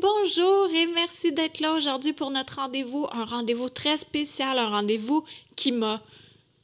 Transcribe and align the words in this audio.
Bonjour 0.00 0.68
et 0.72 0.86
merci 0.86 1.32
d'être 1.32 1.58
là 1.58 1.72
aujourd'hui 1.72 2.12
pour 2.12 2.30
notre 2.30 2.56
rendez-vous, 2.60 3.08
un 3.10 3.24
rendez-vous 3.24 3.68
très 3.68 3.96
spécial, 3.96 4.56
un 4.56 4.68
rendez-vous 4.68 5.24
qui 5.56 5.72
m'a 5.72 6.00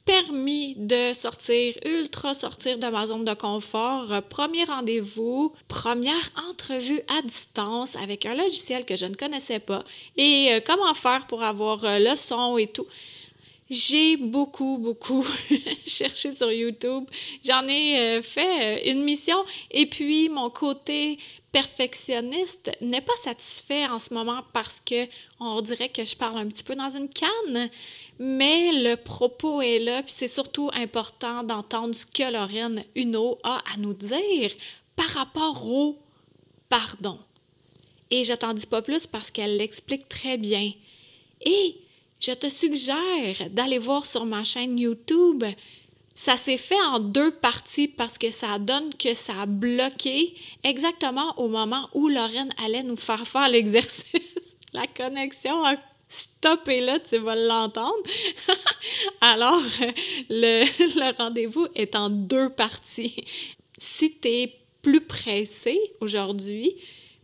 permis 0.05 0.77
de 0.77 1.13
sortir, 1.13 1.75
ultra 1.85 2.35
sortir 2.35 2.79
de 2.79 2.87
ma 2.87 3.09
zone 3.09 3.25
de 3.25 3.35
confort. 3.35 4.23
Premier 4.29 4.63
rendez-vous, 4.63 5.53
première 5.67 6.31
entrevue 6.51 7.01
à 7.09 7.23
distance 7.23 7.97
avec 7.97 8.27
un 8.27 8.37
logiciel 8.37 8.85
que 8.85 8.95
je 8.95 9.07
ne 9.07 9.15
connaissais 9.17 9.59
pas 9.59 9.83
et 10.17 10.51
euh, 10.53 10.61
comment 10.65 10.95
faire 10.95 11.27
pour 11.27 11.43
avoir 11.43 11.85
euh, 11.85 11.99
le 11.99 12.17
son 12.17 12.59
et 12.59 12.69
tout? 12.69 12.87
J'ai 13.71 14.17
beaucoup, 14.17 14.79
beaucoup 14.79 15.25
cherché 15.87 16.33
sur 16.33 16.51
YouTube. 16.53 17.05
J'en 17.45 17.67
ai 17.67 17.99
euh, 17.99 18.23
fait 18.23 18.89
une 18.91 19.03
mission 19.03 19.39
et 19.71 19.87
puis 19.87 20.29
mon 20.29 20.51
côté 20.51 21.19
perfectionniste 21.53 22.71
n'est 22.81 23.01
pas 23.01 23.17
satisfait 23.17 23.87
en 23.87 23.99
ce 23.99 24.15
moment 24.15 24.43
parce 24.53 24.81
que 24.81 25.07
on 25.41 25.61
dirait 25.61 25.89
que 25.89 26.05
je 26.05 26.17
parle 26.17 26.39
un 26.39 26.47
petit 26.47 26.63
peu 26.63 26.77
dans 26.77 26.91
une 26.91 27.09
canne, 27.09 27.71
mais 28.19 28.73
le 28.73 28.97
propos 28.97 29.61
est 29.61 29.79
là, 29.79 30.03
puis 30.03 30.13
c'est 30.13 30.29
surtout 30.29 30.71
important 30.75 31.43
d'entendre 31.43 31.95
ce 31.95 32.07
que 32.07 32.33
Lorraine 32.33 32.85
Huneau 32.95 33.39
a 33.43 33.63
à 33.75 33.77
nous 33.79 33.95
dire 33.95 34.51
par 34.97 35.09
rapport 35.09 35.67
au 35.67 35.99
pardon. 36.69 37.19
Et 38.11 38.25
je 38.25 38.35
t'en 38.35 38.55
dis 38.55 38.67
pas 38.67 38.83
plus 38.83 39.07
parce 39.07 39.31
qu'elle 39.31 39.57
l'explique 39.57 40.09
très 40.09 40.37
bien. 40.37 40.73
Et 41.41 41.77
je 42.19 42.33
te 42.33 42.49
suggère 42.49 43.51
d'aller 43.51 43.79
voir 43.79 44.05
sur 44.05 44.27
ma 44.27 44.45
chaîne 44.45 44.79
YouTube 44.79 45.45
ça 46.15 46.37
s'est 46.37 46.59
fait 46.59 46.81
en 46.93 46.99
deux 46.99 47.31
parties 47.31 47.89
parce 47.89 48.19
que 48.19 48.31
ça 48.31 48.59
donne 48.59 48.93
que 48.95 49.15
ça 49.15 49.43
a 49.43 49.47
bloqué 49.47 50.35
exactement 50.65 51.39
au 51.39 51.49
moment 51.49 51.89
où 51.95 52.09
Lorraine 52.09 52.53
allait 52.65 52.83
nous 52.83 52.97
faire 52.97 53.27
faire 53.27 53.49
l'exercice. 53.49 54.05
La 54.73 54.87
connexion 54.87 55.65
a 55.65 55.77
stoppé 56.09 56.81
là, 56.81 56.99
tu 57.01 57.17
vas 57.19 57.37
l'entendre. 57.37 58.03
Alors, 59.21 59.63
le, 60.29 61.17
rendez-vous 61.17 61.67
est 61.75 61.95
en 61.95 62.11
deux 62.11 62.51
parties. 62.51 63.25
Si 63.79 64.19
tu 64.19 64.29
es 64.29 64.57
plus 64.83 65.01
pressé 65.01 65.79
aujourd'hui, 66.01 66.75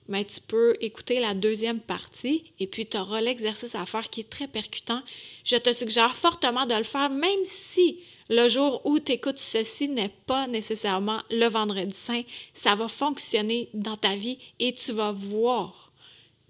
ben, 0.09 0.25
tu 0.25 0.41
peux 0.41 0.75
écouter 0.81 1.19
la 1.19 1.35
deuxième 1.35 1.81
partie 1.81 2.45
et 2.61 2.67
puis 2.67 2.87
tu 2.87 2.97
auras 2.97 3.21
l'exercice 3.21 3.75
à 3.75 3.85
faire 3.87 4.09
qui 4.09 4.21
est 4.21 4.31
très 4.31 4.47
percutant. 4.47 5.03
Je 5.45 5.57
te 5.57 5.73
suggère 5.73 6.15
fortement 6.15 6.65
de 6.65 6.75
le 6.75 6.85
faire, 6.85 7.11
même 7.11 7.45
si 7.45 7.99
le 8.29 8.49
jour 8.49 8.81
où 8.85 8.99
tu 8.99 9.13
écoutes 9.13 9.39
ceci 9.39 9.89
n'est 9.89 10.15
pas 10.27 10.47
nécessairement 10.47 11.23
le 11.31 11.47
vendredi 11.47 11.97
saint, 11.97 12.23
ça 12.53 12.75
va 12.75 12.89
fonctionner 12.89 13.69
dans 13.75 13.97
ta 13.97 14.17
vie 14.17 14.39
et 14.59 14.73
tu 14.73 14.93
vas 14.93 15.13
voir, 15.13 15.93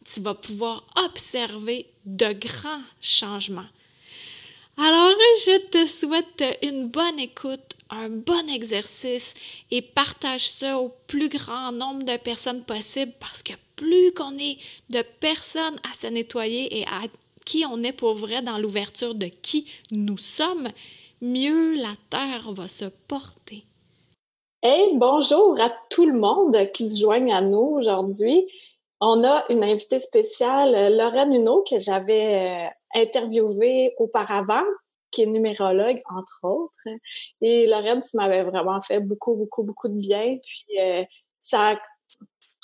tu 0.04 0.20
vas 0.20 0.34
pouvoir 0.34 0.86
observer 0.97 1.86
de 2.04 2.32
grands 2.32 2.82
changements. 3.00 3.66
Alors, 4.78 5.16
je 5.47 5.59
te 5.69 5.86
souhaite 5.86 6.44
une 6.62 6.88
bonne 6.88 7.19
écoute, 7.19 7.75
un 7.88 8.10
bon 8.10 8.47
exercice 8.48 9.34
et 9.70 9.81
partage 9.81 10.50
ça 10.50 10.78
au 10.78 10.94
plus 11.06 11.31
grand 11.31 11.72
nombre 11.72 12.04
de 12.04 12.16
personnes 12.19 12.62
possible 12.62 13.12
parce 13.19 13.42
que 13.42 13.54
plus 13.76 14.12
qu'on 14.12 14.36
est 14.38 14.59
de 14.91 15.03
personnes 15.20 15.78
à 15.91 15.94
se 15.94 16.06
nettoyer 16.09 16.78
et 16.78 16.86
à 16.86 17.03
qui 17.47 17.65
on 17.65 17.82
est 17.82 17.92
pour 17.92 18.15
vrai 18.15 18.42
dans 18.42 18.59
l'ouverture 18.59 19.15
de 19.15 19.26
qui 19.26 19.66
nous 19.91 20.19
sommes, 20.19 20.69
mieux 21.21 21.75
la 21.77 21.94
terre 22.10 22.53
va 22.53 22.69
se 22.69 22.84
porter. 22.84 23.65
Hey, 24.62 24.97
bonjour 24.97 25.60
à 25.60 25.71
tout 25.91 26.06
le 26.06 26.19
monde 26.19 26.56
qui 26.72 26.91
se 26.91 27.00
joigne 27.00 27.32
à 27.32 27.41
nous 27.41 27.77
aujourd'hui. 27.77 28.47
On 29.00 29.25
a 29.25 29.44
une 29.50 29.62
invitée 29.62 30.00
spéciale, 30.00 30.97
Lorraine 30.97 31.34
Huneau, 31.34 31.65
que 31.69 31.78
j'avais 31.78 32.66
euh, 32.66 33.00
interviewée 33.00 33.94
auparavant, 33.99 34.65
qui 35.10 35.22
est 35.22 35.27
numérologue, 35.27 36.03
entre 36.10 36.41
autres. 36.43 36.88
Et 37.43 37.66
Lorraine, 37.66 38.03
tu 38.03 38.16
m'avais 38.16 38.43
vraiment 38.43 38.81
fait 38.81 39.00
beaucoup, 39.00 39.34
beaucoup, 39.34 39.62
beaucoup 39.62 39.88
de 39.88 39.98
bien. 39.98 40.38
Puis 40.43 40.81
euh, 40.81 41.04
ça 41.38 41.71
a 41.71 41.77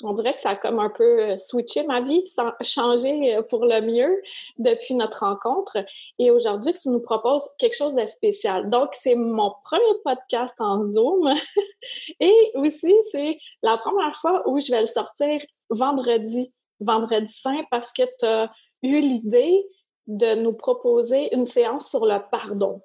on 0.03 0.13
dirait 0.13 0.33
que 0.33 0.39
ça 0.39 0.51
a 0.51 0.55
comme 0.55 0.79
un 0.79 0.89
peu 0.89 1.21
euh, 1.21 1.37
switché 1.37 1.85
ma 1.85 2.01
vie, 2.01 2.23
changé 2.61 3.35
euh, 3.35 3.41
pour 3.41 3.65
le 3.65 3.81
mieux 3.81 4.21
depuis 4.57 4.95
notre 4.95 5.25
rencontre. 5.25 5.77
Et 6.19 6.31
aujourd'hui, 6.31 6.73
tu 6.75 6.89
nous 6.89 6.99
proposes 6.99 7.49
quelque 7.57 7.75
chose 7.75 7.95
de 7.95 8.05
spécial. 8.05 8.69
Donc, 8.69 8.89
c'est 8.93 9.15
mon 9.15 9.53
premier 9.63 9.99
podcast 10.03 10.59
en 10.59 10.83
Zoom. 10.83 11.31
Et 12.19 12.51
aussi, 12.55 12.93
c'est 13.11 13.37
la 13.61 13.77
première 13.77 14.15
fois 14.15 14.43
où 14.47 14.59
je 14.59 14.71
vais 14.71 14.81
le 14.81 14.87
sortir 14.87 15.41
vendredi, 15.69 16.51
vendredi 16.79 17.31
saint, 17.31 17.63
parce 17.71 17.91
que 17.91 18.03
tu 18.19 18.25
as 18.25 18.51
eu 18.81 18.99
l'idée 18.99 19.65
de 20.07 20.35
nous 20.35 20.53
proposer 20.53 21.33
une 21.33 21.45
séance 21.45 21.89
sur 21.89 22.05
le 22.05 22.17
pardon. 22.31 22.81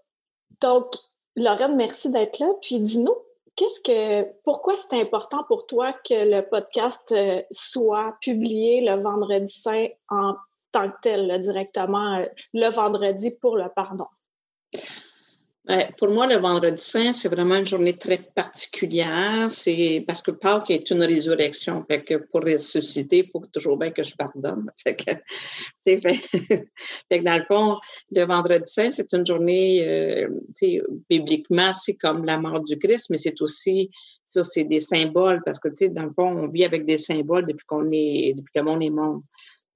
Donc, 0.60 0.94
Lorraine, 1.36 1.76
merci 1.76 2.10
d'être 2.10 2.38
là. 2.38 2.48
Puis 2.62 2.80
dis-nous, 2.80 3.16
Qu'est-ce 3.58 3.80
que, 3.80 4.22
pourquoi 4.44 4.76
c'est 4.76 5.00
important 5.00 5.42
pour 5.42 5.66
toi 5.66 5.92
que 5.92 6.14
le 6.14 6.48
podcast 6.48 7.10
euh, 7.10 7.42
soit 7.50 8.16
publié 8.20 8.82
le 8.82 9.02
vendredi 9.02 9.52
saint 9.52 9.88
en 10.08 10.34
tant 10.70 10.88
que 10.88 10.96
tel, 11.02 11.40
directement 11.40 12.18
euh, 12.18 12.26
le 12.54 12.68
vendredi 12.68 13.32
pour 13.40 13.56
le 13.56 13.64
pardon? 13.74 14.06
Pour 15.98 16.08
moi, 16.08 16.26
le 16.26 16.36
vendredi 16.36 16.82
saint, 16.82 17.12
c'est 17.12 17.28
vraiment 17.28 17.56
une 17.56 17.66
journée 17.66 17.92
très 17.94 18.16
particulière. 18.16 19.50
C'est 19.50 20.02
parce 20.06 20.22
que 20.22 20.30
Pâques 20.30 20.70
est 20.70 20.90
une 20.90 21.02
résurrection. 21.02 21.84
Fait 21.86 22.02
que 22.02 22.14
pour 22.14 22.40
ressusciter, 22.40 23.18
il 23.18 23.30
faut 23.30 23.44
toujours 23.52 23.76
bien 23.76 23.90
que 23.90 24.02
je 24.02 24.14
pardonne. 24.16 24.72
Fait 24.82 24.96
que, 24.96 25.12
fait, 25.84 26.00
fait 26.00 27.18
que 27.18 27.22
dans 27.22 27.36
le 27.36 27.44
fond, 27.44 27.76
le 28.10 28.24
vendredi 28.24 28.64
saint, 28.66 28.90
c'est 28.90 29.12
une 29.12 29.26
journée, 29.26 29.86
euh, 29.86 30.28
bibliquement, 31.10 31.74
c'est 31.74 31.96
comme 31.96 32.24
la 32.24 32.38
mort 32.38 32.62
du 32.62 32.78
Christ, 32.78 33.08
mais 33.10 33.18
c'est 33.18 33.40
aussi, 33.42 33.90
ça, 34.24 34.44
c'est 34.44 34.64
des 34.64 34.80
symboles 34.80 35.42
parce 35.44 35.58
que, 35.58 35.68
tu 35.68 35.76
sais, 35.76 35.88
dans 35.88 36.04
le 36.04 36.12
fond, 36.14 36.28
on 36.28 36.48
vit 36.48 36.64
avec 36.64 36.86
des 36.86 36.98
symboles 36.98 37.44
depuis 37.44 37.66
qu'on 37.66 37.90
est, 37.92 38.32
depuis 38.34 38.52
que 38.54 38.82
est 38.84 38.90
monde. 38.90 39.22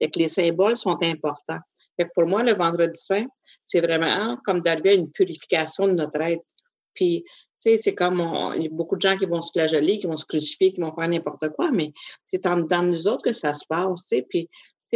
Fait 0.01 0.09
que 0.09 0.17
les 0.17 0.29
symboles 0.29 0.75
sont 0.75 0.97
importants. 1.03 1.59
Fait 1.97 2.07
pour 2.15 2.25
moi, 2.25 2.43
le 2.43 2.53
vendredi 2.53 2.97
saint, 2.97 3.25
c'est 3.65 3.81
vraiment 3.81 4.37
comme 4.45 4.61
d'arriver 4.61 4.91
à 4.91 4.93
une 4.93 5.11
purification 5.11 5.87
de 5.87 5.93
notre 5.93 6.21
être. 6.21 6.43
Puis, 6.93 7.23
tu 7.25 7.71
sais, 7.71 7.77
c'est 7.77 7.95
comme, 7.95 8.19
il 8.55 8.63
y 8.63 8.67
a 8.67 8.69
beaucoup 8.71 8.95
de 8.95 9.01
gens 9.01 9.17
qui 9.17 9.25
vont 9.25 9.41
se 9.41 9.51
flageller, 9.51 9.99
qui 9.99 10.07
vont 10.07 10.17
se 10.17 10.25
crucifier, 10.25 10.73
qui 10.73 10.81
vont 10.81 10.93
faire 10.93 11.07
n'importe 11.07 11.49
quoi, 11.49 11.71
mais 11.71 11.91
c'est 12.27 12.43
dans 12.43 12.83
nous 12.83 13.07
autres 13.07 13.23
que 13.23 13.33
ça 13.33 13.53
se 13.53 13.65
passe, 13.67 14.01
tu 14.07 14.17
sais. 14.17 14.25
Puis, 14.29 14.49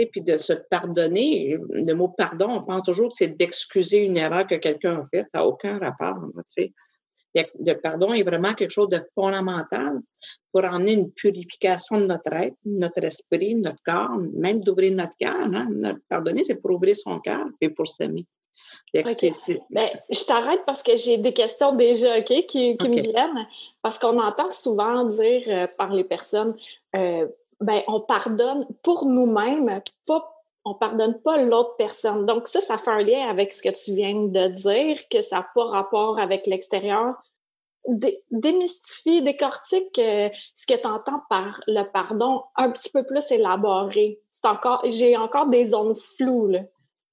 puis 0.06 0.22
de 0.22 0.38
se 0.38 0.54
pardonner. 0.54 1.58
Le 1.70 1.94
mot 1.94 2.10
pardon, 2.10 2.50
on 2.50 2.64
pense 2.64 2.84
toujours 2.84 3.10
que 3.10 3.16
c'est 3.18 3.36
d'excuser 3.36 4.06
une 4.06 4.18
erreur 4.18 4.46
que 4.46 4.56
quelqu'un 4.56 5.00
a 5.00 5.06
faite. 5.12 5.26
Ça 5.32 5.40
n'a 5.40 5.46
aucun 5.46 5.80
rapport. 5.80 6.24
Tu 6.36 6.64
sais 6.64 6.74
le 7.60 7.74
pardon 7.74 8.14
est 8.14 8.24
vraiment 8.24 8.54
quelque 8.54 8.72
chose 8.72 8.90
de 8.90 9.02
fondamental 9.16 10.00
pour 10.52 10.64
emmener 10.64 10.94
une 10.94 11.12
purification 11.12 12.00
de 12.00 12.06
notre 12.06 12.34
être, 12.34 12.56
notre 12.66 13.04
esprit, 13.04 13.56
notre 13.56 13.82
corps, 13.84 14.18
même 14.34 14.62
d'ouvrir 14.62 14.94
notre 14.94 15.16
cœur. 15.20 15.36
Hein. 15.36 15.96
Pardonner, 16.10 16.44
c'est 16.44 16.56
pour 16.56 16.72
ouvrir 16.72 16.96
son 16.96 17.20
cœur 17.20 17.46
et 17.62 17.70
pour 17.70 17.88
s'aimer. 17.88 18.26
Ben, 19.70 19.90
je 20.10 20.26
t'arrête 20.26 20.62
parce 20.66 20.82
que 20.82 20.96
j'ai 20.96 21.18
des 21.18 21.34
questions 21.34 21.76
déjà 21.76 22.22
qui, 22.22 22.44
me 22.82 23.02
viennent. 23.02 23.48
Parce 23.82 24.00
qu'on 24.00 24.20
entend 24.20 24.50
souvent 24.50 25.06
dire 25.06 25.44
euh, 25.48 25.68
par 25.78 25.94
les 25.94 26.04
personnes 26.04 26.56
euh, 26.96 27.28
ben, 27.60 27.82
on 27.88 28.02
pardonne 28.02 28.68
pour 28.84 29.06
nous-mêmes, 29.06 29.70
pas 30.06 30.34
on 30.68 30.74
pardonne 30.74 31.20
pas 31.22 31.42
l'autre 31.42 31.76
personne. 31.78 32.26
Donc 32.26 32.48
ça, 32.48 32.60
ça 32.60 32.78
fait 32.78 32.92
un 32.92 33.02
lien 33.02 33.30
avec 33.30 33.54
ce 33.54 33.62
que 33.62 33.70
tu 33.70 33.96
viens 33.96 34.14
de 34.14 34.48
dire, 34.50 34.98
que 35.10 35.22
ça 35.22 35.38
n'a 35.38 35.48
pas 35.56 35.66
rapport 35.66 36.20
avec 36.20 36.46
l'extérieur. 36.46 37.16
Démystifie, 38.32 39.22
décortique 39.22 40.00
euh, 40.00 40.30
ce 40.54 40.66
que 40.68 40.80
tu 40.80 40.88
entends 40.88 41.22
par 41.30 41.62
le 41.68 41.84
pardon 41.84 42.44
un 42.56 42.70
petit 42.72 42.90
peu 42.90 43.04
plus 43.04 43.32
élaboré. 43.32 44.20
C'est 44.32 44.46
encore, 44.46 44.82
j'ai 44.90 45.16
encore 45.18 45.48
des 45.48 45.66
zones 45.66 45.96
floues, 45.96 46.48
là. 46.48 46.62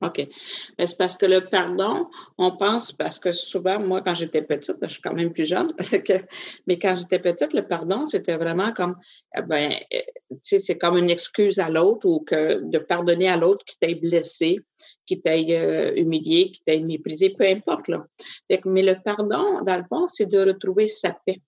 OK. 0.01 0.29
C'est 0.79 0.99
parce 0.99 1.17
que 1.17 1.25
le 1.25 1.41
pardon, 1.41 2.09
on 2.37 2.57
pense, 2.57 2.93
parce 2.93 3.19
que 3.19 3.33
souvent, 3.33 3.79
moi, 3.79 4.03
quand 4.03 4.15
j'étais 4.15 4.43
petite, 4.43 4.77
je 4.83 4.89
suis 4.89 5.01
quand 5.01 5.15
même 5.15 5.33
plus 5.33 5.49
jeune, 5.49 5.73
mais 6.67 6.79
quand 6.79 6.95
j'étais 6.97 7.19
petite, 7.19 7.55
le 7.55 7.67
pardon, 7.67 8.05
c'était 8.05 8.37
vraiment 8.37 8.73
comme, 8.73 8.97
eh 9.37 9.43
ben, 9.43 9.73
c'est 10.43 10.79
comme 10.79 10.97
une 10.97 11.11
excuse 11.11 11.59
à 11.59 11.69
l'autre 11.69 12.07
ou 12.09 12.21
que 12.21 12.61
de 12.61 12.79
pardonner 12.79 13.29
à 13.29 13.37
l'autre 13.37 13.65
qui 13.65 13.79
t'ait 13.79 13.95
blessé, 13.95 14.61
qui 15.07 15.21
t'ait 15.21 15.47
euh, 15.51 15.95
humilié, 15.97 16.51
qui 16.51 16.63
t'ait 16.65 16.81
méprisé, 16.81 17.31
peu 17.31 17.47
importe. 17.47 17.89
Là. 17.89 18.07
mais 18.65 18.83
le 18.83 18.97
pardon, 19.03 19.63
dans 19.63 19.77
le 19.77 19.85
fond, 19.89 20.07
c'est 20.07 20.27
de 20.27 20.39
retrouver 20.39 20.89
sa 20.89 21.17
paix. 21.27 21.41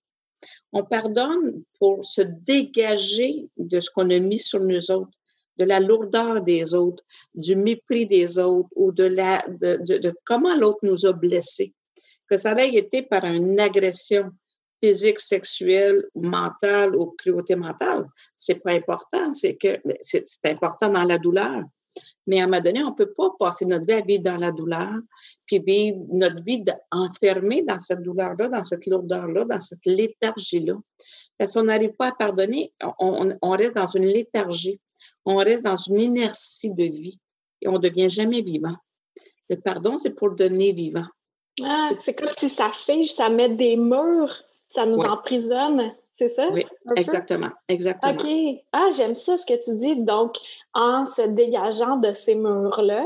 On 0.73 0.83
pardonne 0.83 1.63
pour 1.79 2.05
se 2.05 2.21
dégager 2.21 3.47
de 3.57 3.79
ce 3.79 3.89
qu'on 3.89 4.09
a 4.09 4.19
mis 4.19 4.39
sur 4.39 4.59
nous 4.59 4.91
autres, 4.91 5.17
de 5.57 5.63
la 5.63 5.79
lourdeur 5.79 6.41
des 6.41 6.73
autres, 6.73 7.03
du 7.33 7.55
mépris 7.55 8.05
des 8.05 8.37
autres 8.37 8.69
ou 8.75 8.91
de, 8.91 9.05
la, 9.05 9.43
de, 9.47 9.77
de, 9.81 9.97
de 9.97 10.13
comment 10.25 10.55
l'autre 10.55 10.79
nous 10.83 11.05
a 11.05 11.13
blessés. 11.13 11.73
Que 12.29 12.37
ça 12.37 12.51
ait 12.53 12.75
été 12.75 13.01
par 13.01 13.23
une 13.23 13.59
agression, 13.59 14.31
physique, 14.81 15.19
sexuelle, 15.19 16.03
mentale 16.15 16.95
ou 16.95 17.15
cruauté 17.17 17.55
mentale. 17.55 18.05
C'est 18.35 18.55
pas 18.55 18.71
important. 18.71 19.33
C'est 19.33 19.55
que 19.55 19.79
c'est 20.01 20.25
important 20.45 20.89
dans 20.89 21.03
la 21.03 21.17
douleur. 21.17 21.63
Mais 22.27 22.41
à 22.41 22.43
un 22.43 22.47
moment 22.47 22.61
donné, 22.61 22.83
on 22.83 22.93
peut 22.93 23.13
pas 23.13 23.31
passer 23.39 23.65
notre 23.65 23.87
vie 23.87 23.93
à 23.93 24.01
vivre 24.01 24.23
dans 24.23 24.35
la 24.35 24.51
douleur, 24.51 24.93
puis 25.45 25.59
vivre 25.59 25.97
notre 26.11 26.43
vie 26.43 26.63
enfermée 26.91 27.63
dans 27.63 27.79
cette 27.79 28.01
douleur-là, 28.01 28.49
dans 28.49 28.63
cette 28.63 28.85
lourdeur-là, 28.85 29.45
dans 29.45 29.59
cette 29.59 29.85
léthargie-là. 29.85 30.75
Parce 31.37 31.53
qu'on 31.53 31.63
n'arrive 31.63 31.93
pas 31.93 32.07
à 32.07 32.11
pardonner, 32.11 32.73
on, 32.99 33.51
reste 33.51 33.75
dans 33.75 33.87
une 33.87 34.05
léthargie, 34.05 34.79
on 35.25 35.37
reste 35.37 35.63
dans 35.63 35.75
une 35.75 35.99
inertie 35.99 36.73
de 36.73 36.83
vie 36.83 37.19
et 37.61 37.67
on 37.67 37.79
devient 37.79 38.09
jamais 38.09 38.41
vivant. 38.41 38.75
Le 39.49 39.55
pardon, 39.55 39.95
c'est 39.97 40.13
pour 40.13 40.35
devenir 40.35 40.75
vivant. 40.75 41.05
Ah, 41.63 41.91
c'est 41.99 42.13
comme 42.13 42.29
si 42.35 42.49
ça 42.49 42.69
fige, 42.71 43.11
ça 43.11 43.29
met 43.29 43.49
des 43.49 43.77
murs 43.77 44.43
ça 44.67 44.85
nous 44.85 44.99
emprisonne, 44.99 45.93
c'est 46.11 46.27
ça? 46.27 46.49
Oui, 46.51 46.65
exactement, 46.95 47.51
exactement. 47.67 48.13
OK. 48.13 48.27
Ah, 48.73 48.89
j'aime 48.95 49.15
ça 49.15 49.37
ce 49.37 49.45
que 49.45 49.53
tu 49.53 49.75
dis. 49.75 49.95
Donc, 49.97 50.35
en 50.73 51.05
se 51.05 51.21
dégageant 51.21 51.97
de 51.97 52.11
ces 52.13 52.35
murs-là, 52.35 53.05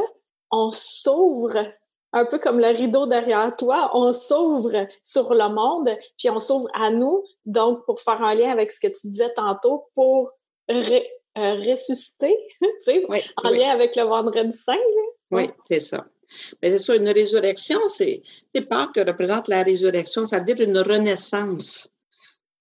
on 0.52 0.72
s'ouvre 0.72 1.66
un 2.13 2.25
peu 2.25 2.40
comme 2.40 2.60
le 2.60 2.68
rideau 2.68 3.06
derrière 3.06 3.56
toi, 3.56 3.90
on 3.94 4.12
s'ouvre 4.12 4.88
sur 5.02 5.34
le 5.34 5.50
monde, 5.50 5.90
puis 6.18 6.30
on 6.30 6.40
s'ouvre 6.40 6.68
à 6.74 6.90
nous, 6.90 7.24
donc 7.46 7.86
pour 7.86 8.02
faire 8.02 8.22
un 8.22 8.36
lien 8.36 8.52
avec 8.52 8.72
ce 8.72 8.80
que 8.80 8.88
tu 8.88 9.07
disais 9.07 9.34
tantôt, 9.34 9.86
pour 9.94 10.31
euh, 10.69 11.00
ressusciter, 11.38 12.38
tu 12.62 12.68
sais, 12.81 13.06
en 13.38 13.50
lien 13.50 13.69
avec 13.69 13.96
le 13.96 14.04
vendredi 14.04 14.56
saint. 14.56 14.75
Oui, 15.31 15.50
c'est 15.66 15.80
ça. 15.80 16.06
Mais 16.62 16.72
c'est 16.72 16.80
ça, 16.80 16.95
une 16.95 17.10
résurrection, 17.10 17.80
c'est, 17.88 18.22
pas 18.69 18.89
que 18.94 19.01
représente 19.01 19.48
la 19.48 19.63
résurrection, 19.63 20.25
ça 20.25 20.39
veut 20.39 20.45
dire 20.45 20.68
une 20.68 20.80
renaissance. 20.80 21.89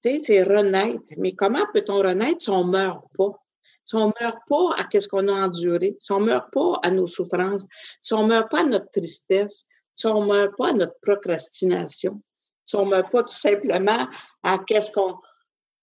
C'est 0.01 0.43
renaître. 0.43 1.13
Mais 1.19 1.35
comment 1.35 1.67
peut-on 1.75 1.99
renaître 1.99 2.41
si 2.41 2.51
on 2.51 2.65
meurt 2.65 3.05
pas? 3.17 3.33
Si 3.85 3.97
on 3.97 4.13
meurt 4.21 4.39
pas 4.49 4.75
à 4.79 5.01
ce 5.01 5.09
qu'on 5.09 5.29
a 5.29 5.33
enduré, 5.33 5.97
si 5.99 6.13
on 6.13 6.21
meurt 6.21 6.53
pas 6.53 6.79
à 6.83 6.91
nos 6.91 7.07
souffrances, 7.07 7.67
si 8.01 8.15
on 8.15 8.27
meurt 8.27 8.51
pas 8.51 8.61
à 8.61 8.65
notre 8.65 8.91
tristesse, 8.91 9.67
si 9.95 10.07
on 10.07 10.25
meurt 10.25 10.57
pas 10.57 10.69
à 10.69 10.73
notre 10.73 10.95
procrastination, 11.03 12.23
si 12.65 12.77
on 12.77 12.87
meurt 12.87 13.11
pas 13.11 13.23
tout 13.25 13.35
simplement 13.35 14.07
à 14.43 14.59
qu'est-ce 14.59 14.91
qu'on, 14.93 15.15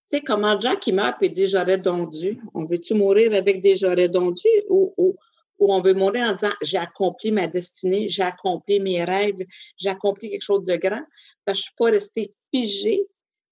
tu 0.09 0.17
sais, 0.17 0.21
comment 0.21 0.59
gens 0.59 0.77
qui 0.77 0.93
meurent 0.93 1.17
et 1.21 1.29
des 1.29 1.47
j'aurais 1.47 1.77
donc. 1.77 2.13
On 2.53 2.63
veut-tu 2.63 2.93
mourir 2.93 3.33
avec 3.33 3.61
des 3.61 3.75
j'aurais 3.75 4.07
donc 4.07 4.37
ou, 4.69 5.17
où 5.59 5.73
on 5.73 5.81
veut 5.81 5.93
mourir 5.93 6.29
en 6.29 6.33
disant 6.33 6.53
j'ai 6.61 6.77
accompli 6.77 7.31
ma 7.31 7.47
destinée, 7.47 8.07
j'ai 8.07 8.23
accompli 8.23 8.79
mes 8.79 9.03
rêves, 9.03 9.45
j'ai 9.77 9.89
accompli 9.89 10.29
quelque 10.29 10.43
chose 10.43 10.65
de 10.65 10.75
grand, 10.75 11.01
parce 11.45 11.59
que 11.59 11.61
je 11.61 11.63
suis 11.63 11.75
pas 11.77 11.85
restée 11.85 12.31
figée 12.53 13.07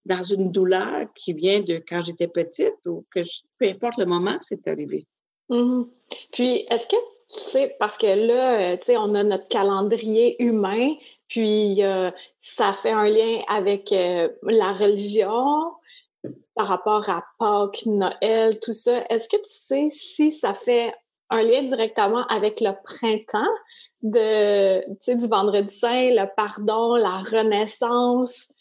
dans 0.06 0.24
une 0.24 0.52
douleur 0.52 1.08
qui 1.16 1.34
vient 1.34 1.62
de 1.62 1.82
quand 1.88 2.02
j'étais 2.02 2.28
petite 2.28 2.76
ou 2.86 3.06
que 3.10 3.22
peu 3.58 3.68
importe 3.68 3.98
le 3.98 4.06
moment 4.06 4.38
que 4.38 4.46
c'est 4.46 4.68
arrivé. 4.68 5.08
Mm-hmm. 5.50 5.88
Puis, 6.32 6.66
est-ce 6.70 6.88
que 6.88 6.96
tu 7.34 7.40
sais, 7.40 7.76
parce 7.80 7.98
que 7.98 8.06
là, 8.06 8.74
euh, 8.74 8.78
tu 8.78 8.96
on 8.98 9.14
a 9.16 9.24
notre 9.24 9.48
calendrier 9.48 10.42
humain, 10.42 10.94
puis 11.28 11.84
euh, 11.84 12.12
ça 12.38 12.72
fait 12.72 12.92
un 12.92 13.10
lien 13.10 13.42
avec 13.48 13.92
euh, 13.92 14.30
la 14.44 14.74
religion 14.74 15.74
par 16.54 16.68
rapport 16.68 17.10
à 17.10 17.24
Pâques, 17.40 17.86
Noël, 17.86 18.60
tout 18.60 18.74
ça. 18.74 19.04
Est-ce 19.10 19.28
que 19.28 19.38
tu 19.38 19.44
sais 19.46 19.88
si 19.90 20.32
ça 20.32 20.54
fait 20.54 20.94
un 21.30 21.42
lien 21.42 21.64
directement 21.64 22.26
avec 22.28 22.62
le 22.62 22.72
printemps 22.84 23.54
de, 24.02 25.16
du 25.16 25.28
vendredi 25.28 25.74
saint, 25.74 26.12
le 26.12 26.26
pardon, 26.36 26.96
la 26.96 27.18
renaissance. 27.20 28.52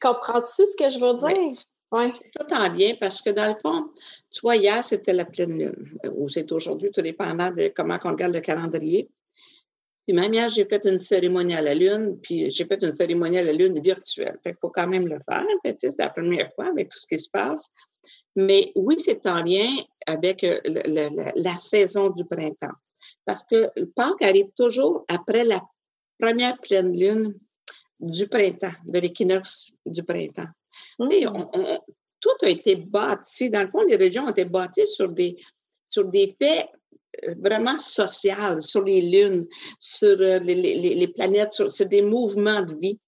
Comprends-tu 0.00 0.66
ce 0.66 0.76
que 0.76 0.90
je 0.90 0.98
veux 0.98 1.16
dire? 1.16 1.62
Oui. 1.90 2.12
Tout 2.12 2.54
en 2.54 2.68
bien 2.68 2.96
parce 3.00 3.22
que 3.22 3.30
dans 3.30 3.46
le 3.46 3.54
fond, 3.62 3.88
tu 4.30 4.40
vois, 4.42 4.56
hier, 4.56 4.84
c'était 4.84 5.14
la 5.14 5.24
pleine 5.24 5.58
lune, 5.58 5.98
ou 6.12 6.28
c'est 6.28 6.52
aujourd'hui, 6.52 6.90
tout 6.90 7.00
dépendant 7.00 7.50
de 7.50 7.72
comment 7.74 7.98
on 8.04 8.10
regarde 8.10 8.34
le 8.34 8.40
calendrier. 8.40 9.08
Puis 10.06 10.14
même 10.14 10.32
hier, 10.32 10.48
j'ai 10.48 10.66
fait 10.66 10.84
une 10.86 10.98
cérémonie 10.98 11.54
à 11.54 11.62
la 11.62 11.74
lune, 11.74 12.18
puis 12.22 12.50
j'ai 12.50 12.66
fait 12.66 12.82
une 12.82 12.92
cérémonie 12.92 13.38
à 13.38 13.42
la 13.42 13.52
lune 13.52 13.80
virtuelle. 13.80 14.38
Fait 14.42 14.50
qu'il 14.50 14.58
faut 14.60 14.70
quand 14.70 14.86
même 14.86 15.06
le 15.06 15.18
faire. 15.20 15.44
c'est 15.64 15.98
la 15.98 16.10
première 16.10 16.52
fois 16.54 16.66
avec 16.68 16.90
tout 16.90 16.98
ce 16.98 17.06
qui 17.06 17.18
se 17.18 17.30
passe. 17.30 17.70
Mais 18.40 18.70
oui, 18.76 18.94
c'est 18.98 19.26
en 19.26 19.42
lien 19.42 19.68
avec 20.06 20.44
euh, 20.44 20.60
la 21.34 21.56
saison 21.56 22.10
du 22.10 22.24
printemps. 22.24 22.76
Parce 23.24 23.42
que 23.42 23.68
le 23.74 23.86
Pâques 23.86 24.22
arrive 24.22 24.50
toujours 24.56 25.04
après 25.08 25.44
la 25.44 25.60
première 26.20 26.56
pleine 26.58 26.96
lune 26.96 27.34
du 27.98 28.28
printemps, 28.28 28.76
de 28.84 29.00
l'équinoxe 29.00 29.72
du 29.84 30.04
printemps. 30.04 30.46
Et 31.10 31.26
mmh. 31.26 31.78
tout 32.20 32.38
a 32.42 32.48
été 32.48 32.76
bâti, 32.76 33.50
dans 33.50 33.62
le 33.62 33.70
fond, 33.70 33.82
les 33.82 33.96
régions 33.96 34.26
ont 34.26 34.30
été 34.30 34.44
bâties 34.44 34.86
sur 34.86 35.08
des, 35.08 35.36
sur 35.88 36.04
des 36.04 36.36
faits 36.40 36.68
euh, 37.26 37.34
vraiment 37.42 37.80
sociaux, 37.80 38.60
sur 38.60 38.84
les 38.84 39.00
lunes, 39.00 39.48
sur 39.80 40.16
euh, 40.20 40.38
les, 40.38 40.54
les, 40.54 40.94
les 40.94 41.08
planètes, 41.08 41.54
sur, 41.54 41.68
sur, 41.68 41.86
des 41.86 42.02
mouvements 42.02 42.62
de 42.62 42.76
vie 42.76 43.00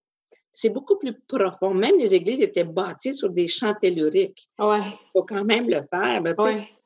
c'est 0.53 0.71
beaucoup 0.71 0.97
plus 0.97 1.15
profond. 1.29 1.75
Même 1.75 1.99
les 1.99 2.15
églises 2.15 2.43
étaient 2.43 2.65
bâties 2.65 3.15
sur 3.15 3.31
des 3.31 3.49
chants 3.49 3.75
telluriques. 3.75 4.49
Ouais. 4.59 4.81
Il 4.81 5.11
faut 5.13 5.25
quand 5.25 5.45
même 5.45 5.69
le 5.69 5.83
faire. 5.91 6.23
Ben, 6.23 6.35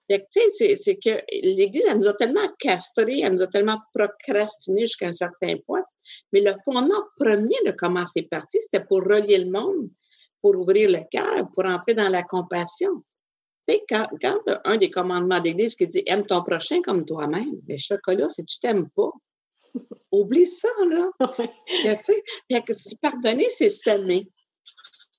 c'est 0.09 0.97
que 0.97 1.23
l'Église, 1.33 1.85
elle 1.89 1.99
nous 1.99 2.09
a 2.09 2.15
tellement 2.15 2.49
castrés, 2.59 3.21
elle 3.21 3.33
nous 3.33 3.43
a 3.43 3.47
tellement 3.47 3.81
procrastiné 3.95 4.81
jusqu'à 4.81 5.09
un 5.09 5.15
certain 5.15 5.57
point. 5.67 5.83
Mais 6.33 6.41
le 6.41 6.55
fondement 6.65 7.03
premier 7.19 7.57
de 7.65 7.71
comment 7.71 8.05
c'est 8.05 8.29
parti, 8.29 8.59
c'était 8.61 8.85
pour 8.85 8.99
relier 8.99 9.39
le 9.39 9.51
monde, 9.51 9.89
pour 10.43 10.57
ouvrir 10.57 10.91
le 10.91 11.01
cœur, 11.11 11.49
pour 11.55 11.65
entrer 11.65 11.95
dans 11.95 12.11
la 12.11 12.23
compassion. 12.23 13.03
Tu 13.67 13.75
sais, 13.75 13.83
quand, 13.89 14.07
quand 14.21 14.41
un 14.65 14.77
des 14.77 14.91
commandements 14.91 15.41
d'Église 15.41 15.75
qui 15.75 15.87
dit 15.87 16.03
aime 16.07 16.27
ton 16.27 16.43
prochain 16.43 16.83
comme 16.83 17.07
toi-même, 17.07 17.55
mais 17.67 17.79
ce 17.79 17.95
cas-là, 17.95 18.29
c'est 18.29 18.45
tu 18.45 18.59
t'aimes 18.61 18.91
pas. 18.91 19.11
Oublie 20.13 20.47
ça, 20.47 20.69
là. 20.89 21.11
si 22.71 22.97
pardonner, 22.97 23.49
c'est 23.51 23.71
s'aimer, 23.71 24.29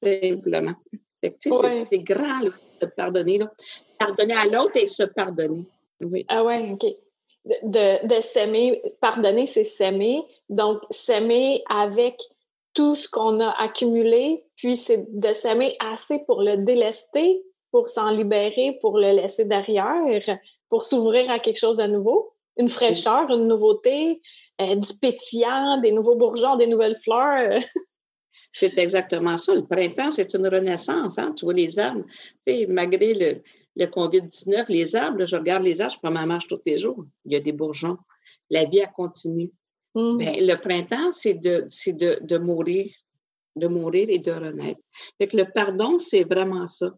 simplement. 0.02 0.76
C'est 1.22 2.00
grand 2.00 2.42
de 2.82 2.86
pardonner. 2.86 3.40
Là. 3.40 3.52
Pardonner 4.00 4.36
à 4.36 4.46
l'autre 4.46 4.78
et 4.78 4.88
se 4.88 5.04
pardonner. 5.04 5.66
Oui. 6.02 6.26
Ah 6.28 6.44
ouais, 6.44 6.72
OK. 6.72 6.86
De, 7.64 8.06
de 8.08 8.22
s'aimer, 8.22 8.82
pardonner, 9.02 9.46
c'est 9.46 9.64
s'aimer. 9.64 10.24
Donc, 10.50 10.82
s'aimer 10.90 11.64
avec 11.70 12.20
tout 12.74 12.96
ce 12.96 13.08
qu'on 13.08 13.40
a 13.40 13.50
accumulé, 13.52 14.44
puis 14.56 14.76
c'est 14.76 15.06
de 15.10 15.34
s'aimer 15.34 15.76
assez 15.80 16.20
pour 16.20 16.42
le 16.42 16.58
délester, 16.58 17.42
pour 17.72 17.88
s'en 17.88 18.10
libérer, 18.10 18.78
pour 18.82 18.98
le 18.98 19.12
laisser 19.12 19.46
derrière, 19.46 20.02
pour 20.70 20.84
s'ouvrir 20.84 21.32
à 21.32 21.40
quelque 21.40 21.58
chose 21.58 21.78
de 21.78 21.88
nouveau, 21.88 22.34
une 22.58 22.70
fraîcheur, 22.70 23.30
une 23.30 23.48
nouveauté, 23.48 24.22
euh, 24.62 24.76
du 24.76 24.94
pétillant, 25.02 25.80
des 25.80 25.92
nouveaux 25.92 26.16
bourgeons, 26.16 26.56
des 26.56 26.68
nouvelles 26.68 26.98
fleurs. 26.98 27.60
c'est 28.54 28.78
exactement 28.78 29.38
ça. 29.38 29.54
Le 29.54 29.66
printemps, 29.66 30.12
c'est 30.12 30.34
une 30.34 30.48
renaissance. 30.48 31.18
Hein? 31.18 31.34
Tu 31.36 31.46
vois 31.46 31.54
les 31.54 31.78
arbres. 31.78 32.06
Malgré 32.70 33.14
le, 33.14 33.42
le 33.76 33.86
COVID-19, 33.86 34.66
les 34.70 34.96
arbres, 34.96 35.26
je 35.26 35.36
regarde 35.36 35.64
les 35.64 35.82
arbres, 35.82 35.94
je 35.94 36.00
prends 36.00 36.12
ma 36.12 36.26
marche 36.26 36.48
tous 36.48 36.62
les 36.66 36.78
jours. 36.78 37.06
Il 37.26 37.34
y 37.34 37.36
a 37.36 37.40
des 37.40 37.52
bourgeons. 37.52 37.98
La 38.50 38.66
vie, 38.66 38.82
a 38.82 38.88
continué. 38.88 39.52
Mmh. 39.94 40.18
Ben, 40.18 40.36
le 40.40 40.56
printemps, 40.56 41.12
c'est 41.12 41.34
de, 41.34 41.68
de, 41.88 42.20
de 42.22 42.38
mourir, 42.38 42.92
de 43.56 43.68
mourir 43.68 44.10
et 44.10 44.20
de 44.20 44.32
renaître. 44.32 44.82
Fait 45.18 45.34
le 45.34 45.46
pardon, 45.54 45.98
c'est 45.98 46.24
vraiment 46.24 46.68
ça. 46.68 46.92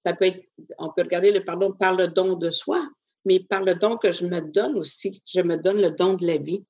Ça 0.00 0.12
peut 0.12 0.26
être, 0.26 0.44
on 0.78 0.90
peut 0.92 1.02
regarder 1.02 1.32
le 1.32 1.44
pardon 1.44 1.72
par 1.72 1.94
le 1.94 2.08
don 2.08 2.34
de 2.34 2.50
soi, 2.50 2.86
mais 3.24 3.40
par 3.40 3.62
le 3.62 3.74
don 3.74 3.96
que 3.96 4.12
je 4.12 4.26
me 4.26 4.40
donne 4.40 4.76
aussi. 4.76 5.22
Je 5.26 5.40
me 5.40 5.56
donne 5.56 5.80
le 5.80 5.90
don 5.90 6.14
de 6.14 6.26
la 6.26 6.36
vie. 6.36 6.64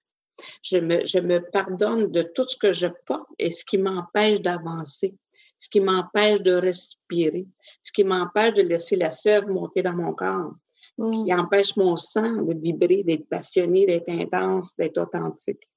Je 0.62 0.78
me, 0.78 1.04
je 1.04 1.18
me 1.18 1.40
pardonne 1.50 2.10
de 2.10 2.22
tout 2.22 2.46
ce 2.48 2.56
que 2.56 2.72
je 2.72 2.88
porte 3.06 3.28
et 3.38 3.50
ce 3.50 3.64
qui 3.64 3.78
m'empêche 3.78 4.40
d'avancer, 4.40 5.14
ce 5.58 5.68
qui 5.68 5.80
m'empêche 5.80 6.40
de 6.42 6.54
respirer, 6.54 7.46
ce 7.82 7.92
qui 7.92 8.04
m'empêche 8.04 8.54
de 8.54 8.62
laisser 8.62 8.96
la 8.96 9.10
sève 9.10 9.46
monter 9.46 9.82
dans 9.82 9.92
mon 9.92 10.12
corps, 10.12 10.52
ce 10.98 11.10
qui 11.10 11.32
mm. 11.32 11.40
empêche 11.40 11.76
mon 11.76 11.96
sang 11.96 12.42
de 12.42 12.54
vibrer, 12.54 13.02
d'être 13.02 13.28
passionné, 13.28 13.86
d'être 13.86 14.08
intense, 14.08 14.74
d'être 14.76 14.98
authentique. 14.98 15.70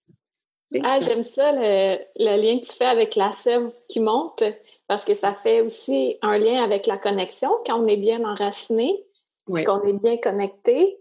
Ah, 0.83 0.99
j'aime 0.99 1.23
ça, 1.23 1.53
le, 1.53 1.97
le, 2.19 2.41
lien 2.41 2.59
que 2.59 2.65
tu 2.65 2.73
fais 2.73 2.85
avec 2.85 3.15
la 3.15 3.31
sève 3.31 3.71
qui 3.87 4.01
monte, 4.01 4.43
parce 4.87 5.05
que 5.05 5.13
ça 5.13 5.33
fait 5.33 5.61
aussi 5.61 6.17
un 6.21 6.37
lien 6.37 6.61
avec 6.61 6.87
la 6.87 6.97
connexion. 6.97 7.49
Quand 7.65 7.81
on 7.81 7.87
est 7.87 7.97
bien 7.97 8.25
enraciné, 8.25 9.05
qu'on 9.45 9.83
est 9.83 9.93
bien 9.93 10.17
connecté, 10.17 10.99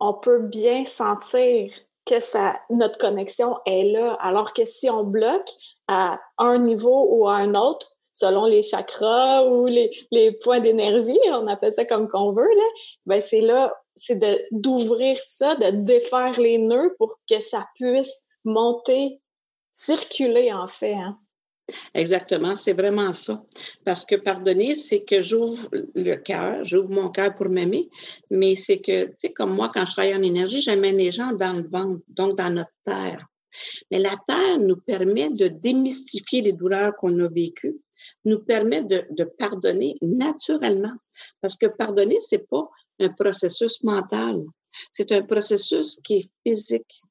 on 0.00 0.14
peut 0.14 0.40
bien 0.40 0.84
sentir 0.84 1.70
que 2.06 2.20
ça, 2.20 2.56
notre 2.70 2.98
connexion 2.98 3.56
est 3.66 3.84
là. 3.84 4.14
Alors 4.20 4.52
que 4.52 4.64
si 4.64 4.90
on 4.90 5.04
bloque 5.04 5.48
à 5.88 6.20
un 6.38 6.58
niveau 6.58 7.06
ou 7.10 7.28
à 7.28 7.36
un 7.36 7.54
autre, 7.54 7.86
selon 8.12 8.44
les 8.44 8.62
chakras 8.62 9.44
ou 9.44 9.66
les, 9.66 9.90
les 10.10 10.32
points 10.32 10.60
d'énergie, 10.60 11.18
on 11.30 11.46
appelle 11.46 11.72
ça 11.72 11.84
comme 11.84 12.08
qu'on 12.08 12.32
veut, 12.32 12.42
là, 12.42 12.64
ben 13.06 13.20
c'est 13.20 13.40
là, 13.40 13.74
c'est 13.94 14.20
d'ouvrir 14.50 15.18
ça, 15.18 15.54
de 15.56 15.70
défaire 15.70 16.38
les 16.40 16.58
nœuds 16.58 16.94
pour 16.98 17.18
que 17.28 17.40
ça 17.40 17.66
puisse 17.74 18.26
monter, 18.44 19.20
circuler 19.70 20.52
en 20.52 20.68
fait. 20.68 20.94
Hein. 20.94 21.18
Exactement, 21.94 22.54
c'est 22.54 22.72
vraiment 22.72 23.12
ça. 23.12 23.42
Parce 23.84 24.04
que 24.04 24.16
pardonner, 24.16 24.74
c'est 24.74 25.04
que 25.04 25.20
j'ouvre 25.20 25.68
le 25.72 26.14
cœur, 26.16 26.64
j'ouvre 26.64 26.90
mon 26.90 27.10
cœur 27.10 27.34
pour 27.34 27.48
m'aimer, 27.48 27.88
mais 28.30 28.54
c'est 28.54 28.78
que, 28.78 29.06
tu 29.06 29.14
sais, 29.18 29.32
comme 29.32 29.54
moi, 29.54 29.70
quand 29.72 29.84
je 29.84 29.92
travaille 29.92 30.14
en 30.14 30.22
énergie, 30.22 30.60
j'amène 30.60 30.96
les 30.96 31.10
gens 31.10 31.32
dans 31.32 31.52
le 31.52 31.68
ventre, 31.68 32.00
donc 32.08 32.36
dans 32.36 32.50
notre 32.50 32.72
terre. 32.84 33.26
Mais 33.90 33.98
la 33.98 34.16
terre 34.26 34.58
nous 34.58 34.76
permet 34.76 35.30
de 35.30 35.48
démystifier 35.48 36.40
les 36.40 36.52
douleurs 36.52 36.96
qu'on 36.96 37.18
a 37.20 37.28
vécues, 37.28 37.76
nous 38.24 38.38
permet 38.40 38.82
de, 38.82 39.04
de 39.10 39.24
pardonner 39.24 39.96
naturellement. 40.00 40.94
Parce 41.40 41.56
que 41.56 41.66
pardonner, 41.66 42.18
c'est 42.20 42.46
pas 42.48 42.68
un 42.98 43.10
processus 43.10 43.82
mental. 43.82 44.44
C'est 44.92 45.12
un 45.12 45.22
processus 45.22 45.98
qui 46.02 46.14
est 46.14 46.30
physique, 46.46 47.02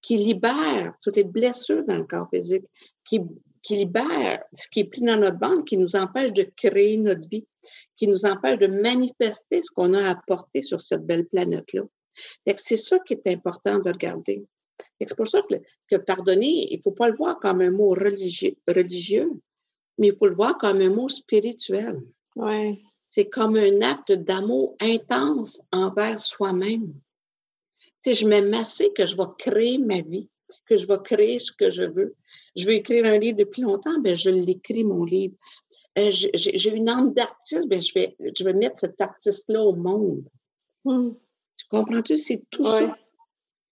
qui 0.00 0.16
libère 0.16 0.94
toutes 1.02 1.16
les 1.16 1.24
blessures 1.24 1.84
dans 1.84 1.96
le 1.96 2.04
corps 2.04 2.28
physique, 2.32 2.64
qui 3.04 3.20
qui 3.68 3.76
libère 3.76 4.42
ce 4.50 4.66
qui 4.66 4.80
est 4.80 4.84
pris 4.84 5.02
dans 5.02 5.18
notre 5.18 5.38
bande, 5.38 5.66
qui 5.66 5.76
nous 5.76 5.94
empêche 5.94 6.32
de 6.32 6.50
créer 6.56 6.96
notre 6.96 7.28
vie, 7.28 7.46
qui 7.96 8.08
nous 8.08 8.24
empêche 8.24 8.58
de 8.58 8.66
manifester 8.66 9.62
ce 9.62 9.70
qu'on 9.70 9.92
a 9.92 10.08
apporté 10.08 10.62
sur 10.62 10.80
cette 10.80 11.04
belle 11.04 11.26
planète-là. 11.26 11.82
C'est 12.56 12.78
ça 12.78 12.98
qui 13.00 13.12
est 13.12 13.26
important 13.26 13.78
de 13.78 13.90
regarder. 13.90 14.46
C'est 14.98 15.14
pour 15.14 15.28
ça 15.28 15.42
que, 15.90 15.96
pardonner, 15.96 16.72
il 16.72 16.78
ne 16.78 16.82
faut 16.82 16.92
pas 16.92 17.08
le 17.08 17.14
voir 17.14 17.38
comme 17.40 17.60
un 17.60 17.70
mot 17.70 17.90
religieux, 17.90 18.56
religieux 18.66 19.30
mais 19.98 20.08
il 20.08 20.16
faut 20.16 20.28
le 20.28 20.34
voir 20.34 20.56
comme 20.56 20.80
un 20.80 20.88
mot 20.88 21.08
spirituel. 21.08 22.00
Ouais. 22.36 22.80
C'est 23.04 23.28
comme 23.28 23.56
un 23.56 23.82
acte 23.82 24.12
d'amour 24.12 24.76
intense 24.80 25.60
envers 25.72 26.18
soi-même. 26.18 26.94
Sais, 28.02 28.14
je 28.14 28.26
m'aime 28.26 28.54
assez 28.54 28.92
que 28.94 29.04
je 29.04 29.16
vais 29.16 29.28
créer 29.38 29.76
ma 29.76 30.00
vie, 30.00 30.30
que 30.66 30.76
je 30.76 30.86
vais 30.86 30.98
créer 31.02 31.38
ce 31.38 31.52
que 31.52 31.70
je 31.70 31.84
veux, 31.84 32.14
je 32.56 32.66
veux 32.66 32.72
écrire 32.72 33.04
un 33.04 33.18
livre 33.18 33.36
depuis 33.36 33.62
longtemps, 33.62 33.98
ben 34.00 34.16
je 34.16 34.30
l'écris, 34.30 34.84
mon 34.84 35.04
livre. 35.04 35.34
Euh, 35.98 36.10
j'ai 36.10 36.70
une 36.74 36.88
âme 36.88 37.12
d'artiste, 37.12 37.68
ben 37.68 37.80
je 37.80 37.92
vais, 37.94 38.16
je 38.36 38.44
vais 38.44 38.52
mettre 38.52 38.78
cet 38.78 39.00
artiste-là 39.00 39.62
au 39.62 39.74
monde. 39.74 40.28
Hmm. 40.84 41.12
Tu 41.56 41.66
comprends-tu? 41.70 42.18
C'est 42.18 42.44
tout 42.50 42.64
ça. 42.64 42.96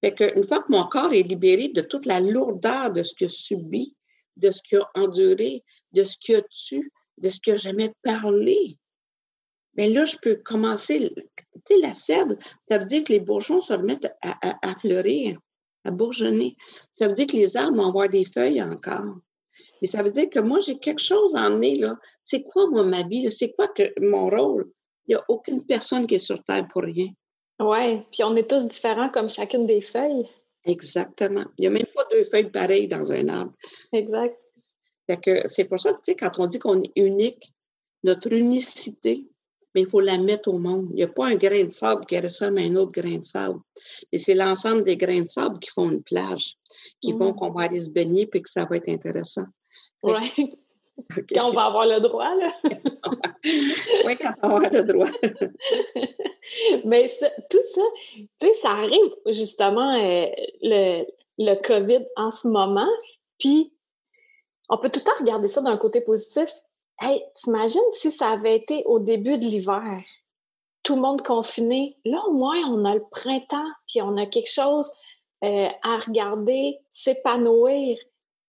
Fait 0.00 0.12
que, 0.12 0.36
une 0.36 0.44
fois 0.44 0.62
que 0.62 0.70
mon 0.70 0.84
corps 0.84 1.12
est 1.12 1.22
libéré 1.22 1.68
de 1.68 1.80
toute 1.80 2.06
la 2.06 2.20
lourdeur 2.20 2.92
de 2.92 3.02
ce 3.02 3.14
qu'il 3.14 3.26
a 3.26 3.28
subi, 3.28 3.96
de 4.36 4.50
ce 4.50 4.60
qu'il 4.62 4.78
a 4.78 4.90
enduré, 4.94 5.64
de 5.92 6.04
ce 6.04 6.16
qu'il 6.18 6.36
a 6.36 6.42
tué, 6.42 6.82
de 7.18 7.30
ce 7.30 7.40
qu'il 7.40 7.54
a 7.54 7.56
jamais 7.56 7.92
parlé, 8.02 8.76
bien 9.74 9.88
là, 9.88 10.04
je 10.04 10.16
peux 10.18 10.36
commencer. 10.36 11.14
Tu 11.16 11.60
sais, 11.68 11.78
la 11.80 11.94
sève, 11.94 12.36
ça 12.68 12.78
veut 12.78 12.84
dire 12.84 13.04
que 13.04 13.12
les 13.12 13.20
bourgeons 13.20 13.60
se 13.60 13.72
remettent 13.72 14.12
à 14.20 14.74
fleurir 14.76 15.38
à 15.86 15.90
bourgeonner. 15.90 16.56
Ça 16.94 17.06
veut 17.06 17.14
dire 17.14 17.26
que 17.26 17.36
les 17.36 17.56
arbres 17.56 17.76
vont 17.76 17.88
avoir 17.88 18.08
des 18.08 18.24
feuilles 18.24 18.62
encore. 18.62 19.16
Mais 19.80 19.88
ça 19.88 20.02
veut 20.02 20.10
dire 20.10 20.28
que 20.30 20.40
moi, 20.40 20.60
j'ai 20.60 20.78
quelque 20.78 21.00
chose 21.02 21.34
à 21.34 21.46
emmener, 21.46 21.76
là. 21.76 21.98
C'est 22.24 22.42
quoi, 22.42 22.68
moi, 22.68 22.82
ma 22.82 23.02
vie? 23.02 23.30
C'est 23.30 23.52
quoi 23.52 23.68
que 23.68 23.82
mon 24.00 24.28
rôle? 24.28 24.70
Il 25.06 25.14
n'y 25.14 25.20
a 25.20 25.24
aucune 25.28 25.64
personne 25.64 26.06
qui 26.06 26.16
est 26.16 26.20
sur 26.20 26.42
Terre 26.42 26.66
pour 26.68 26.82
rien. 26.82 27.08
Oui, 27.60 28.02
puis 28.12 28.24
on 28.24 28.34
est 28.34 28.48
tous 28.48 28.66
différents 28.66 29.08
comme 29.08 29.28
chacune 29.28 29.66
des 29.66 29.80
feuilles. 29.80 30.28
Exactement. 30.64 31.44
Il 31.58 31.62
n'y 31.62 31.66
a 31.68 31.70
même 31.70 31.86
pas 31.94 32.04
deux 32.10 32.24
feuilles 32.24 32.50
pareilles 32.50 32.88
dans 32.88 33.10
un 33.12 33.28
arbre. 33.28 33.52
Exact. 33.92 34.36
que 35.22 35.46
c'est 35.48 35.64
pour 35.64 35.78
ça 35.78 35.92
que, 35.92 35.98
tu 35.98 36.12
sais, 36.12 36.16
quand 36.16 36.38
on 36.38 36.46
dit 36.46 36.58
qu'on 36.58 36.82
est 36.82 36.92
unique, 36.96 37.54
notre 38.02 38.32
unicité, 38.32 39.26
mais 39.76 39.82
il 39.82 39.88
faut 39.90 40.00
la 40.00 40.16
mettre 40.16 40.48
au 40.48 40.58
monde. 40.58 40.86
Il 40.92 40.96
n'y 40.96 41.02
a 41.02 41.06
pas 41.06 41.26
un 41.26 41.34
grain 41.34 41.64
de 41.64 41.70
sable 41.70 42.06
qui 42.06 42.18
ressemble 42.18 42.60
à 42.60 42.62
un 42.62 42.74
autre 42.76 42.92
grain 42.92 43.18
de 43.18 43.24
sable. 43.26 43.60
Mais 44.10 44.18
c'est 44.18 44.34
l'ensemble 44.34 44.84
des 44.84 44.96
grains 44.96 45.20
de 45.20 45.30
sable 45.30 45.58
qui 45.58 45.68
font 45.68 45.90
une 45.90 46.02
plage, 46.02 46.56
qui 47.02 47.12
font 47.12 47.32
mm. 47.32 47.36
qu'on 47.36 47.50
va 47.50 47.64
aller 47.64 47.82
se 47.82 47.90
baigner 47.90 48.26
et 48.32 48.40
que 48.40 48.48
ça 48.48 48.64
va 48.64 48.78
être 48.78 48.88
intéressant. 48.88 49.44
Oui. 50.02 50.14
Quand 51.34 51.50
on 51.50 51.52
va 51.52 51.66
avoir 51.66 51.86
le 51.86 52.00
droit, 52.00 52.34
là. 52.36 52.50
oui, 54.06 54.16
quand 54.16 54.32
on 54.42 54.48
va 54.48 54.54
avoir 54.54 54.72
le 54.72 54.82
droit. 54.82 55.10
Mais 56.86 57.06
tout 57.50 57.62
ça, 57.62 57.82
tu 58.14 58.26
sais, 58.38 58.52
ça 58.54 58.70
arrive 58.70 59.14
justement 59.26 59.94
euh, 59.94 60.24
le, 60.62 61.04
le 61.36 61.54
COVID 61.62 62.06
en 62.16 62.30
ce 62.30 62.48
moment. 62.48 62.88
Puis, 63.38 63.76
on 64.70 64.78
peut 64.78 64.88
tout 64.88 65.00
le 65.00 65.04
temps 65.04 65.20
regarder 65.20 65.48
ça 65.48 65.60
d'un 65.60 65.76
côté 65.76 66.00
positif. 66.00 66.48
Hey, 66.98 67.22
t'imagines 67.34 67.80
si 67.92 68.10
ça 68.10 68.30
avait 68.30 68.56
été 68.56 68.82
au 68.86 68.98
début 68.98 69.36
de 69.36 69.44
l'hiver, 69.44 70.02
tout 70.82 70.94
le 70.94 71.02
monde 71.02 71.22
confiné. 71.22 71.96
Là, 72.04 72.22
au 72.26 72.32
moins, 72.32 72.58
on 72.68 72.84
a 72.86 72.94
le 72.94 73.04
printemps, 73.10 73.70
puis 73.86 74.00
on 74.00 74.16
a 74.16 74.24
quelque 74.24 74.50
chose 74.50 74.90
euh, 75.44 75.68
à 75.82 75.98
regarder, 75.98 76.78
s'épanouir, 76.88 77.98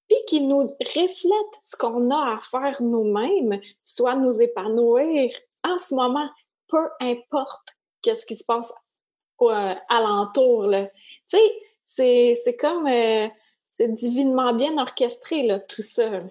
puis 0.07 0.17
qui 0.29 0.41
nous 0.41 0.59
reflète 0.79 1.53
ce 1.61 1.75
qu'on 1.75 2.09
a 2.09 2.35
à 2.35 2.39
faire 2.39 2.81
nous-mêmes, 2.81 3.59
soit 3.83 4.15
nous 4.15 4.41
épanouir 4.41 5.29
en 5.65 5.77
ce 5.77 5.93
moment, 5.93 6.29
peu 6.67 6.89
importe 7.01 7.75
qu'est-ce 8.01 8.25
qui 8.25 8.37
se 8.37 8.45
passe 8.45 8.73
euh, 9.41 9.75
alentour. 9.89 10.71
Tu 11.29 11.37
sais, 11.83 12.35
c'est 12.35 12.55
comme... 12.57 12.87
Euh, 12.87 13.27
c'est 13.73 13.93
divinement 13.93 14.53
bien 14.53 14.75
orchestré, 14.79 15.43
là, 15.43 15.59
tout 15.59 15.83
ça. 15.83 16.21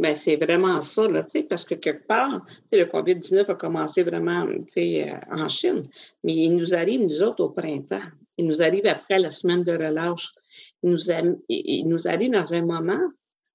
Ben, 0.00 0.14
c'est 0.14 0.36
vraiment 0.36 0.80
ça, 0.80 1.06
là, 1.06 1.26
parce 1.46 1.64
que 1.66 1.74
quelque 1.74 2.06
part, 2.06 2.42
le 2.72 2.84
COVID-19 2.84 3.50
a 3.50 3.54
commencé 3.54 4.02
vraiment 4.02 4.46
euh, 4.46 5.14
en 5.30 5.46
Chine, 5.50 5.86
mais 6.24 6.32
il 6.32 6.56
nous 6.56 6.74
arrive, 6.74 7.02
nous 7.02 7.22
autres, 7.22 7.44
au 7.44 7.50
printemps. 7.50 8.08
Il 8.38 8.46
nous 8.46 8.62
arrive 8.62 8.86
après 8.86 9.18
la 9.18 9.30
semaine 9.30 9.62
de 9.62 9.72
relâche. 9.72 10.32
Il 10.82 10.92
nous, 10.92 11.10
il 11.50 11.86
nous 11.86 12.08
arrive 12.08 12.30
dans 12.30 12.50
un 12.50 12.62
moment 12.62 13.02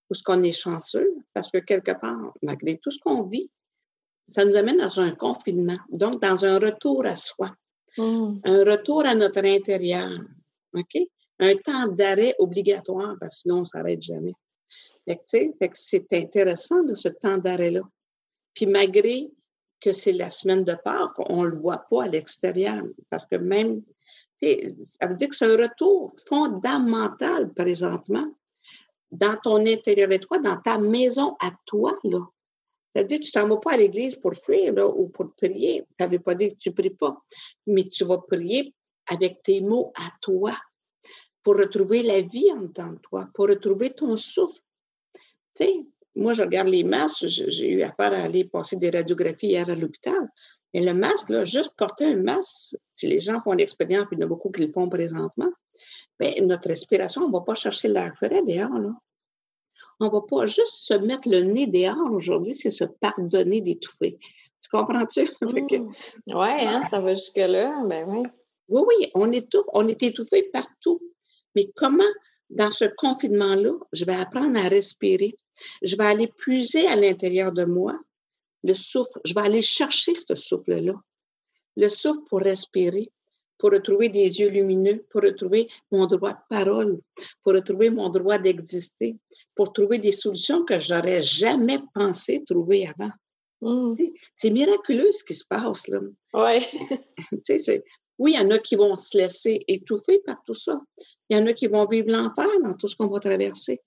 où 0.08 0.14
ce 0.14 0.22
qu'on 0.22 0.44
est 0.44 0.52
chanceux, 0.52 1.16
parce 1.34 1.50
que 1.50 1.58
quelque 1.58 2.00
part, 2.00 2.32
malgré 2.44 2.78
tout 2.78 2.92
ce 2.92 3.00
qu'on 3.00 3.24
vit, 3.24 3.50
ça 4.30 4.46
nous 4.46 4.56
amène 4.56 4.78
dans 4.78 5.00
un 5.00 5.14
confinement, 5.14 5.80
donc 5.90 6.22
dans 6.22 6.46
un 6.46 6.60
retour 6.60 7.08
à 7.08 7.16
soi, 7.16 7.56
mmh. 7.98 8.34
un 8.44 8.64
retour 8.64 9.04
à 9.08 9.16
notre 9.16 9.44
intérieur, 9.44 10.12
OK? 10.75 10.96
Un 11.40 11.56
temps 11.56 11.88
d'arrêt 11.88 12.36
obligatoire, 12.38 13.16
parce 13.20 13.34
que 13.34 13.42
sinon 13.42 13.56
on 13.56 13.60
ne 13.62 13.66
s'arrête 13.66 14.04
jamais. 14.04 14.36
C'est 15.24 16.13
intéressant 16.13 16.84
de 16.84 16.93
ce 16.93 17.10
temps 17.10 17.38
d'arrêt-là. 17.38 17.81
Puis 18.53 18.65
malgré 18.65 19.29
que 19.81 19.93
c'est 19.93 20.13
la 20.13 20.29
semaine 20.29 20.63
de 20.63 20.74
Pâques, 20.74 21.19
on 21.29 21.43
ne 21.43 21.50
le 21.50 21.57
voit 21.57 21.86
pas 21.89 22.03
à 22.05 22.07
l'extérieur. 22.07 22.84
Parce 23.10 23.25
que 23.25 23.36
même, 23.36 23.84
ça 24.41 25.07
veut 25.07 25.15
dire 25.15 25.29
que 25.29 25.36
c'est 25.36 25.45
un 25.45 25.57
retour 25.57 26.13
fondamental 26.27 27.53
présentement 27.53 28.25
dans 29.12 29.38
ton 29.38 29.65
intérieur 29.65 30.12
et 30.12 30.19
toi, 30.19 30.39
dans 30.39 30.60
ta 30.62 30.77
maison 30.77 31.36
à 31.39 31.51
toi, 31.65 31.98
là. 32.03 32.19
Ça 32.93 33.01
veut 33.01 33.07
dire 33.07 33.19
que 33.19 33.25
tu 33.25 33.31
t'en 33.34 33.48
vas 33.50 33.57
pas 33.57 33.74
à 33.74 33.77
l'église 33.77 34.15
pour 34.15 34.34
fuir, 34.36 34.74
ou 34.98 35.10
pour 35.10 35.36
prier. 35.36 35.84
Ça 35.98 36.07
veut 36.07 36.19
pas 36.19 36.34
dire 36.34 36.51
que 36.51 36.55
tu 36.55 36.72
pries 36.72 36.89
pas. 36.89 37.22
Mais 37.67 37.84
tu 37.84 38.05
vas 38.05 38.19
prier 38.19 38.74
avec 39.07 39.43
tes 39.43 39.60
mots 39.60 39.91
à 39.95 40.10
toi 40.22 40.53
pour 41.46 41.58
retrouver 41.58 42.02
la 42.02 42.22
vie 42.22 42.52
en 42.52 42.62
dedans 42.62 42.92
de 42.92 42.98
toi, 42.98 43.30
pour 43.36 43.48
retrouver 43.48 43.92
ton 43.92 44.18
souffle, 44.18 44.60
tu 45.56 45.64
sais, 45.64 45.86
moi, 46.16 46.34
je 46.34 46.42
regarde 46.42 46.70
les 46.70 46.84
masques. 46.84 47.28
J'ai 47.28 47.70
eu 47.70 47.84
affaire 47.84 48.14
à 48.14 48.24
aller 48.24 48.46
passer 48.46 48.78
des 48.78 48.90
radiographies 48.90 49.48
hier 49.48 49.70
à 49.70 49.75
l'hôpital. 49.75 50.30
Mais 50.74 50.82
le 50.82 50.94
masque, 50.94 51.30
là, 51.30 51.44
juste 51.44 51.72
porter 51.78 52.06
un 52.06 52.18
masque, 52.18 52.78
si 52.94 53.08
les 53.08 53.20
gens 53.20 53.40
font 53.42 53.52
l'expérience, 53.52 54.08
puis 54.08 54.18
il 54.18 54.22
y 54.22 54.24
en 54.24 54.25
a 54.25 54.30
beaucoup 54.30 54.50
qui 54.50 54.66
le 54.66 54.72
font 54.72 54.90
présentement, 54.90 55.52
bien, 56.20 56.34
notre 56.42 56.68
respiration, 56.70 57.24
on 57.24 57.28
ne 57.28 57.34
va 57.34 57.42
pas 57.42 57.56
chercher 57.56 57.90
l'air 57.90 58.12
frais 58.16 58.42
dehors, 58.46 58.80
là. 58.80 58.92
On 60.00 60.08
ne 60.08 60.12
va 60.12 60.22
pas 60.22 60.46
juste 60.46 60.74
se 60.74 60.94
mettre 60.94 61.30
le 61.30 61.42
nez 61.42 61.68
dehors 61.68 62.12
aujourd'hui, 62.12 62.56
c'est 62.56 62.72
se 62.72 62.84
pardonner 62.84 63.62
d'étouffer. 63.62 64.18
Tu 64.62 64.70
comprends-tu? 64.70 65.30
Mmh. 65.42 66.34
Oui, 66.34 66.48
hein, 66.68 66.84
ça 66.86 67.00
va 67.00 67.14
jusque-là. 67.14 67.84
Ben 67.86 68.06
oui. 68.08 68.24
Oui, 68.68 68.82
oui, 68.88 69.12
on 69.14 69.32
étouffe, 69.32 69.66
on 69.74 69.88
est 69.88 70.02
étouffé 70.02 70.44
partout. 70.52 71.00
Mais 71.56 71.70
comment 71.76 72.04
dans 72.50 72.72
ce 72.72 72.86
confinement-là, 72.86 73.74
je 73.92 74.06
vais 74.06 74.16
apprendre 74.16 74.60
à 74.60 74.68
respirer? 74.68 75.36
Je 75.82 75.96
vais 75.96 76.06
aller 76.06 76.28
puiser 76.28 76.88
à 76.88 76.96
l'intérieur 76.96 77.52
de 77.52 77.66
moi 77.66 77.98
le 78.64 78.74
souffle. 78.74 79.20
Je 79.24 79.34
vais 79.34 79.42
aller 79.42 79.62
chercher 79.62 80.14
ce 80.16 80.36
souffle-là. 80.36 80.94
Le 81.78 81.90
souffle 81.90 82.22
pour 82.30 82.40
respirer, 82.40 83.12
pour 83.58 83.72
retrouver 83.72 84.10
des 84.10 84.40
yeux 84.40 84.50
lumineux, 84.50 85.06
pour 85.10 85.22
retrouver 85.22 85.70
mon 85.92 86.08
droit 86.08 86.34
de 86.34 86.40
parole, 86.50 87.00
pour 87.44 87.54
retrouver 87.54 87.90
mon 87.90 88.10
droit 88.10 88.38
d'exister, 88.38 89.18
pour 89.56 89.72
trouver 89.72 90.00
des 90.00 90.12
solutions 90.12 90.66
que 90.66 90.80
j'aurais 90.80 91.22
jamais 91.22 91.80
pensé 91.94 92.44
trouver 92.46 92.88
avant. 92.88 93.12
Mmh. 93.62 93.96
C'est 94.36 94.50
miraculeux 94.50 95.12
ce 95.12 95.24
qui 95.24 95.36
se 95.36 95.46
passe, 95.46 95.88
là. 95.88 96.00
Oui. 96.34 96.66
oui, 98.18 98.34
il 98.34 98.36
y 98.36 98.40
en 98.40 98.52
a 98.52 98.60
qui 98.60 98.76
vont 98.76 98.96
se 98.96 99.18
laisser 99.18 99.64
étouffer 99.68 100.20
par 100.26 100.44
tout 100.44 100.56
ça. 100.56 100.80
Il 101.29 101.38
y 101.38 101.39
en 101.39 101.48
a 101.48 101.53
qui 101.53 101.67
vont 101.67 101.86
vivre 101.86 102.12
l'enfer 102.12 102.48
dans 102.63 102.74
tout 102.74 102.88
ce 102.88 102.96
qu'on 102.96 103.08
va 103.08 103.20
traverser. 103.20 103.82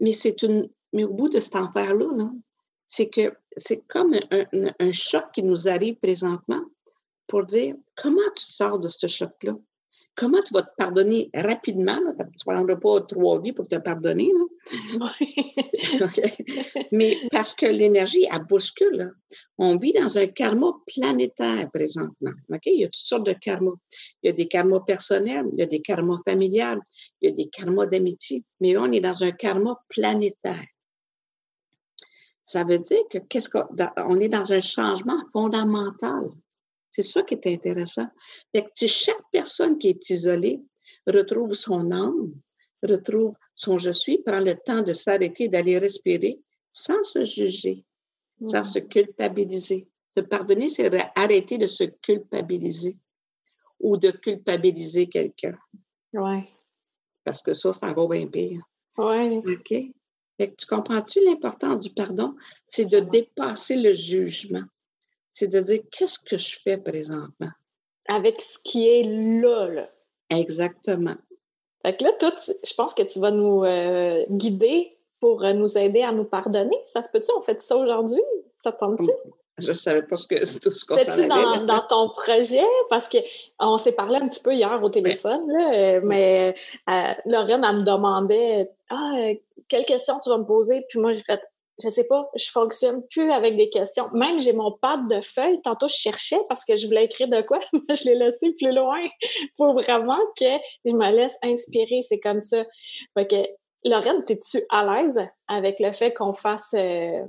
Mais 0.00 0.12
c'est 0.12 0.42
une. 0.42 0.68
Mais 0.92 1.04
au 1.04 1.12
bout 1.12 1.28
de 1.28 1.40
cet 1.40 1.56
enfer-là, 1.56 2.30
c'est 2.86 3.08
que 3.08 3.34
c'est 3.56 3.84
comme 3.88 4.14
un, 4.30 4.92
choc 4.92 5.24
qui 5.32 5.42
nous 5.42 5.68
arrive 5.68 5.96
présentement 5.96 6.62
pour 7.26 7.44
dire 7.44 7.74
comment 7.96 8.20
tu 8.36 8.44
sors 8.44 8.78
de 8.78 8.88
ce 8.88 9.06
choc-là? 9.06 9.56
Comment 10.16 10.40
tu 10.42 10.54
vas 10.54 10.62
te 10.62 10.74
pardonner 10.76 11.30
rapidement? 11.34 11.98
Tu 12.18 12.48
ne 12.48 12.52
prendras 12.52 12.76
pas 12.76 13.00
trois 13.00 13.40
vies 13.40 13.52
pour 13.52 13.66
te 13.66 13.76
pardonner. 13.76 14.30
Mais 16.92 17.18
parce 17.30 17.54
que 17.54 17.66
l'énergie, 17.66 18.26
elle 18.30 18.44
bouscule. 18.44 19.14
On 19.58 19.76
vit 19.76 19.92
dans 19.92 20.16
un 20.18 20.26
karma 20.26 20.72
planétaire 20.86 21.70
présentement. 21.72 22.32
Il 22.64 22.80
y 22.80 22.84
a 22.84 22.86
toutes 22.86 22.96
sortes 22.96 23.26
de 23.26 23.34
karmas. 23.34 23.74
Il 24.22 24.28
y 24.28 24.30
a 24.30 24.32
des 24.32 24.48
karmas 24.48 24.80
personnels, 24.80 25.46
il 25.52 25.58
y 25.58 25.62
a 25.62 25.66
des 25.66 25.80
karmas 25.80 26.20
familiales, 26.24 26.80
il 27.20 27.30
y 27.30 27.32
a 27.32 27.34
des 27.34 27.48
karmas 27.48 27.86
d'amitié. 27.86 28.44
Mais 28.60 28.72
là, 28.72 28.82
on 28.82 28.92
est 28.92 29.00
dans 29.00 29.22
un 29.22 29.32
karma 29.32 29.78
planétaire. 29.88 30.64
Ça 32.44 32.64
veut 32.64 32.78
dire 32.78 33.02
que 33.10 33.18
qu'est-ce 33.18 33.48
qu'on 33.48 34.20
est 34.20 34.28
dans 34.28 34.52
un 34.52 34.60
changement 34.60 35.20
fondamental. 35.32 36.30
C'est 36.90 37.02
ça 37.02 37.22
qui 37.22 37.34
est 37.34 37.46
intéressant. 37.46 38.06
Fait 38.52 38.66
si 38.74 38.86
chaque 38.86 39.22
personne 39.32 39.78
qui 39.78 39.88
est 39.88 40.10
isolée 40.10 40.60
retrouve 41.06 41.54
son 41.54 41.90
âme, 41.90 42.34
retrouve 42.86 43.34
son 43.54 43.78
je 43.78 43.90
suis, 43.90 44.18
prend 44.18 44.40
le 44.40 44.54
temps 44.54 44.82
de 44.82 44.92
s'arrêter, 44.92 45.48
d'aller 45.48 45.78
respirer 45.78 46.40
sans 46.72 47.02
se 47.02 47.24
juger, 47.24 47.84
sans 48.44 48.64
se 48.64 48.78
culpabiliser. 48.80 49.88
Se 50.14 50.20
pardonner, 50.20 50.68
c'est 50.68 50.90
arrêter 51.16 51.58
de 51.58 51.66
se 51.66 51.84
culpabiliser 51.84 52.96
ou 53.80 53.96
de 53.96 54.10
culpabiliser 54.10 55.08
quelqu'un. 55.08 55.56
Oui. 56.12 56.44
Parce 57.24 57.42
que 57.42 57.52
ça, 57.52 57.72
ça 57.72 57.92
va 57.92 58.06
bien 58.06 58.26
pire. 58.26 58.62
Oui. 58.98 59.38
OK? 59.38 59.74
Fait 60.36 60.54
tu 60.56 60.66
comprends-tu 60.66 61.20
l'importance 61.24 61.84
du 61.84 61.90
pardon? 61.90 62.34
C'est 62.66 62.86
de 62.86 63.00
dépasser 63.00 63.76
le 63.76 63.92
jugement 63.92 64.64
c'est 65.34 65.48
de 65.48 65.60
dire 65.60 65.82
qu'est-ce 65.90 66.18
que 66.18 66.38
je 66.38 66.58
fais 66.60 66.78
présentement? 66.78 67.50
Avec 68.08 68.40
ce 68.40 68.58
qui 68.62 68.88
est 68.88 69.02
là, 69.02 69.68
là. 69.68 69.90
Exactement. 70.30 71.16
Fait 71.84 71.96
que 71.96 72.04
là, 72.04 72.12
toi, 72.18 72.32
je 72.38 72.74
pense 72.74 72.94
que 72.94 73.02
tu 73.02 73.20
vas 73.20 73.30
nous 73.30 73.62
euh, 73.64 74.24
guider 74.30 74.96
pour 75.20 75.44
euh, 75.44 75.52
nous 75.52 75.76
aider 75.76 76.02
à 76.02 76.12
nous 76.12 76.24
pardonner. 76.24 76.76
Ça 76.86 77.02
se 77.02 77.10
peut-tu? 77.10 77.30
On 77.36 77.42
fait 77.42 77.60
ça 77.60 77.76
aujourd'hui? 77.76 78.22
Ça 78.56 78.72
te 78.72 78.78
tente-tu? 78.78 79.10
Je 79.58 79.68
ne 79.68 79.74
savais 79.74 80.02
pas 80.02 80.16
ce 80.16 80.26
que, 80.26 80.34
tout 80.58 80.70
ce 80.70 80.84
qu'on 80.84 80.96
savait. 80.96 81.28
Dans, 81.28 81.64
dans 81.64 81.80
ton 81.80 82.08
projet? 82.08 82.64
Parce 82.88 83.08
qu'on 83.08 83.78
s'est 83.78 83.92
parlé 83.92 84.16
un 84.16 84.28
petit 84.28 84.42
peu 84.42 84.54
hier 84.54 84.82
au 84.82 84.88
téléphone, 84.88 85.40
là, 85.46 85.72
euh, 85.74 86.00
mais 86.02 86.54
Lorraine, 87.26 87.64
elle 87.68 87.76
me 87.76 87.82
demandait 87.82 88.70
Ah, 88.88 89.12
quelle 89.68 89.84
question 89.84 90.18
tu 90.20 90.30
vas 90.30 90.38
me 90.38 90.46
poser? 90.46 90.84
Puis 90.88 90.98
moi, 90.98 91.12
j'ai 91.12 91.22
fait 91.22 91.40
je 91.82 91.88
sais 91.88 92.04
pas, 92.04 92.30
je 92.36 92.50
fonctionne 92.50 93.02
plus 93.08 93.32
avec 93.32 93.56
des 93.56 93.68
questions. 93.68 94.08
Même 94.12 94.38
j'ai 94.38 94.52
mon 94.52 94.72
pad 94.72 95.08
de 95.08 95.20
feuilles. 95.20 95.60
Tantôt, 95.62 95.88
je 95.88 95.94
cherchais 95.94 96.38
parce 96.48 96.64
que 96.64 96.76
je 96.76 96.86
voulais 96.86 97.04
écrire 97.04 97.28
de 97.28 97.42
quoi, 97.42 97.58
mais 97.72 97.94
je 97.94 98.04
l'ai 98.04 98.14
laissé 98.14 98.52
plus 98.52 98.72
loin 98.72 99.00
pour 99.56 99.74
vraiment 99.74 100.20
que 100.38 100.44
je 100.84 100.92
me 100.92 101.10
laisse 101.10 101.36
inspirer. 101.42 102.00
C'est 102.02 102.20
comme 102.20 102.40
ça. 102.40 102.64
Que, 103.16 103.44
Lorraine, 103.84 104.22
es-tu 104.28 104.62
à 104.70 104.84
l'aise 104.84 105.20
avec 105.48 105.80
le 105.80 105.92
fait 105.92 106.14
qu'on 106.14 106.32
fasse 106.32 106.74
euh, 106.74 107.24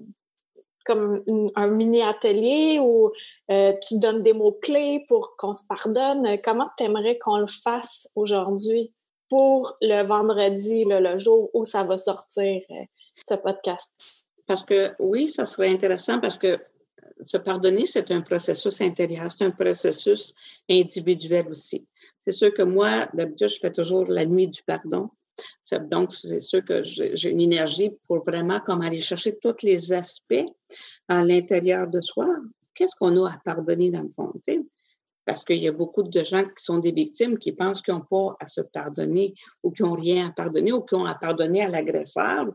comme 0.86 1.24
un 1.56 1.68
mini 1.68 2.04
atelier 2.04 2.80
où 2.80 3.12
euh, 3.50 3.74
tu 3.88 3.98
donnes 3.98 4.22
des 4.22 4.34
mots-clés 4.34 5.06
pour 5.08 5.36
qu'on 5.38 5.54
se 5.54 5.64
pardonne? 5.68 6.40
Comment 6.44 6.70
t'aimerais 6.78 7.18
qu'on 7.18 7.38
le 7.38 7.48
fasse 7.48 8.08
aujourd'hui 8.16 8.94
pour 9.28 9.76
le 9.82 10.04
vendredi, 10.04 10.86
le 10.86 11.18
jour 11.18 11.50
où 11.56 11.66
ça 11.66 11.84
va 11.84 11.98
sortir, 11.98 12.62
euh, 12.70 12.84
ce 13.28 13.34
podcast? 13.34 13.92
Parce 14.48 14.64
que 14.64 14.94
oui, 15.00 15.30
ça 15.30 15.46
serait 15.46 15.70
intéressant 15.70 16.20
parce 16.20 16.38
que 16.38 16.60
se 17.22 17.38
pardonner, 17.38 17.86
c'est 17.86 18.12
un 18.12 18.22
processus 18.22 18.82
intérieur, 18.82 19.32
c'est 19.32 19.46
un 19.46 19.52
processus 19.52 20.34
individuel 20.70 21.48
aussi. 21.50 21.86
C'est 22.20 22.32
sûr 22.32 22.54
que 22.54 22.62
moi, 22.62 23.08
d'habitude, 23.14 23.48
je 23.48 23.60
fais 23.60 23.72
toujours 23.72 24.06
la 24.06 24.26
nuit 24.26 24.48
du 24.48 24.62
pardon. 24.64 25.10
Donc, 25.90 26.14
c'est 26.14 26.40
sûr 26.40 26.64
que 26.64 26.84
j'ai 26.84 27.30
une 27.30 27.42
énergie 27.42 27.92
pour 28.08 28.24
vraiment 28.24 28.60
comme 28.62 28.82
aller 28.82 29.00
chercher 29.00 29.38
tous 29.38 29.64
les 29.64 29.92
aspects 29.92 30.46
à 31.08 31.24
l'intérieur 31.24 31.88
de 31.88 32.02
soi. 32.02 32.28
Qu'est-ce 32.74 32.96
qu'on 32.96 33.26
a 33.26 33.32
à 33.32 33.38
pardonner 33.44 33.90
dans 33.90 34.04
le 34.04 34.12
fond? 34.12 34.34
Parce 35.26 35.44
qu'il 35.44 35.58
y 35.58 35.68
a 35.68 35.72
beaucoup 35.72 36.04
de 36.04 36.24
gens 36.24 36.44
qui 36.44 36.64
sont 36.64 36.78
des 36.78 36.92
victimes 36.92 37.38
qui 37.38 37.52
pensent 37.52 37.82
qu'ils 37.82 37.94
n'ont 37.94 38.02
pas 38.02 38.38
à 38.40 38.48
se 38.48 38.62
pardonner 38.62 39.34
ou 39.64 39.72
qui 39.72 39.84
n'ont 39.84 39.96
rien 39.96 40.28
à 40.28 40.32
pardonner 40.32 40.72
ou 40.72 40.82
qui 40.82 40.96
ont 40.96 41.06
à 41.06 41.16
pardonner 41.16 41.64
à 41.64 41.70
l'agresseur 41.70 42.46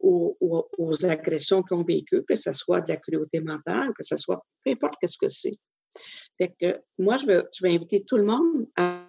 aux, 0.00 1.04
agressions 1.04 1.62
qu'ils 1.62 1.76
ont 1.76 1.84
vécues, 1.84 2.24
que 2.24 2.36
ce 2.36 2.52
soit 2.52 2.80
de 2.80 2.88
la 2.88 2.96
cruauté 2.96 3.40
mentale, 3.40 3.92
que 3.94 4.02
ce 4.02 4.16
soit 4.16 4.44
peu 4.64 4.72
importe 4.72 4.94
qu'est-ce 5.00 5.18
que 5.18 5.28
c'est. 5.28 5.58
Fait 6.38 6.54
que 6.60 6.82
moi, 6.98 7.16
je 7.16 7.26
vais, 7.26 7.74
inviter 7.74 8.04
tout 8.04 8.16
le 8.16 8.24
monde 8.24 8.66
à. 8.76 9.02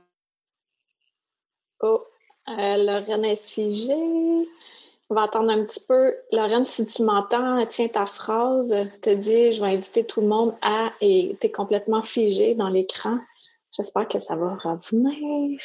Oh, 1.82 2.04
euh, 2.50 2.78
Lorraine 2.78 3.26
est 3.26 3.36
figée. 3.36 3.94
On 5.10 5.16
va 5.16 5.24
attendre 5.24 5.52
un 5.52 5.64
petit 5.64 5.84
peu. 5.88 6.16
Lorraine, 6.32 6.66
si 6.66 6.86
tu 6.86 7.04
m'entends, 7.04 7.66
tiens 7.68 7.88
ta 7.88 8.06
phrase. 8.06 8.74
Te 9.02 9.10
dis, 9.14 9.52
je 9.52 9.62
vais 9.62 9.74
inviter 9.74 10.06
tout 10.06 10.22
le 10.22 10.28
monde 10.28 10.54
à. 10.62 10.92
Et 11.02 11.36
tu 11.40 11.48
es 11.48 11.52
complètement 11.52 12.04
figée 12.04 12.56
dans 12.56 12.70
l'écran. 12.70 13.20
J'espère 13.72 14.08
que 14.08 14.20
ça 14.20 14.36
va 14.36 14.56
revenir. 14.56 15.60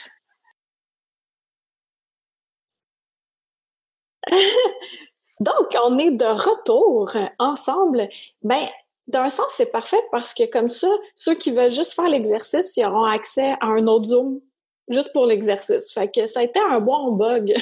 Donc, 5.42 5.76
on 5.84 5.98
est 5.98 6.12
de 6.12 6.24
retour 6.24 7.10
ensemble. 7.40 8.08
Ben, 8.42 8.68
d'un 9.08 9.28
sens, 9.28 9.52
c'est 9.56 9.72
parfait 9.72 10.00
parce 10.12 10.34
que 10.34 10.44
comme 10.44 10.68
ça, 10.68 10.86
ceux 11.16 11.34
qui 11.34 11.50
veulent 11.50 11.72
juste 11.72 11.94
faire 11.94 12.08
l'exercice, 12.08 12.76
ils 12.76 12.84
auront 12.86 13.04
accès 13.04 13.56
à 13.60 13.66
un 13.66 13.88
autre 13.88 14.06
Zoom 14.06 14.40
juste 14.88 15.12
pour 15.12 15.26
l'exercice. 15.26 15.92
Fait 15.92 16.08
que 16.08 16.28
ça 16.28 16.40
a 16.40 16.44
été 16.44 16.60
un 16.60 16.78
bon 16.80 17.12
bug. 17.12 17.54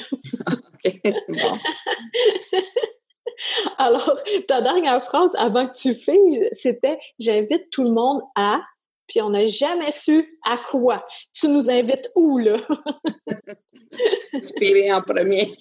Alors, 3.78 4.18
ta 4.46 4.60
dernière 4.60 5.02
phrase 5.02 5.34
avant 5.36 5.66
que 5.66 5.72
tu 5.72 5.94
figes, 5.94 6.48
c'était 6.52 6.98
J'invite 7.18 7.70
tout 7.70 7.84
le 7.84 7.92
monde 7.92 8.20
à 8.36 8.60
puis 9.10 9.20
on 9.22 9.30
n'a 9.30 9.44
jamais 9.46 9.90
su 9.90 10.38
à 10.46 10.56
quoi. 10.56 11.02
Tu 11.32 11.48
nous 11.48 11.68
invites 11.68 12.12
où, 12.14 12.38
là? 12.38 12.54
Inspirer 14.32 14.92
en 14.92 15.02
premier. 15.02 15.56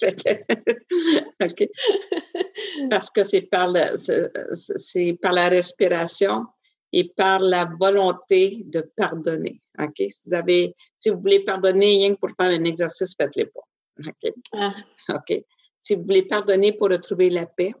Parce 2.90 3.10
que 3.10 3.24
c'est 3.24 3.42
par, 3.42 3.68
la, 3.68 3.96
c'est 3.96 5.18
par 5.22 5.32
la 5.32 5.48
respiration 5.48 6.44
et 6.92 7.08
par 7.08 7.38
la 7.38 7.70
volonté 7.78 8.62
de 8.64 8.80
pardonner. 8.96 9.58
OK? 9.78 9.94
Si 10.08 10.22
vous 10.26 10.34
avez, 10.34 10.74
si 10.98 11.10
vous 11.10 11.20
voulez 11.20 11.44
pardonner 11.44 11.86
rien 11.86 12.14
que 12.14 12.20
pour 12.20 12.30
faire 12.30 12.50
un 12.50 12.64
exercice, 12.64 13.14
faites-le 13.16 13.46
pas. 13.46 14.08
OK? 14.08 14.32
Ah. 14.52 14.74
OK? 15.08 15.44
Si 15.80 15.94
vous 15.94 16.02
voulez 16.02 16.22
pardonner 16.22 16.72
pour 16.72 16.90
retrouver 16.90 17.30
la 17.30 17.46
paix, 17.46 17.72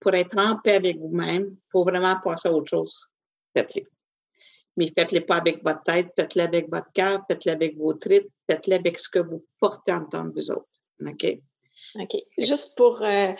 pour 0.00 0.14
être 0.14 0.36
en 0.36 0.58
paix 0.58 0.74
avec 0.74 0.98
vous-même, 0.98 1.56
pour 1.70 1.84
vraiment 1.84 2.16
passer 2.22 2.48
à 2.48 2.52
autre 2.52 2.68
chose, 2.68 3.06
faites-le 3.56 3.84
mais 4.76 4.90
faites-le 4.96 5.20
pas 5.20 5.36
avec 5.36 5.62
votre 5.62 5.82
tête, 5.82 6.12
faites-le 6.16 6.42
avec 6.42 6.70
votre 6.70 6.90
cœur, 6.92 7.22
faites-le 7.28 7.52
avec 7.52 7.76
vos 7.76 7.94
tripes, 7.94 8.30
faites-le 8.48 8.74
avec 8.74 8.98
ce 8.98 9.08
que 9.08 9.18
vous 9.18 9.44
portez 9.60 9.92
en 9.92 10.04
tant 10.04 10.28
que 10.28 10.34
vous 10.34 10.50
autres. 10.50 10.80
OK? 11.04 11.38
OK. 11.96 12.16
Juste 12.38 12.76
pour 12.76 13.02
euh, 13.02 13.32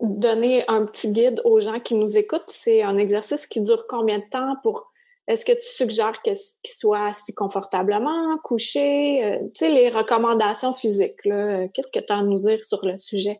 donner 0.00 0.62
un 0.68 0.86
petit 0.86 1.12
guide 1.12 1.40
aux 1.44 1.60
gens 1.60 1.80
qui 1.80 1.94
nous 1.94 2.16
écoutent, 2.16 2.48
c'est 2.48 2.82
un 2.82 2.96
exercice 2.96 3.46
qui 3.46 3.60
dure 3.60 3.86
combien 3.88 4.18
de 4.18 4.28
temps 4.30 4.56
pour. 4.62 4.90
Est-ce 5.26 5.44
que 5.44 5.52
tu 5.52 5.66
suggères 5.66 6.22
qu'il 6.22 6.36
soit 6.64 7.06
assis 7.06 7.34
confortablement, 7.34 8.36
couché? 8.38 9.24
Euh, 9.24 9.38
tu 9.54 9.66
sais, 9.66 9.70
les 9.70 9.88
recommandations 9.88 10.72
physiques, 10.72 11.20
qu'est-ce 11.22 11.92
que 11.92 12.04
tu 12.04 12.12
as 12.12 12.18
à 12.18 12.22
nous 12.22 12.38
dire 12.38 12.64
sur 12.64 12.84
le 12.84 12.98
sujet? 12.98 13.32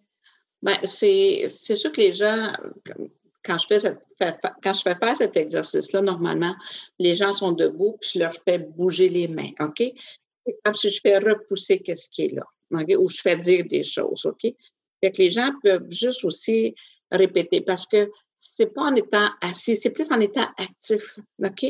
Bien, 0.63 0.77
c'est 0.85 1.49
sûr 1.49 1.91
que 1.91 2.01
les 2.01 2.13
gens, 2.13 2.53
quand 3.45 3.57
je 3.59 3.67
fais 3.67 3.97
quand 4.63 4.73
je 4.73 4.83
fais 4.83 4.95
faire 4.95 5.17
cet 5.17 5.37
exercice-là, 5.37 6.03
normalement, 6.03 6.55
les 6.99 7.15
gens 7.15 7.33
sont 7.33 7.53
debout, 7.53 7.97
puis 8.01 8.11
je 8.15 8.19
leur 8.21 8.35
fais 8.45 8.59
bouger 8.59 9.09
les 9.09 9.27
mains, 9.27 9.53
OK? 9.61 9.83
Si 10.75 10.91
je 10.91 11.01
fais 11.01 11.19
repousser 11.19 11.83
ce 11.87 12.09
qui 12.11 12.27
est 12.27 12.35
là? 12.35 12.45
Ou 12.99 13.09
je 13.09 13.21
fais 13.21 13.37
dire 13.37 13.65
des 13.69 13.83
choses, 13.83 14.27
OK? 14.27 14.53
Fait 15.01 15.11
que 15.11 15.19
les 15.19 15.31
gens 15.31 15.51
peuvent 15.63 15.87
juste 15.91 16.25
aussi 16.25 16.75
répéter 17.11 17.61
parce 17.61 17.87
que 17.87 18.11
c'est 18.37 18.73
pas 18.73 18.83
en 18.83 18.95
étant 18.95 19.29
assis, 19.41 19.77
c'est 19.77 19.91
plus 19.91 20.11
en 20.11 20.21
étant 20.21 20.47
actif, 20.57 21.19
OK? 21.43 21.63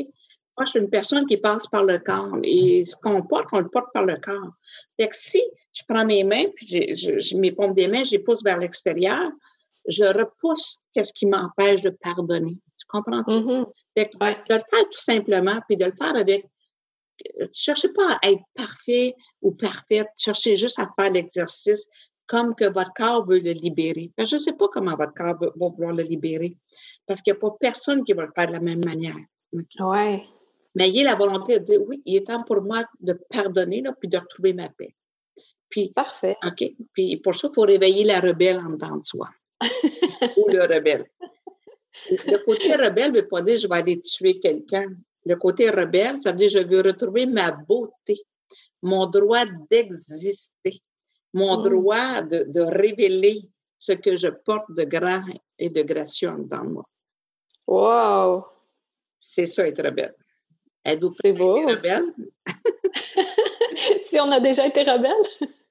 Moi, 0.57 0.65
je 0.65 0.71
suis 0.71 0.79
une 0.79 0.89
personne 0.89 1.25
qui 1.25 1.37
passe 1.37 1.67
par 1.67 1.83
le 1.83 1.97
corps 1.99 2.37
et 2.43 2.83
ce 2.83 2.95
qu'on 2.95 3.23
porte, 3.23 3.47
on 3.51 3.59
le 3.59 3.69
porte 3.69 3.91
par 3.93 4.05
le 4.05 4.17
corps. 4.17 4.51
Fait 4.97 5.07
que 5.07 5.15
si 5.15 5.41
je 5.73 5.81
prends 5.87 6.05
mes 6.05 6.23
mains, 6.23 6.45
puis 6.55 6.67
je, 6.67 7.35
mes 7.37 7.51
paumes 7.51 7.73
des 7.73 7.87
mains, 7.87 8.03
je 8.03 8.11
les 8.11 8.19
pousse 8.19 8.43
vers 8.43 8.57
l'extérieur, 8.57 9.31
je 9.87 10.03
repousse 10.03 10.81
qu'est-ce 10.93 11.13
qui 11.13 11.25
m'empêche 11.25 11.81
de 11.81 11.89
pardonner. 11.89 12.57
Tu 12.77 12.85
Comprends-tu? 12.87 13.31
Mm-hmm. 13.31 13.65
De 13.95 14.53
le 14.53 14.61
faire 14.69 14.85
tout 14.85 14.99
simplement, 14.99 15.59
puis 15.67 15.77
de 15.77 15.85
le 15.85 15.93
faire 15.93 16.15
avec. 16.15 16.45
Euh, 17.39 17.45
cherchez 17.53 17.89
pas 17.89 18.19
à 18.21 18.29
être 18.29 18.43
parfait 18.55 19.15
ou 19.41 19.51
parfaite. 19.51 20.07
Cherchez 20.17 20.55
juste 20.55 20.79
à 20.79 20.89
faire 20.95 21.11
l'exercice 21.11 21.87
comme 22.27 22.55
que 22.55 22.65
votre 22.65 22.93
corps 22.93 23.25
veut 23.25 23.39
le 23.39 23.51
libérer. 23.51 24.11
je 24.17 24.35
ne 24.35 24.39
sais 24.39 24.53
pas 24.53 24.67
comment 24.69 24.95
votre 24.95 25.13
corps 25.13 25.37
va, 25.39 25.51
vouloir 25.55 25.93
le 25.93 26.03
libérer 26.03 26.55
parce 27.05 27.21
qu'il 27.21 27.33
n'y 27.33 27.37
a 27.37 27.41
pas 27.41 27.55
personne 27.59 28.03
qui 28.03 28.13
va 28.13 28.25
le 28.25 28.31
faire 28.33 28.47
de 28.47 28.53
la 28.53 28.59
même 28.59 28.83
manière. 28.85 29.17
Ouais. 29.79 30.23
Mais 30.75 30.87
ayez 30.87 31.03
la 31.03 31.15
volonté 31.15 31.59
de 31.59 31.63
dire 31.63 31.81
oui, 31.85 32.01
il 32.05 32.15
est 32.15 32.27
temps 32.27 32.43
pour 32.43 32.61
moi 32.61 32.85
de 32.99 33.13
pardonner 33.29 33.81
là, 33.81 33.93
puis 33.99 34.07
de 34.07 34.17
retrouver 34.17 34.53
ma 34.53 34.69
paix. 34.69 34.95
Puis, 35.69 35.89
Parfait. 35.89 36.37
OK. 36.45 36.63
Puis 36.93 37.17
pour 37.17 37.33
ça, 37.33 37.47
il 37.49 37.55
faut 37.55 37.61
réveiller 37.61 38.03
la 38.03 38.19
rebelle 38.19 38.59
en 38.59 38.71
dedans 38.71 38.97
de 38.97 39.03
soi. 39.03 39.29
Ou 40.37 40.47
le 40.49 40.61
rebelle. 40.61 41.05
Le 42.09 42.43
côté 42.45 42.75
rebelle 42.75 43.11
ne 43.11 43.19
veut 43.19 43.27
pas 43.27 43.41
dire 43.41 43.57
je 43.57 43.67
vais 43.67 43.77
aller 43.77 44.01
tuer 44.01 44.39
quelqu'un. 44.39 44.87
Le 45.25 45.35
côté 45.35 45.69
rebelle, 45.69 46.19
ça 46.19 46.31
veut 46.31 46.37
dire 46.37 46.49
je 46.49 46.59
veux 46.59 46.81
retrouver 46.81 47.25
ma 47.25 47.51
beauté, 47.51 48.21
mon 48.81 49.05
droit 49.05 49.45
d'exister, 49.69 50.81
mon 51.33 51.57
mm. 51.57 51.63
droit 51.63 52.21
de, 52.21 52.45
de, 52.47 52.61
révéler 52.61 53.41
ce 53.77 53.93
que 53.93 54.15
je 54.15 54.27
porte 54.27 54.71
de 54.71 54.83
grand 54.83 55.23
et 55.57 55.69
de 55.69 55.81
gracieux 55.81 56.29
en 56.29 56.39
de 56.39 56.67
moi. 56.67 56.83
Wow! 57.67 58.45
C'est 59.19 59.45
ça, 59.45 59.67
être 59.67 59.83
rebelle. 59.83 60.15
Êtes-vous 60.83 61.13
prêt 61.13 61.33
beau. 61.33 61.65
rebelle? 61.65 62.13
si 64.01 64.19
on 64.19 64.31
a 64.31 64.39
déjà 64.39 64.65
été 64.65 64.81
rebelle? 64.81 65.11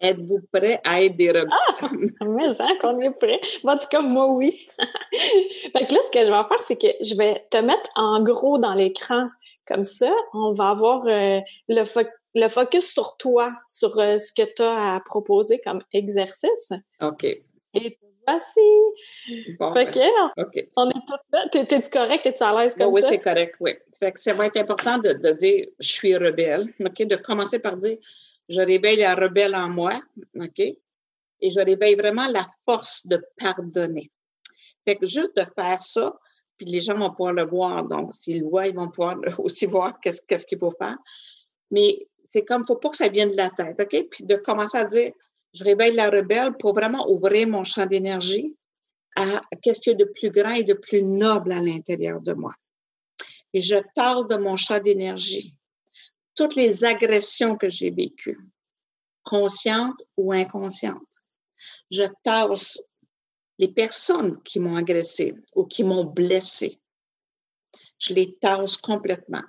Êtes-vous 0.01 0.40
prêt 0.53 0.81
à 0.85 1.03
être 1.03 1.16
des 1.16 1.31
rebelles? 1.31 1.49
Ah! 1.81 1.90
Mais 2.27 2.55
ça, 2.55 2.68
qu'on 2.81 2.99
est 3.01 3.11
prêt. 3.11 3.40
En 3.64 3.77
tout 3.77 3.88
cas, 3.90 4.01
moi, 4.01 4.29
oui. 4.29 4.68
fait 5.73 5.87
que 5.87 5.94
là, 5.94 6.01
ce 6.03 6.11
que 6.11 6.25
je 6.25 6.33
vais 6.33 6.49
faire, 6.49 6.61
c'est 6.61 6.81
que 6.81 6.87
je 7.01 7.16
vais 7.16 7.44
te 7.51 7.59
mettre 7.59 7.90
en 7.96 8.23
gros 8.23 8.59
dans 8.59 8.75
l'écran. 8.75 9.29
Comme 9.66 9.85
ça, 9.85 10.12
on 10.33 10.53
va 10.53 10.70
avoir 10.70 11.07
euh, 11.07 11.40
le, 11.68 11.85
le, 12.35 12.49
focus 12.49 12.93
sur 12.93 13.16
toi, 13.16 13.53
sur 13.69 13.99
euh, 13.99 14.19
ce 14.19 14.33
que 14.33 14.47
tu 14.55 14.62
as 14.62 14.97
à 14.97 15.01
proposer 15.01 15.61
comme 15.64 15.83
exercice. 15.93 16.73
OK. 17.01 17.25
Et 17.25 17.99
voici. 18.27 18.61
Bon, 19.59 19.71
fait 19.71 19.90
que, 19.90 20.40
OK. 20.40 20.69
on 20.77 20.90
est 20.90 21.07
toutes 21.07 21.21
là. 21.33 21.49
T'es-tu 21.51 21.90
correct? 21.90 22.23
T'es-tu 22.23 22.43
à 22.43 22.55
l'aise 22.61 22.75
comme 22.75 22.93
oui, 22.93 23.03
ça? 23.03 23.09
Oui, 23.09 23.14
c'est 23.14 23.23
correct, 23.23 23.57
oui. 23.61 23.73
Fait 23.99 24.12
que 24.12 24.21
ça 24.21 24.35
va 24.35 24.47
être 24.47 24.57
important 24.57 24.99
de, 24.99 25.12
de 25.12 25.33
dire 25.33 25.66
«je 25.79 25.90
suis 25.90 26.16
rebelle», 26.16 26.73
OK? 26.85 27.03
De 27.03 27.16
commencer 27.16 27.59
par 27.59 27.77
dire 27.77 27.99
je 28.51 28.61
réveille 28.61 28.97
la 28.97 29.14
rebelle 29.14 29.55
en 29.55 29.69
moi, 29.69 30.03
OK? 30.38 30.59
Et 30.59 31.51
je 31.51 31.61
réveille 31.61 31.95
vraiment 31.95 32.27
la 32.27 32.47
force 32.64 33.07
de 33.07 33.25
pardonner. 33.38 34.11
Fait 34.85 34.97
que 34.97 35.07
juste 35.07 35.37
de 35.37 35.45
faire 35.55 35.83
ça, 35.83 36.19
puis 36.57 36.66
les 36.66 36.81
gens 36.81 36.99
vont 36.99 37.11
pouvoir 37.11 37.33
le 37.33 37.45
voir. 37.45 37.85
Donc, 37.85 38.12
s'ils 38.12 38.40
le 38.40 38.49
voient, 38.49 38.66
ils 38.66 38.75
vont 38.75 38.90
pouvoir 38.90 39.16
aussi 39.38 39.66
voir 39.66 39.99
qu'est-ce 40.01 40.21
qu'est-ce 40.21 40.45
qu'il 40.45 40.59
faut 40.59 40.73
faire. 40.73 40.99
Mais 41.71 42.09
c'est 42.25 42.45
comme, 42.45 42.67
faut 42.67 42.77
pas 42.77 42.91
que 42.91 42.97
ça 42.97 43.09
vienne 43.09 43.31
de 43.31 43.37
la 43.37 43.51
tête, 43.51 43.81
OK? 43.81 44.09
Puis 44.11 44.25
de 44.25 44.37
commencer 44.37 44.79
à 44.79 44.85
dire, 44.85 45.13
je 45.53 45.65
réveille 45.65 45.95
la 45.95 46.11
rebelle 46.11 46.53
pour 46.59 46.75
vraiment 46.75 47.11
ouvrir 47.11 47.49
mon 47.49 47.65
champ 47.65 47.87
d'énergie 47.87 48.55
à 49.17 49.43
qu'est-ce 49.63 49.81
qu'il 49.81 49.93
y 49.93 49.95
a 49.95 49.99
de 49.99 50.11
plus 50.13 50.31
grand 50.31 50.53
et 50.53 50.63
de 50.63 50.75
plus 50.75 51.03
noble 51.03 51.53
à 51.53 51.61
l'intérieur 51.61 52.21
de 52.21 52.33
moi. 52.33 52.55
Et 53.53 53.61
je 53.61 53.77
tasse 53.95 54.27
de 54.29 54.37
mon 54.37 54.57
champ 54.57 54.79
d'énergie 54.79 55.55
toutes 56.41 56.55
les 56.55 56.85
agressions 56.85 57.57
que 57.57 57.69
j'ai 57.69 57.91
vécues, 57.91 58.39
conscientes 59.25 60.01
ou 60.17 60.33
inconscientes. 60.33 60.97
Je 61.91 62.05
tasse 62.23 62.81
les 63.59 63.69
personnes 63.69 64.43
qui 64.43 64.59
m'ont 64.59 64.77
agressé 64.77 65.35
ou 65.55 65.67
qui 65.67 65.85
m'ont 65.85 66.05
blessé. 66.05 66.81
Je 67.99 68.15
les 68.15 68.35
tasse 68.37 68.79
complètement. 68.79 69.43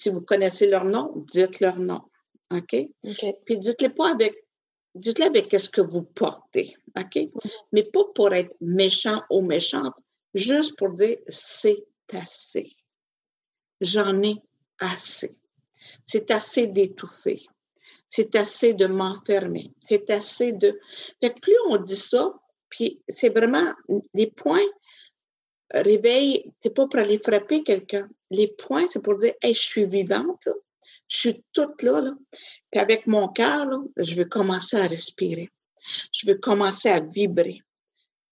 Si 0.00 0.08
vous 0.08 0.22
connaissez 0.22 0.66
leur 0.66 0.86
nom, 0.86 1.12
dites 1.30 1.60
leur 1.60 1.78
nom. 1.78 2.00
OK? 2.50 2.74
Puis 3.44 3.58
dites-les 3.58 3.90
pas 3.90 4.10
avec, 4.10 4.46
dites-le 4.94 5.26
avec 5.26 5.54
ce 5.60 5.68
que 5.68 5.82
vous 5.82 6.04
portez. 6.04 6.74
OK? 6.98 7.28
Mais 7.72 7.82
pas 7.82 8.04
pour 8.14 8.32
être 8.32 8.56
méchant 8.62 9.20
ou 9.28 9.42
méchante, 9.42 9.92
juste 10.32 10.74
pour 10.78 10.92
dire 10.92 11.18
c'est 11.28 11.84
assez. 12.14 12.72
J'en 13.82 14.22
ai 14.22 14.36
assez. 14.78 15.38
C'est 16.06 16.30
assez 16.30 16.66
d'étouffer. 16.66 17.46
C'est 18.08 18.34
assez 18.36 18.72
de 18.72 18.86
m'enfermer. 18.86 19.74
C'est 19.80 20.08
assez 20.08 20.52
de. 20.52 20.80
Fait 21.20 21.38
plus 21.42 21.56
on 21.68 21.76
dit 21.76 21.94
ça, 21.94 22.32
puis 22.70 23.02
c'est 23.06 23.28
vraiment 23.28 23.70
les 24.14 24.28
points 24.28 24.66
réveil, 25.72 26.52
c'est 26.60 26.74
pas 26.74 26.86
pour 26.86 27.00
aller 27.00 27.18
frapper 27.18 27.62
quelqu'un. 27.62 28.08
Les 28.30 28.48
points, 28.48 28.86
c'est 28.88 29.02
pour 29.02 29.16
dire 29.16 29.34
Hey, 29.42 29.54
je 29.54 29.60
suis 29.60 29.86
vivante, 29.86 30.48
je 31.08 31.18
suis 31.18 31.44
toute 31.52 31.82
là. 31.82 32.14
Puis 32.70 32.80
avec 32.80 33.06
mon 33.06 33.28
cœur, 33.28 33.66
je 33.96 34.14
veux 34.14 34.24
commencer 34.24 34.76
à 34.76 34.86
respirer. 34.86 35.50
Je 36.12 36.26
veux 36.26 36.36
commencer 36.36 36.88
à 36.88 37.00
vibrer. 37.00 37.62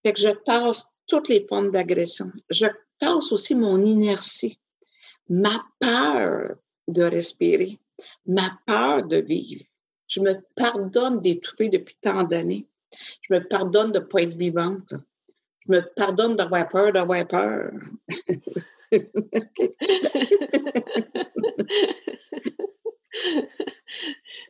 Fait 0.03 0.13
que 0.13 0.21
je 0.21 0.29
tasse 0.29 0.87
toutes 1.07 1.29
les 1.29 1.45
formes 1.47 1.71
d'agression. 1.71 2.31
Je 2.51 2.67
tasse 2.99 3.33
aussi 3.33 3.55
mon 3.55 3.83
inertie, 3.85 4.59
ma 5.29 5.65
peur 5.81 6.57
de 6.87 7.03
respirer, 7.03 7.79
ma 8.27 8.59
peur 8.67 9.07
de 9.07 9.17
vivre. 9.17 9.65
Je 10.07 10.21
me 10.21 10.35
pardonne 10.55 11.21
d'étouffer 11.21 11.69
depuis 11.69 11.97
tant 12.01 12.23
d'années. 12.23 12.67
Je 13.23 13.35
me 13.35 13.47
pardonne 13.47 13.93
de 13.93 13.99
ne 13.99 14.05
pas 14.05 14.23
être 14.23 14.37
vivante. 14.37 14.95
Je 15.69 15.75
me 15.75 15.83
pardonne 15.95 16.37
d'avoir 16.37 16.69
peur, 16.69 16.93
d'avoir 16.93 17.27
peur. 17.27 17.71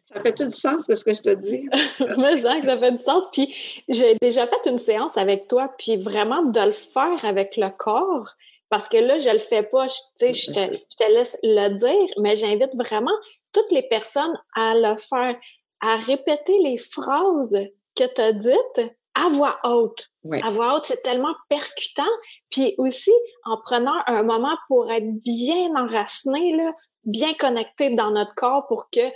ça 0.03 0.21
fait 0.23 0.33
tout 0.33 0.45
du 0.45 0.51
sens 0.51 0.87
ce 0.87 1.05
que 1.05 1.15
je 1.15 1.23
te 1.23 1.35
dis? 1.35 1.69
Mais 2.19 2.41
ça, 2.41 2.63
ça 2.63 2.79
fait 2.79 2.93
du 2.93 2.99
sens. 2.99 3.25
Puis 3.33 3.83
j'ai 3.89 4.15
déjà 4.21 4.47
fait 4.47 4.67
une 4.67 4.79
séance 4.79 5.17
avec 5.17 5.49
toi, 5.49 5.75
puis 5.77 5.97
vraiment 5.97 6.43
de 6.43 6.61
le 6.61 6.73
faire 6.73 7.25
avec 7.25 7.57
le 7.57 7.69
corps, 7.71 8.31
parce 8.69 8.89
que 8.89 8.99
là, 8.99 9.19
je 9.19 9.31
le 9.31 9.39
fais 9.39 9.63
pas, 9.65 9.89
je, 9.89 10.27
je, 10.27 10.31
je 10.31 10.97
te 10.97 11.13
laisse 11.13 11.37
le 11.43 11.71
dire, 11.77 12.15
mais 12.19 12.37
j'invite 12.37 12.75
vraiment 12.77 13.17
toutes 13.53 13.73
les 13.73 13.83
personnes 13.83 14.39
à 14.55 14.75
le 14.75 14.95
faire, 14.97 15.37
à 15.81 15.97
répéter 15.97 16.59
les 16.63 16.77
phrases 16.77 17.59
que 17.97 18.05
tu 18.05 18.21
as 18.21 18.33
dites 18.33 18.93
à 19.19 19.29
voix 19.29 19.59
haute. 19.65 20.09
À 20.43 20.51
voix 20.51 20.77
haute, 20.77 20.87
c'est 20.87 21.03
tellement 21.03 21.35
percutant. 21.49 22.03
Puis 22.51 22.75
aussi, 22.79 23.13
en 23.45 23.59
prenant 23.61 23.97
un 24.07 24.23
moment 24.23 24.57
pour 24.69 24.91
être 24.93 25.11
bien 25.23 25.75
enraciné, 25.77 26.57
là, 26.57 26.73
bien 27.05 27.35
connecté 27.35 27.91
dans 27.95 28.11
notre 28.11 28.35
corps 28.35 28.67
pour 28.67 28.91
que, 28.91 29.09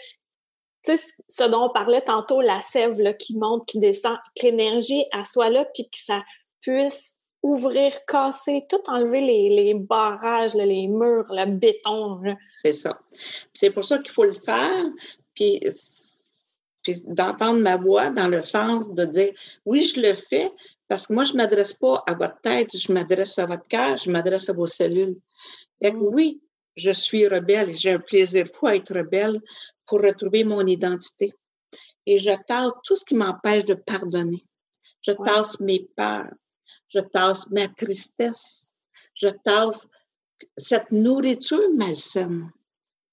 tu 0.84 0.96
sais, 0.96 1.00
ce 1.28 1.44
dont 1.44 1.66
on 1.66 1.70
parlait 1.70 2.00
tantôt, 2.00 2.40
la 2.40 2.60
sève 2.60 3.00
là, 3.00 3.12
qui 3.12 3.36
monte, 3.36 3.66
qui 3.66 3.78
descend, 3.78 4.16
que 4.36 4.46
l'énergie, 4.46 5.04
elle 5.12 5.26
soit 5.26 5.50
là, 5.50 5.64
puis 5.66 5.84
que 5.84 5.98
ça 5.98 6.22
puisse 6.60 7.18
ouvrir, 7.42 8.04
casser, 8.06 8.64
tout 8.68 8.82
enlever 8.86 9.20
les, 9.20 9.50
les 9.50 9.74
barrages, 9.74 10.54
les 10.54 10.86
murs, 10.86 11.26
le 11.30 11.46
béton. 11.46 12.20
C'est 12.56 12.72
ça. 12.72 13.00
C'est 13.52 13.70
pour 13.70 13.84
ça 13.84 13.98
qu'il 13.98 14.12
faut 14.12 14.24
le 14.24 14.32
faire, 14.32 14.84
puis, 15.34 15.60
puis 16.82 17.02
d'entendre 17.06 17.60
ma 17.60 17.76
voix 17.76 18.10
dans 18.10 18.28
le 18.28 18.40
sens 18.40 18.92
de 18.92 19.04
dire 19.04 19.32
oui, 19.64 19.84
je 19.84 20.00
le 20.00 20.14
fais 20.14 20.50
parce 20.88 21.06
que 21.06 21.14
moi, 21.14 21.24
je 21.24 21.32
ne 21.32 21.38
m'adresse 21.38 21.72
pas 21.72 22.02
à 22.06 22.14
votre 22.14 22.40
tête, 22.42 22.76
je 22.76 22.92
m'adresse 22.92 23.38
à 23.38 23.46
votre 23.46 23.66
cœur, 23.66 23.96
je 23.96 24.10
m'adresse 24.10 24.48
à 24.48 24.52
vos 24.52 24.66
cellules. 24.66 25.16
Et 25.80 25.92
mm. 25.92 26.02
oui, 26.02 26.42
je 26.76 26.90
suis 26.90 27.26
rebelle 27.26 27.70
et 27.70 27.74
j'ai 27.74 27.92
un 27.92 27.98
plaisir 27.98 28.46
fou 28.46 28.66
à 28.66 28.76
être 28.76 28.94
rebelle 28.94 29.40
pour 29.86 30.02
retrouver 30.02 30.44
mon 30.44 30.66
identité. 30.66 31.32
Et 32.04 32.18
je 32.18 32.32
tasse 32.46 32.72
tout 32.84 32.96
ce 32.96 33.04
qui 33.04 33.14
m'empêche 33.14 33.64
de 33.64 33.74
pardonner. 33.74 34.44
Je 35.00 35.12
tasse 35.12 35.58
mes 35.60 35.88
peurs 35.96 36.30
je 36.92 37.00
tasse 37.00 37.50
ma 37.50 37.68
tristesse, 37.68 38.72
je 39.14 39.28
tasse 39.44 39.88
cette 40.56 40.90
nourriture 40.92 41.70
malsaine. 41.74 42.50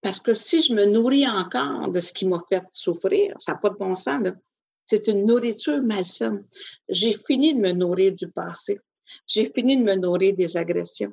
Parce 0.02 0.20
que 0.20 0.34
si 0.34 0.62
je 0.62 0.74
me 0.74 0.86
nourris 0.86 1.28
encore 1.28 1.90
de 1.90 2.00
ce 2.00 2.14
qui 2.14 2.26
m'a 2.26 2.42
fait 2.48 2.64
souffrir, 2.72 3.34
ça 3.38 3.54
n'a 3.54 3.58
pas 3.58 3.70
de 3.70 3.76
bon 3.76 3.96
sens. 3.96 4.28
C'est 4.86 5.08
une 5.08 5.26
nourriture 5.26 5.82
malsaine. 5.82 6.46
J'ai 6.88 7.14
fini 7.14 7.54
de 7.54 7.60
me 7.60 7.72
nourrir 7.74 8.14
du 8.14 8.30
passé. 8.30 8.80
J'ai 9.28 9.52
fini 9.54 9.78
de 9.78 9.84
me 9.84 9.96
nourrir 9.96 10.36
des 10.36 10.58
agressions. 10.58 11.12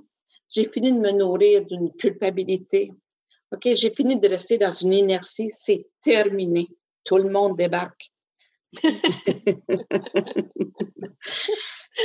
J'ai 0.49 0.65
fini 0.65 0.93
de 0.93 0.99
me 0.99 1.11
nourrir 1.11 1.65
d'une 1.67 1.93
culpabilité. 1.95 2.93
OK, 3.53 3.69
j'ai 3.75 3.91
fini 3.91 4.19
de 4.19 4.29
rester 4.29 4.59
dans 4.59 4.71
une 4.71 4.93
inertie. 4.93 5.51
C'est 5.51 5.87
terminé. 6.01 6.69
Tout 7.05 7.17
le 7.17 7.29
monde 7.29 7.57
débarque. 7.57 8.11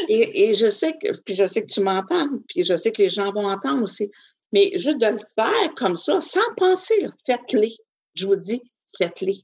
Et, 0.08 0.54
je 0.54 0.70
sais 0.70 0.94
que, 0.94 1.20
puis 1.22 1.36
je 1.36 1.46
sais 1.46 1.62
que 1.62 1.72
tu 1.72 1.82
m'entends, 1.82 2.30
puis 2.48 2.64
je 2.64 2.76
sais 2.78 2.92
que 2.92 3.02
les 3.02 3.10
gens 3.10 3.32
vont 3.32 3.50
entendre 3.50 3.84
aussi. 3.84 4.10
Mais 4.52 4.72
juste 4.76 5.00
de 5.00 5.08
le 5.08 5.20
faire 5.36 5.76
comme 5.76 5.96
ça, 5.96 6.22
sans 6.22 6.40
penser, 6.58 7.08
faites-les. 7.26 7.76
Je 8.16 8.28
vous 8.28 8.36
dis, 8.36 8.62
faites-les. 8.98 9.42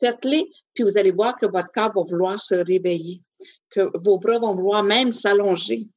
Faites-les, 0.00 0.50
puis 0.72 0.84
vous 0.84 0.96
allez 0.96 1.10
voir 1.10 1.36
que 1.38 1.46
votre 1.46 1.70
corps 1.72 1.92
va 1.94 2.02
vouloir 2.02 2.40
se 2.40 2.54
réveiller, 2.54 3.20
que 3.68 3.90
vos 4.02 4.18
bras 4.18 4.38
vont 4.38 4.54
vouloir 4.54 4.82
même 4.82 5.12
s'allonger, 5.12 5.88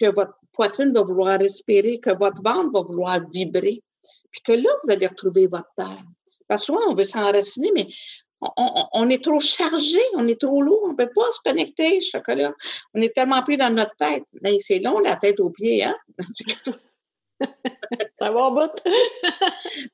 que 0.00 0.06
votre 0.06 0.32
poitrine 0.52 0.92
va 0.94 1.02
vouloir 1.02 1.38
respirer, 1.38 2.00
que 2.00 2.16
votre 2.16 2.42
ventre 2.42 2.70
va 2.72 2.82
vouloir 2.82 3.20
vibrer. 3.30 3.82
Puis 4.30 4.40
que 4.42 4.52
là, 4.52 4.70
vous 4.82 4.90
allez 4.90 5.06
retrouver 5.06 5.46
votre 5.46 5.68
terre. 5.76 6.02
Parce 6.48 6.62
que 6.62 6.66
souvent, 6.66 6.80
on 6.88 6.94
veut 6.94 7.04
s'enraciner, 7.04 7.70
mais 7.74 7.88
on, 8.56 9.10
est 9.10 9.22
trop 9.22 9.40
chargé, 9.40 10.00
on 10.14 10.26
est 10.26 10.40
trop 10.40 10.62
lourd, 10.62 10.80
on 10.84 10.92
ne 10.92 10.96
peut 10.96 11.10
pas 11.14 11.30
se 11.32 11.40
connecter, 11.44 12.00
chocolat. 12.00 12.54
On 12.94 13.00
est 13.00 13.14
tellement 13.14 13.42
pris 13.42 13.58
dans 13.58 13.72
notre 13.74 13.94
tête. 13.96 14.24
Mais 14.40 14.58
c'est 14.58 14.78
long, 14.78 14.98
la 14.98 15.16
tête 15.16 15.40
aux 15.40 15.50
pieds, 15.50 15.84
hein? 15.84 15.96
ça 18.18 18.30
va 18.30 18.40
en 18.40 18.52
bout. 18.52 18.70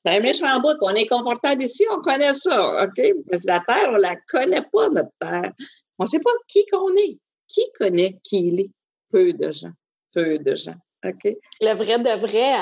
c'est 0.05 0.17
un 0.17 0.21
méchant 0.21 0.61
bout. 0.61 0.77
On 0.81 0.95
est 0.95 1.07
confortable 1.07 1.63
ici, 1.63 1.85
on 1.91 2.01
connaît 2.01 2.35
ça, 2.35 2.85
OK? 2.85 3.03
Parce 3.31 3.43
que 3.43 3.47
la 3.47 3.61
Terre, 3.61 3.89
on 3.91 3.97
ne 3.97 4.03
la 4.03 4.17
connaît 4.29 4.65
pas, 4.73 4.89
notre 4.89 5.11
Terre. 5.19 5.53
On 5.99 6.05
ne 6.05 6.09
sait 6.09 6.21
pas 6.21 6.31
qui 6.49 6.65
qu'on 6.67 6.95
est. 6.97 7.19
Qui 7.49 7.63
connaît 7.79 8.19
qui 8.23 8.49
il 8.49 8.61
est? 8.61 8.71
Peu 9.11 9.33
de 9.33 9.53
gens. 9.53 9.73
Peu 10.13 10.39
de 10.39 10.55
gens. 10.55 10.75
OK? 11.05 11.37
Le 11.61 11.75
vrai 11.75 11.99
de 11.99 12.19
vrai, 12.19 12.53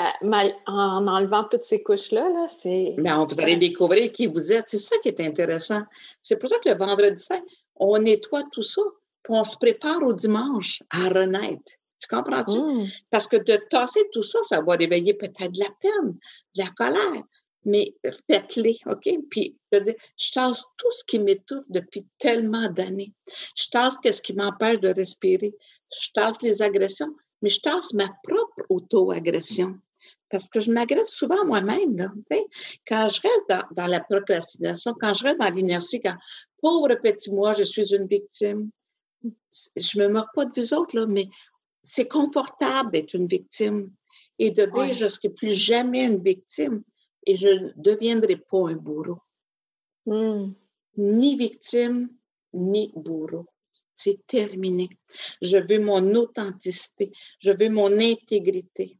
en 0.67 1.07
enlevant 1.07 1.45
toutes 1.45 1.63
ces 1.63 1.81
couches-là, 1.81 2.21
-là, 2.21 2.47
c'est. 2.49 2.93
Mais 2.97 3.11
vous 3.13 3.39
allez 3.39 3.55
découvrir 3.55 4.11
qui 4.11 4.27
vous 4.27 4.51
êtes. 4.51 4.69
C'est 4.69 4.79
ça 4.79 4.95
qui 5.01 5.09
est 5.09 5.21
intéressant. 5.21 5.81
C'est 6.21 6.37
pour 6.37 6.49
ça 6.49 6.57
que 6.59 6.69
le 6.69 6.77
vendredi 6.77 7.21
saint, 7.23 7.41
on 7.75 7.97
nettoie 7.97 8.43
tout 8.51 8.61
ça, 8.61 8.81
puis 9.23 9.33
on 9.33 9.43
se 9.43 9.57
prépare 9.57 10.03
au 10.03 10.13
dimanche 10.13 10.83
à 10.89 11.09
renaître. 11.09 11.73
Tu 11.99 12.07
comprends-tu? 12.07 12.57
Mmh. 12.57 12.87
Parce 13.09 13.27
que 13.27 13.37
de 13.37 13.59
tasser 13.69 14.01
tout 14.11 14.23
ça, 14.23 14.39
ça 14.43 14.61
va 14.61 14.75
réveiller 14.75 15.13
peut-être 15.13 15.51
de 15.51 15.59
la 15.59 15.71
peine, 15.81 16.17
de 16.55 16.61
la 16.61 16.69
colère. 16.71 17.23
Mais 17.63 17.95
faites-les, 18.29 18.77
OK? 18.85 19.09
Puis, 19.29 19.57
je 19.71 20.31
tasse 20.33 20.63
tout 20.77 20.91
ce 20.91 21.03
qui 21.03 21.17
m'étouffe 21.17 21.65
depuis 21.69 22.05
tellement 22.19 22.69
d'années. 22.69 23.13
Je 23.55 23.67
tasse 23.71 23.97
ce 24.03 24.21
qui 24.21 24.33
m'empêche 24.33 24.79
de 24.79 24.89
respirer. 24.89 25.55
Je 25.91 26.09
tasse 26.13 26.41
les 26.43 26.61
agressions 26.61 27.15
mais 27.45 27.49
je 27.49 27.61
tasse 27.61 27.93
ma 27.93 28.07
propre 28.23 28.65
auto-agression. 28.69 29.77
Parce 30.31 30.49
que 30.49 30.59
je 30.59 30.71
m'agresse 30.71 31.09
souvent 31.09 31.45
moi-même. 31.45 31.95
Là, 31.95 32.11
quand 32.87 33.07
je 33.07 33.21
reste 33.21 33.67
dans, 33.75 33.85
la 33.85 33.99
procrastination, 33.99 34.95
quand 34.99 35.13
je 35.13 35.23
reste 35.23 35.39
dans 35.39 35.49
l'inertie, 35.49 36.01
quand 36.01 36.15
pauvre 36.59 36.95
petit 36.95 37.31
moi, 37.31 37.53
je 37.53 37.63
suis 37.63 37.93
une 37.93 38.07
victime, 38.07 38.71
je 39.23 39.99
me 39.99 40.07
moque 40.07 40.33
pas 40.33 40.45
de 40.45 40.59
vous 40.59 40.73
autres, 40.73 40.97
là, 40.97 41.05
mais 41.05 41.27
c'est 41.85 42.07
confortable 42.07 42.91
d'être 42.91 43.13
une 43.13 43.27
victime 43.27 43.91
et 44.39 44.51
de 44.51 44.65
dire 44.65 44.93
je 44.93 45.05
ne 45.05 45.09
serai 45.09 45.29
plus 45.29 45.53
jamais 45.53 46.03
une 46.03 46.21
victime 46.21 46.83
et 47.25 47.35
je 47.35 47.47
ne 47.47 47.71
deviendrai 47.75 48.37
pas 48.37 48.69
un 48.69 48.75
bourreau. 48.75 49.19
Hmm. 50.05 50.53
Ni 50.97 51.35
victime, 51.37 52.09
ni 52.53 52.91
bourreau. 52.95 53.45
C'est 53.93 54.19
terminé. 54.27 54.89
Je 55.41 55.57
veux 55.57 55.79
mon 55.79 56.15
authenticité. 56.15 57.11
Je 57.39 57.51
veux 57.51 57.69
mon 57.69 57.91
intégrité. 57.97 58.97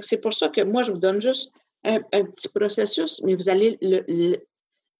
c'est 0.00 0.18
pour 0.18 0.32
ça 0.32 0.48
que 0.48 0.62
moi, 0.62 0.82
je 0.82 0.92
vous 0.92 0.98
donne 0.98 1.20
juste 1.20 1.52
un, 1.84 2.00
petit 2.00 2.48
processus, 2.48 3.20
mais 3.24 3.34
vous 3.34 3.48
allez 3.48 3.76
le, 3.82 4.38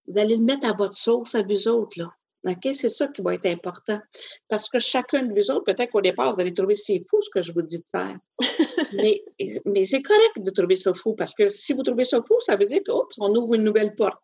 vous 0.07 0.19
allez 0.19 0.37
le 0.37 0.43
mettre 0.43 0.69
à 0.69 0.73
votre 0.73 0.97
sauce, 0.97 1.35
à 1.35 1.43
vous 1.43 1.69
autres, 1.69 1.99
là. 1.99 2.13
OK? 2.45 2.69
C'est 2.75 2.89
ça 2.89 3.07
qui 3.07 3.23
va 3.23 3.35
être 3.35 3.47
important. 3.47 4.01
Parce 4.49 4.69
que 4.69 4.79
chacun 4.79 5.23
de 5.23 5.33
vous 5.33 5.51
autres, 5.51 5.65
peut-être 5.65 5.91
qu'au 5.91 6.01
départ, 6.01 6.35
vous 6.35 6.41
allez 6.41 6.55
trouver 6.55 6.75
c'est 6.75 7.03
fou 7.09 7.21
ce 7.23 7.31
que 7.31 7.43
je 7.43 7.53
vous 7.53 7.63
dis 7.63 7.79
de 7.79 7.85
faire. 7.91 8.17
mais 8.95 9.23
mais 9.65 9.85
c'est 9.85 10.03
correct 10.03 10.39
de 10.39 10.51
trouver 10.51 10.77
ça 10.77 10.93
fou 10.93 11.15
parce 11.15 11.35
que 11.35 11.49
si 11.49 11.73
vous 11.73 11.83
trouvez 11.83 12.05
ça 12.05 12.21
fou, 12.23 12.41
ça 12.41 12.57
veut 12.57 12.67
dire 12.67 12.81
qu'on 12.85 13.35
ouvre 13.37 13.55
une 13.55 13.65
nouvelle 13.65 13.95
porte. 13.95 14.21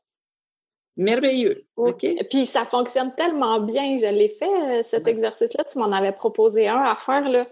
Merveilleux. 0.96 1.64
OK? 1.76 2.04
Puis 2.28 2.44
ça 2.44 2.64
fonctionne 2.64 3.14
tellement 3.14 3.60
bien. 3.60 3.96
Je 3.96 4.06
l'ai 4.06 4.28
fait, 4.28 4.46
euh, 4.46 4.82
cet 4.82 5.06
exercice-là. 5.06 5.62
Tu 5.62 5.78
m'en 5.78 5.92
avais 5.92 6.10
proposé 6.10 6.66
un 6.66 6.80
à 6.80 6.96
faire. 6.96 7.28
Là. 7.28 7.46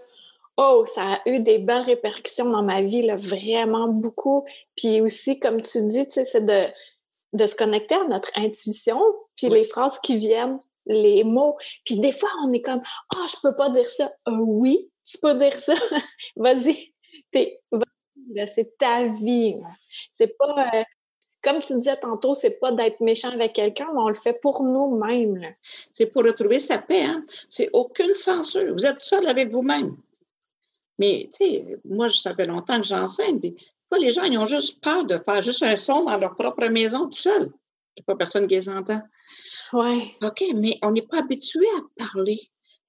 Oh, 0.57 0.85
ça 0.85 1.13
a 1.13 1.29
eu 1.29 1.39
des 1.39 1.59
belles 1.59 1.85
répercussions 1.85 2.49
dans 2.49 2.63
ma 2.63 2.81
vie, 2.81 3.03
là, 3.03 3.15
vraiment 3.15 3.87
beaucoup. 3.87 4.43
Puis 4.75 4.99
aussi, 5.01 5.39
comme 5.39 5.61
tu 5.61 5.85
dis, 5.85 6.05
c'est 6.09 6.43
de, 6.43 6.65
de 7.33 7.45
se 7.45 7.55
connecter 7.55 7.95
à 7.95 8.05
notre 8.05 8.31
intuition, 8.35 8.99
puis 9.35 9.49
les 9.49 9.63
phrases 9.63 9.99
qui 9.99 10.17
viennent, 10.17 10.57
les 10.85 11.23
mots. 11.23 11.57
Puis 11.85 11.99
des 11.99 12.11
fois, 12.11 12.29
on 12.45 12.53
est 12.53 12.61
comme 12.61 12.81
Ah, 12.83 13.19
oh, 13.19 13.25
je 13.27 13.35
peux 13.41 13.55
pas 13.55 13.69
dire 13.69 13.85
ça. 13.85 14.11
Euh, 14.27 14.37
oui, 14.37 14.89
tu 15.05 15.17
peux 15.17 15.33
dire 15.35 15.53
ça. 15.53 15.73
Vas-y. 16.35 16.93
c'est 17.31 18.77
ta 18.77 19.05
vie. 19.05 19.55
C'est 20.13 20.37
pas 20.37 20.69
euh, 20.73 20.83
comme 21.43 21.61
tu 21.61 21.75
disais 21.75 21.97
tantôt, 21.97 22.35
c'est 22.35 22.59
pas 22.59 22.71
d'être 22.71 22.99
méchant 22.99 23.29
avec 23.29 23.53
quelqu'un, 23.53 23.87
mais 23.93 24.01
on 24.01 24.09
le 24.09 24.15
fait 24.15 24.33
pour 24.33 24.63
nous-mêmes. 24.63 25.51
C'est 25.93 26.07
pour 26.07 26.23
retrouver 26.23 26.59
sa 26.59 26.77
paix. 26.77 27.03
Hein? 27.03 27.23
C'est 27.47 27.69
aucune 27.73 28.13
censure. 28.13 28.73
Vous 28.73 28.85
êtes 28.85 29.01
seul 29.01 29.27
avec 29.27 29.51
vous-même. 29.51 29.95
Mais, 30.99 31.29
tu 31.31 31.45
sais, 31.45 31.77
moi, 31.85 32.09
ça 32.09 32.35
fait 32.35 32.47
longtemps 32.47 32.81
que 32.81 32.87
j'enseigne. 32.87 33.53
Les 33.99 34.11
gens, 34.11 34.23
ils 34.23 34.37
ont 34.37 34.45
juste 34.45 34.81
peur 34.81 35.05
de 35.05 35.17
faire 35.17 35.41
juste 35.41 35.63
un 35.63 35.75
son 35.75 36.03
dans 36.03 36.17
leur 36.17 36.35
propre 36.35 36.65
maison 36.67 37.05
tout 37.05 37.13
seul. 37.13 37.51
Il 37.95 38.01
n'y 38.01 38.03
a 38.03 38.05
pas 38.05 38.15
personne 38.15 38.47
qui 38.47 38.55
les 38.55 38.69
entend. 38.69 39.01
Oui. 39.73 40.13
OK, 40.21 40.43
mais 40.55 40.77
on 40.81 40.91
n'est 40.91 41.01
pas 41.01 41.19
habitué 41.19 41.65
à 41.77 42.05
parler. 42.05 42.39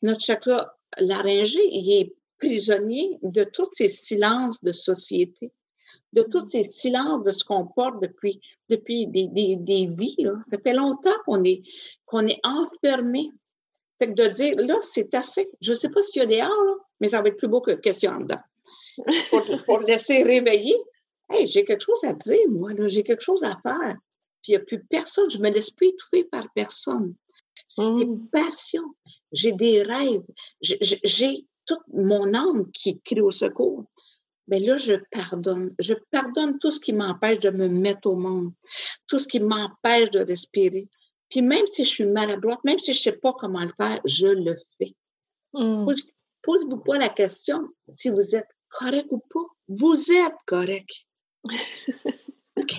Notre 0.02 0.20
chakra 0.20 0.76
laryngé, 0.98 1.60
il 1.70 1.90
est 1.92 2.14
prisonnier 2.38 3.18
de 3.22 3.44
tous 3.44 3.68
ces 3.72 3.88
silences 3.88 4.62
de 4.62 4.72
société 4.72 5.52
de 6.12 6.22
tous 6.22 6.48
ces 6.48 6.64
silences 6.64 7.22
de 7.22 7.32
ce 7.32 7.44
qu'on 7.44 7.66
porte 7.66 8.00
depuis, 8.00 8.40
depuis 8.68 9.06
des, 9.06 9.26
des, 9.26 9.56
des 9.56 9.86
vies. 9.86 10.16
Là. 10.18 10.34
Ça 10.48 10.58
fait 10.58 10.72
longtemps 10.72 11.16
qu'on 11.24 11.42
est, 11.44 11.62
qu'on 12.06 12.26
est 12.26 12.40
enfermé. 12.44 13.30
Fait 13.98 14.08
que 14.08 14.12
de 14.12 14.28
dire, 14.28 14.54
là, 14.56 14.76
c'est 14.82 15.14
assez. 15.14 15.50
Je 15.60 15.72
ne 15.72 15.76
sais 15.76 15.90
pas 15.90 16.02
ce 16.02 16.10
qu'il 16.10 16.22
y 16.22 16.24
a 16.24 16.26
dehors, 16.26 16.64
là, 16.64 16.74
mais 17.00 17.08
ça 17.08 17.20
va 17.20 17.28
être 17.28 17.36
plus 17.36 17.48
beau 17.48 17.60
que 17.60 17.72
qu'est-ce 17.72 18.00
qu'il 18.00 18.08
y 18.08 18.12
a 18.12 18.16
en 18.16 18.20
dedans. 18.20 18.40
Pour, 19.30 19.44
pour 19.64 19.78
laisser 19.80 20.22
réveiller. 20.22 20.76
Hey, 21.30 21.46
j'ai 21.46 21.64
quelque 21.64 21.84
chose 21.84 22.02
à 22.04 22.14
dire, 22.14 22.48
moi, 22.48 22.72
là, 22.72 22.88
j'ai 22.88 23.02
quelque 23.02 23.22
chose 23.22 23.42
à 23.42 23.58
faire. 23.62 23.96
Puis 24.42 24.52
il 24.52 24.56
n'y 24.56 24.56
a 24.56 24.60
plus 24.60 24.82
personne, 24.84 25.28
je 25.28 25.38
ne 25.38 25.42
me 25.42 25.50
laisse 25.50 25.70
plus 25.70 25.88
étouffer 25.88 26.24
par 26.24 26.46
personne. 26.54 27.14
J'ai 27.76 27.84
des 27.96 28.06
mmh. 28.06 28.28
passions, 28.30 28.94
j'ai 29.32 29.52
des 29.52 29.82
rêves, 29.82 30.22
j'ai 30.60 31.46
toute 31.66 31.80
mon 31.92 32.32
âme 32.34 32.70
qui 32.72 33.00
crie 33.00 33.20
au 33.20 33.30
secours 33.30 33.84
mais 34.48 34.60
là, 34.60 34.76
je 34.76 34.94
pardonne. 35.10 35.68
Je 35.78 35.94
pardonne 36.10 36.58
tout 36.58 36.70
ce 36.70 36.80
qui 36.80 36.92
m'empêche 36.92 37.38
de 37.38 37.50
me 37.50 37.68
mettre 37.68 38.08
au 38.08 38.16
monde, 38.16 38.52
tout 39.06 39.18
ce 39.18 39.28
qui 39.28 39.40
m'empêche 39.40 40.10
de 40.10 40.20
respirer. 40.20 40.88
Puis 41.28 41.42
même 41.42 41.66
si 41.66 41.84
je 41.84 41.90
suis 41.90 42.06
maladroite, 42.06 42.64
même 42.64 42.78
si 42.78 42.94
je 42.94 42.98
ne 42.98 43.02
sais 43.02 43.12
pas 43.12 43.34
comment 43.38 43.62
le 43.62 43.72
faire, 43.76 44.00
je 44.06 44.28
le 44.28 44.54
fais. 44.78 44.94
Mmh. 45.54 45.86
Pose-vous 46.42 46.78
pas 46.78 46.98
la 46.98 47.10
question 47.10 47.68
si 47.88 48.08
vous 48.08 48.34
êtes 48.34 48.48
correct 48.70 49.08
ou 49.10 49.18
pas. 49.18 49.46
Vous 49.68 50.10
êtes 50.10 50.36
correct. 50.46 50.90
OK? 52.56 52.74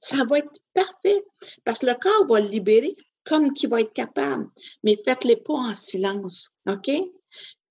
Ça 0.00 0.24
va 0.24 0.38
être 0.38 0.52
parfait 0.72 1.24
parce 1.64 1.80
que 1.80 1.86
le 1.86 1.94
corps 1.94 2.26
va 2.28 2.40
le 2.40 2.48
libérer 2.48 2.94
comme 3.24 3.52
qu'il 3.52 3.70
va 3.70 3.80
être 3.80 3.92
capable. 3.92 4.48
Mais 4.82 4.98
faites-les 5.04 5.36
pas 5.36 5.54
en 5.54 5.74
silence. 5.74 6.50
OK? 6.66 6.90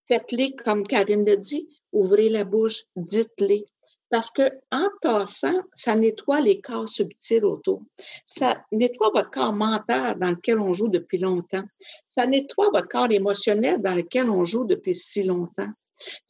Faites-les 0.07 0.55
comme 0.55 0.85
Karine 0.85 1.25
l'a 1.25 1.35
dit, 1.35 1.69
ouvrez 1.91 2.29
la 2.29 2.43
bouche, 2.43 2.83
dites-les. 2.95 3.65
Parce 4.09 4.29
que 4.29 4.43
en 4.71 4.89
tassant, 5.01 5.63
ça 5.73 5.95
nettoie 5.95 6.39
les 6.39 6.61
corps 6.61 6.87
subtils 6.87 7.43
autour. 7.43 7.81
Ça 8.27 8.63
nettoie 8.71 9.09
votre 9.11 9.31
corps 9.31 9.53
mental 9.53 10.19
dans 10.19 10.29
lequel 10.29 10.59
on 10.59 10.71
joue 10.71 10.87
depuis 10.87 11.17
longtemps. 11.17 11.63
Ça 12.07 12.27
nettoie 12.27 12.69
votre 12.71 12.87
corps 12.87 13.11
émotionnel 13.11 13.81
dans 13.81 13.95
lequel 13.95 14.29
on 14.29 14.43
joue 14.43 14.65
depuis 14.65 14.93
si 14.93 15.23
longtemps. 15.23 15.71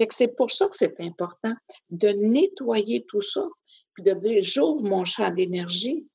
C'est 0.09 0.35
pour 0.35 0.51
ça 0.51 0.67
que 0.67 0.75
c'est 0.75 0.99
important 0.99 1.53
de 1.89 2.09
nettoyer 2.09 3.05
tout 3.07 3.21
ça, 3.21 3.47
puis 3.93 4.03
de 4.03 4.13
dire 4.13 4.41
j'ouvre 4.43 4.83
mon 4.83 5.05
champ 5.05 5.29
d'énergie 5.31 6.07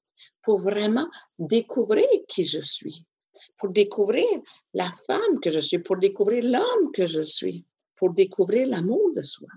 pour 0.43 0.59
vraiment 0.59 1.09
découvrir 1.39 2.07
qui 2.29 2.45
je 2.45 2.61
suis, 2.61 3.05
pour 3.59 3.71
découvrir 3.71 4.27
la 4.75 4.91
femme 5.07 5.41
que 5.43 5.51
je 5.51 5.61
suis, 5.61 5.79
pour 5.79 5.97
découvrir 5.97 6.45
l'homme 6.45 6.93
que 6.93 7.07
je 7.07 7.23
suis 7.23 7.65
pour 7.99 8.15
découvrir 8.15 8.69
l'amour 8.69 9.11
de 9.15 9.23
soi. 9.23 9.49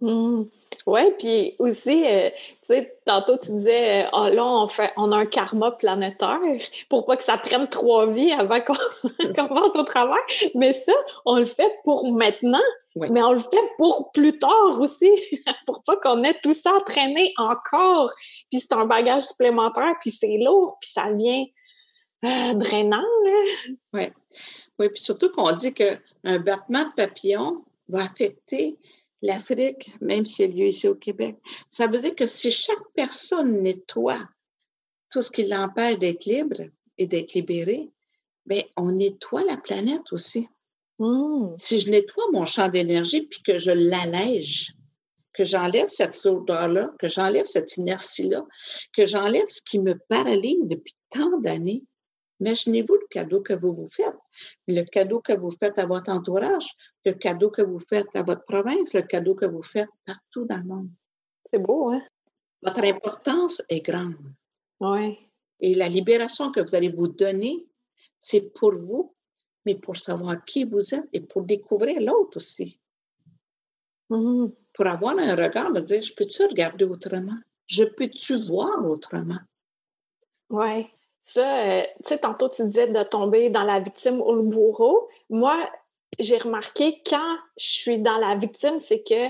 Mmh. 0.00 0.44
Oui, 0.86 1.00
puis 1.18 1.54
aussi, 1.58 2.04
euh, 2.06 2.30
tu 2.30 2.36
sais, 2.62 2.98
tantôt 3.04 3.38
tu 3.38 3.50
disais, 3.52 4.04
euh, 4.04 4.08
ah, 4.12 4.30
là, 4.30 4.44
on, 4.44 4.68
fait, 4.68 4.92
on 4.96 5.10
a 5.10 5.16
un 5.16 5.26
karma 5.26 5.70
planétaire 5.70 6.38
pour 6.88 7.06
pas 7.06 7.16
que 7.16 7.22
ça 7.22 7.38
prenne 7.38 7.68
trois 7.68 8.06
vies 8.10 8.32
avant 8.32 8.60
qu'on 8.60 8.74
commence 9.34 9.74
au 9.74 9.84
travail. 9.84 10.20
Mais 10.54 10.72
ça, 10.72 10.92
on 11.24 11.38
le 11.38 11.46
fait 11.46 11.72
pour 11.82 12.16
maintenant, 12.16 12.62
mais 12.94 13.22
on 13.22 13.32
le 13.32 13.38
fait 13.38 13.62
pour 13.78 14.12
plus 14.12 14.38
tard 14.38 14.78
aussi, 14.78 15.10
pour 15.66 15.82
pas 15.82 15.96
qu'on 15.96 16.22
ait 16.24 16.38
tout 16.42 16.54
ça 16.54 16.72
traîné 16.84 17.32
encore. 17.38 18.12
Puis 18.50 18.60
c'est 18.60 18.74
un 18.74 18.84
bagage 18.84 19.22
supplémentaire, 19.22 19.94
puis 20.00 20.10
c'est 20.10 20.38
lourd, 20.38 20.76
puis 20.80 20.90
ça 20.90 21.10
vient 21.10 21.44
euh, 22.24 22.54
drainant. 22.54 23.04
Oui. 23.92 24.08
Oui, 24.78 24.88
puis 24.90 25.02
surtout 25.02 25.30
qu'on 25.30 25.52
dit 25.52 25.72
qu'un 25.72 26.38
battement 26.38 26.84
de 26.84 26.92
papillon, 26.94 27.64
va 27.88 28.04
affecter 28.04 28.78
l'Afrique, 29.22 29.92
même 30.00 30.26
si 30.26 30.42
elle 30.42 30.52
a 30.52 30.54
lieu 30.54 30.66
ici 30.66 30.88
au 30.88 30.94
Québec. 30.94 31.36
Ça 31.68 31.86
veut 31.86 31.98
dire 31.98 32.14
que 32.14 32.26
si 32.26 32.50
chaque 32.50 32.92
personne 32.94 33.62
nettoie 33.62 34.28
tout 35.10 35.22
ce 35.22 35.30
qui 35.30 35.44
l'empêche 35.44 35.98
d'être 35.98 36.24
libre 36.26 36.62
et 36.98 37.06
d'être 37.06 37.34
libéré, 37.34 37.90
bien, 38.44 38.62
on 38.76 38.92
nettoie 38.92 39.44
la 39.44 39.56
planète 39.56 40.12
aussi. 40.12 40.48
Mmh. 40.98 41.54
Si 41.58 41.78
je 41.78 41.90
nettoie 41.90 42.24
mon 42.32 42.44
champ 42.44 42.68
d'énergie 42.68 43.22
puis 43.22 43.42
que 43.42 43.58
je 43.58 43.70
l'allège, 43.70 44.74
que 45.36 45.44
j'enlève 45.44 45.88
cette 45.88 46.24
odeur-là, 46.24 46.92
que 46.98 47.08
j'enlève 47.08 47.44
cette 47.44 47.76
inertie-là, 47.76 48.44
que 48.94 49.04
j'enlève 49.04 49.48
ce 49.48 49.60
qui 49.60 49.78
me 49.78 49.98
paralyse 50.08 50.66
depuis 50.66 50.94
tant 51.10 51.38
d'années. 51.38 51.84
Imaginez-vous 52.40 52.94
le 52.94 53.06
cadeau 53.08 53.40
que 53.40 53.54
vous 53.54 53.72
vous 53.72 53.88
faites, 53.88 54.16
le 54.68 54.82
cadeau 54.82 55.20
que 55.20 55.32
vous 55.32 55.52
faites 55.52 55.78
à 55.78 55.86
votre 55.86 56.10
entourage, 56.10 56.68
le 57.04 57.12
cadeau 57.12 57.50
que 57.50 57.62
vous 57.62 57.80
faites 57.80 58.14
à 58.14 58.22
votre 58.22 58.44
province, 58.44 58.92
le 58.92 59.02
cadeau 59.02 59.34
que 59.34 59.46
vous 59.46 59.62
faites 59.62 59.88
partout 60.04 60.44
dans 60.44 60.58
le 60.58 60.64
monde. 60.64 60.90
C'est 61.44 61.58
beau, 61.58 61.90
hein? 61.90 62.02
Votre 62.62 62.84
importance 62.84 63.62
est 63.68 63.80
grande. 63.80 64.16
Oui. 64.80 65.18
Et 65.60 65.74
la 65.74 65.88
libération 65.88 66.52
que 66.52 66.60
vous 66.60 66.74
allez 66.74 66.90
vous 66.90 67.08
donner, 67.08 67.66
c'est 68.18 68.52
pour 68.52 68.74
vous, 68.74 69.14
mais 69.64 69.74
pour 69.74 69.96
savoir 69.96 70.44
qui 70.44 70.64
vous 70.64 70.94
êtes 70.94 71.08
et 71.12 71.20
pour 71.20 71.42
découvrir 71.42 72.00
l'autre 72.00 72.36
aussi. 72.36 72.78
Mm-hmm. 74.10 74.52
Pour 74.74 74.86
avoir 74.86 75.18
un 75.18 75.34
regard, 75.34 75.72
de 75.72 75.80
dire, 75.80 76.02
je 76.02 76.14
peux-tu 76.14 76.44
regarder 76.44 76.84
autrement? 76.84 77.38
Je 77.66 77.84
peux-tu 77.84 78.46
voir 78.46 78.84
autrement? 78.84 79.40
Oui. 80.50 80.86
Ça, 81.20 81.66
euh, 81.66 81.82
tu 82.04 82.08
sais, 82.08 82.18
tantôt 82.18 82.48
tu 82.48 82.64
disais 82.64 82.86
de 82.86 83.02
tomber 83.02 83.50
dans 83.50 83.64
la 83.64 83.80
victime 83.80 84.20
ou 84.20 84.32
le 84.34 84.42
bourreau. 84.42 85.08
Moi, 85.28 85.58
j'ai 86.20 86.38
remarqué 86.38 87.02
quand 87.04 87.36
je 87.58 87.66
suis 87.66 87.98
dans 87.98 88.18
la 88.18 88.36
victime, 88.36 88.78
c'est 88.78 89.02
que 89.02 89.28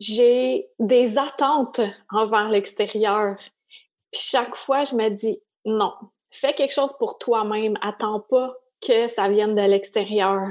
j'ai 0.00 0.68
des 0.78 1.18
attentes 1.18 1.80
envers 2.10 2.48
l'extérieur. 2.48 3.36
Puis 4.10 4.22
chaque 4.22 4.56
fois, 4.56 4.84
je 4.84 4.94
me 4.94 5.08
dis 5.10 5.40
non, 5.64 5.92
fais 6.30 6.54
quelque 6.54 6.72
chose 6.72 6.94
pour 6.98 7.18
toi-même. 7.18 7.76
Attends 7.82 8.20
pas 8.20 8.54
que 8.80 9.08
ça 9.08 9.28
vienne 9.28 9.54
de 9.54 9.62
l'extérieur. 9.62 10.48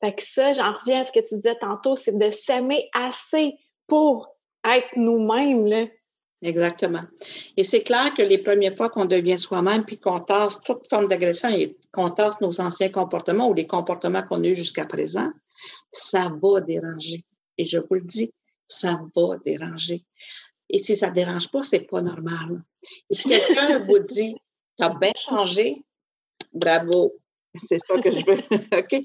Fait 0.00 0.14
que 0.14 0.22
ça, 0.22 0.52
j'en 0.52 0.72
reviens 0.74 1.00
à 1.00 1.04
ce 1.04 1.12
que 1.12 1.20
tu 1.20 1.36
disais 1.36 1.56
tantôt, 1.56 1.96
c'est 1.96 2.16
de 2.16 2.30
s'aimer 2.30 2.88
assez 2.94 3.58
pour 3.88 4.28
être 4.64 4.96
nous-mêmes. 4.96 5.88
Exactement. 6.40 7.02
Et 7.56 7.64
c'est 7.64 7.82
clair 7.82 8.14
que 8.14 8.22
les 8.22 8.38
premières 8.38 8.76
fois 8.76 8.90
qu'on 8.90 9.06
devient 9.06 9.38
soi-même, 9.38 9.84
puis 9.84 9.98
qu'on 9.98 10.20
tasse 10.20 10.56
toute 10.64 10.88
forme 10.88 11.08
d'agression 11.08 11.48
et 11.48 11.76
qu'on 11.92 12.10
tasse 12.10 12.40
nos 12.40 12.60
anciens 12.60 12.90
comportements 12.90 13.48
ou 13.48 13.54
les 13.54 13.66
comportements 13.66 14.22
qu'on 14.22 14.44
a 14.44 14.46
eus 14.46 14.54
jusqu'à 14.54 14.84
présent, 14.84 15.30
ça 15.90 16.30
va 16.40 16.60
déranger. 16.60 17.24
Et 17.56 17.64
je 17.64 17.78
vous 17.78 17.94
le 17.94 18.02
dis, 18.02 18.32
ça 18.68 19.00
va 19.16 19.36
déranger. 19.44 20.04
Et 20.70 20.82
si 20.82 20.96
ça 20.96 21.08
ne 21.08 21.14
dérange 21.14 21.50
pas, 21.50 21.62
c'est 21.62 21.80
pas 21.80 22.02
normal. 22.02 22.62
Et 23.10 23.14
si 23.14 23.28
quelqu'un 23.28 23.78
vous 23.86 23.98
dit, 23.98 24.36
tu 24.78 24.84
as 24.84 24.90
bien 24.90 25.12
changé, 25.16 25.82
bravo, 26.52 27.14
c'est 27.54 27.78
ça 27.78 27.98
que 27.98 28.12
je 28.12 28.24
veux. 28.24 28.38
OK? 28.78 29.02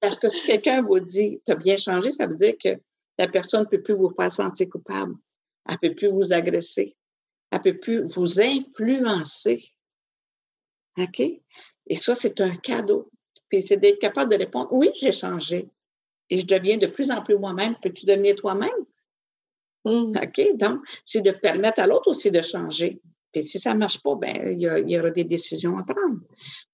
Parce 0.00 0.18
que 0.18 0.28
si 0.28 0.44
quelqu'un 0.46 0.82
vous 0.82 0.98
dit, 0.98 1.40
tu 1.44 1.52
as 1.52 1.54
bien 1.56 1.76
changé, 1.76 2.10
ça 2.10 2.26
veut 2.26 2.34
dire 2.34 2.54
que 2.62 2.80
la 3.18 3.28
personne 3.28 3.60
ne 3.60 3.66
peut 3.66 3.82
plus 3.82 3.94
vous 3.94 4.10
faire 4.10 4.32
sentir 4.32 4.68
coupable. 4.68 5.14
Elle 5.66 5.78
ne 5.82 5.88
peut 5.88 5.94
plus 5.94 6.08
vous 6.08 6.32
agresser. 6.32 6.96
Elle 7.50 7.58
ne 7.58 7.62
peut 7.62 7.78
plus 7.78 8.06
vous 8.06 8.40
influencer. 8.40 9.64
OK? 10.98 11.20
Et 11.20 11.96
ça, 11.96 12.14
c'est 12.14 12.40
un 12.40 12.56
cadeau. 12.56 13.10
Puis 13.48 13.62
c'est 13.62 13.76
d'être 13.76 13.98
capable 13.98 14.30
de 14.32 14.38
répondre, 14.38 14.68
oui, 14.72 14.90
j'ai 14.94 15.12
changé. 15.12 15.68
Et 16.30 16.38
je 16.38 16.46
deviens 16.46 16.78
de 16.78 16.86
plus 16.86 17.10
en 17.10 17.22
plus 17.22 17.36
moi-même. 17.36 17.76
Peux-tu 17.82 18.06
devenir 18.06 18.34
toi-même? 18.36 18.70
Mm. 19.84 20.12
OK? 20.16 20.56
Donc, 20.56 20.80
c'est 21.04 21.20
de 21.20 21.32
permettre 21.32 21.80
à 21.80 21.86
l'autre 21.86 22.08
aussi 22.10 22.30
de 22.30 22.40
changer. 22.40 23.00
Puis 23.32 23.44
si 23.44 23.58
ça 23.58 23.72
ne 23.72 23.78
marche 23.78 24.02
pas, 24.02 24.14
ben 24.14 24.52
il 24.52 24.60
y, 24.60 24.98
aura 24.98 25.10
des 25.10 25.24
décisions 25.24 25.78
à 25.78 25.84
prendre. 25.84 26.20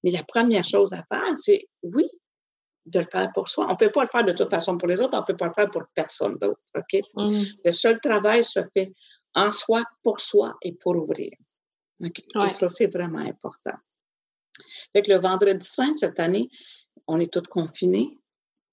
Mais 0.03 0.11
la 0.11 0.25
première 0.25 0.65
chose 0.65 0.93
à 0.93 1.05
faire, 1.05 1.39
c'est 1.39 1.69
oui, 1.83 2.09
de 2.87 3.01
le 3.01 3.07
faire 3.11 3.31
pour 3.35 3.49
soi. 3.49 3.67
On 3.67 3.73
ne 3.73 3.77
peut 3.77 3.91
pas 3.91 4.03
le 4.03 4.09
faire 4.09 4.25
de 4.25 4.33
toute 4.33 4.51
façon 4.51 4.79
pour 4.79 4.89
les 4.89 5.01
autres, 5.01 5.17
on 5.17 5.21
ne 5.21 5.27
peut 5.27 5.37
pas 5.37 5.49
le 5.49 5.53
faire 5.53 5.71
pour 5.71 5.85
personne 5.95 6.37
d'autre. 6.39 6.61
Mm. 7.15 7.43
Le 7.65 7.73
seul 7.73 8.01
travail 8.01 8.45
se 8.45 8.61
fait 8.75 8.93
en 9.35 9.51
soi, 9.51 9.85
pour 10.03 10.21
soi 10.21 10.57
et 10.63 10.73
pour 10.73 10.97
ouvrir. 10.97 11.33
OK? 12.03 12.21
Et 12.21 12.51
ça, 12.51 12.69
c'est 12.69 12.87
vraiment 12.87 13.19
important. 13.19 13.77
Fait 14.93 15.03
que 15.03 15.13
le 15.13 15.19
vendredi 15.19 15.67
saint, 15.67 15.95
cette 15.95 16.19
année, 16.19 16.49
on 17.07 17.21
est 17.21 17.33
tous 17.33 17.43
confinés 17.49 18.19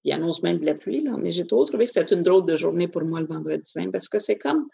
il 0.06 0.12
annonce 0.12 0.40
même 0.42 0.60
de 0.60 0.66
la 0.66 0.76
pluie, 0.76 1.02
là, 1.02 1.16
mais 1.18 1.32
j'ai 1.32 1.46
toujours 1.46 1.66
trouvé 1.66 1.86
que 1.86 1.92
c'était 1.92 2.14
une 2.14 2.22
drôle 2.22 2.46
de 2.46 2.54
journée 2.54 2.86
pour 2.86 3.02
moi 3.02 3.20
le 3.20 3.26
vendredi 3.26 3.68
saint 3.68 3.90
parce 3.90 4.08
que 4.08 4.20
c'est 4.20 4.38
comme 4.38 4.68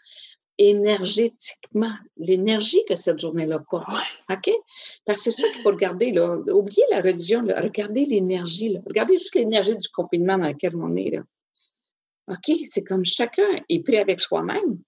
énergétiquement, 0.58 1.92
l'énergie 2.16 2.84
que 2.88 2.96
cette 2.96 3.18
journée-là 3.18 3.60
porte. 3.70 3.88
OK? 4.30 4.50
Parce 5.04 5.24
que 5.24 5.30
c'est 5.30 5.42
ça 5.42 5.48
qu'il 5.48 5.62
faut 5.62 5.70
regarder, 5.70 6.12
là. 6.12 6.36
Oubliez 6.52 6.84
la 6.90 7.00
religion, 7.00 7.42
là. 7.42 7.60
Regardez 7.60 8.04
l'énergie, 8.04 8.70
là. 8.70 8.80
Regardez 8.86 9.14
juste 9.14 9.34
l'énergie 9.34 9.76
du 9.76 9.88
confinement 9.88 10.38
dans 10.38 10.48
lequel 10.48 10.76
on 10.76 10.94
est, 10.96 11.10
là. 11.10 11.22
OK? 12.28 12.56
C'est 12.68 12.84
comme 12.84 13.04
chacun 13.04 13.48
est 13.68 13.80
pris 13.80 13.96
avec 13.96 14.20
soi-même, 14.20 14.78